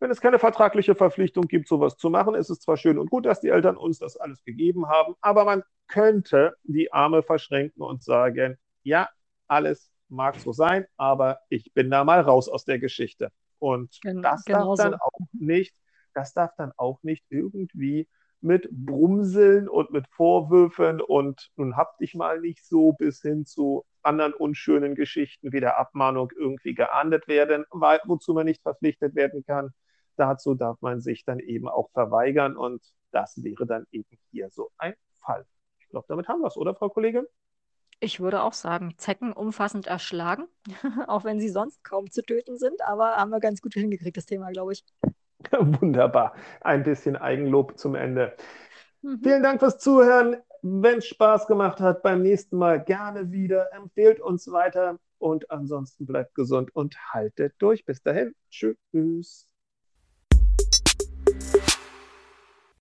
wenn 0.00 0.10
es 0.10 0.20
keine 0.20 0.38
vertragliche 0.38 0.94
Verpflichtung 0.94 1.44
gibt, 1.44 1.68
sowas 1.68 1.96
zu 1.96 2.08
machen, 2.10 2.34
ist 2.34 2.48
es 2.48 2.60
zwar 2.60 2.78
schön 2.78 2.98
und 2.98 3.10
gut, 3.10 3.26
dass 3.26 3.40
die 3.40 3.50
Eltern 3.50 3.76
uns 3.76 3.98
das 3.98 4.16
alles 4.16 4.42
gegeben 4.44 4.88
haben, 4.88 5.14
aber 5.20 5.44
man 5.44 5.62
könnte 5.88 6.56
die 6.64 6.92
Arme 6.92 7.22
verschränken 7.22 7.82
und 7.82 8.02
sagen, 8.02 8.56
ja, 8.82 9.08
alles 9.46 9.90
mag 10.08 10.36
so 10.36 10.52
sein, 10.52 10.86
aber 10.96 11.40
ich 11.50 11.72
bin 11.74 11.90
da 11.90 12.02
mal 12.04 12.20
raus 12.20 12.48
aus 12.48 12.64
der 12.64 12.78
Geschichte. 12.78 13.30
Und 13.58 14.00
Gen 14.00 14.22
das 14.22 14.42
darf 14.44 14.76
dann 14.76 14.92
so. 14.92 14.98
auch 14.98 15.26
nicht, 15.32 15.74
das 16.14 16.32
darf 16.32 16.52
dann 16.56 16.72
auch 16.76 17.02
nicht 17.02 17.24
irgendwie 17.28 18.08
mit 18.40 18.68
Brumseln 18.70 19.68
und 19.68 19.90
mit 19.90 20.06
Vorwürfen 20.08 21.02
und 21.02 21.50
nun 21.56 21.76
hab 21.76 21.98
dich 21.98 22.14
mal 22.14 22.40
nicht 22.40 22.64
so 22.64 22.92
bis 22.92 23.20
hin 23.20 23.44
zu 23.44 23.84
anderen 24.02 24.32
unschönen 24.32 24.94
Geschichten 24.94 25.52
wie 25.52 25.60
der 25.60 25.78
Abmahnung 25.78 26.32
irgendwie 26.34 26.74
geahndet 26.74 27.28
werden, 27.28 27.66
weil, 27.70 28.00
wozu 28.06 28.32
man 28.32 28.46
nicht 28.46 28.62
verpflichtet 28.62 29.14
werden 29.14 29.44
kann 29.44 29.74
dazu 30.20 30.54
darf 30.54 30.80
man 30.80 31.00
sich 31.00 31.24
dann 31.24 31.40
eben 31.40 31.68
auch 31.68 31.90
verweigern. 31.90 32.56
Und 32.56 32.82
das 33.10 33.42
wäre 33.42 33.66
dann 33.66 33.86
eben 33.90 34.18
hier 34.30 34.50
so 34.50 34.70
ein 34.78 34.94
Fall. 35.20 35.46
Ich 35.80 35.88
glaube, 35.88 36.06
damit 36.08 36.28
haben 36.28 36.40
wir 36.40 36.48
es, 36.48 36.56
oder, 36.56 36.74
Frau 36.74 36.88
Kollegin? 36.88 37.26
Ich 38.02 38.20
würde 38.20 38.42
auch 38.42 38.54
sagen, 38.54 38.94
Zecken 38.96 39.32
umfassend 39.32 39.86
erschlagen, 39.86 40.46
auch 41.06 41.24
wenn 41.24 41.40
sie 41.40 41.50
sonst 41.50 41.84
kaum 41.84 42.10
zu 42.10 42.22
töten 42.22 42.56
sind, 42.56 42.80
aber 42.82 43.16
haben 43.16 43.30
wir 43.30 43.40
ganz 43.40 43.60
gut 43.60 43.74
hingekriegt, 43.74 44.16
das 44.16 44.26
Thema, 44.26 44.50
glaube 44.50 44.72
ich. 44.72 44.84
Wunderbar. 45.80 46.34
Ein 46.60 46.82
bisschen 46.82 47.16
Eigenlob 47.16 47.78
zum 47.78 47.94
Ende. 47.94 48.36
Mhm. 49.02 49.20
Vielen 49.22 49.42
Dank 49.42 49.60
fürs 49.60 49.78
Zuhören. 49.78 50.36
Wenn 50.62 50.98
es 50.98 51.06
Spaß 51.06 51.46
gemacht 51.46 51.80
hat, 51.80 52.02
beim 52.02 52.22
nächsten 52.22 52.56
Mal 52.58 52.82
gerne 52.82 53.32
wieder. 53.32 53.72
Empfehlt 53.72 54.20
uns 54.20 54.50
weiter 54.50 54.98
und 55.18 55.50
ansonsten 55.50 56.06
bleibt 56.06 56.34
gesund 56.34 56.74
und 56.74 56.96
haltet 57.12 57.54
durch. 57.58 57.84
Bis 57.84 58.02
dahin. 58.02 58.34
Tschüss. 58.50 59.49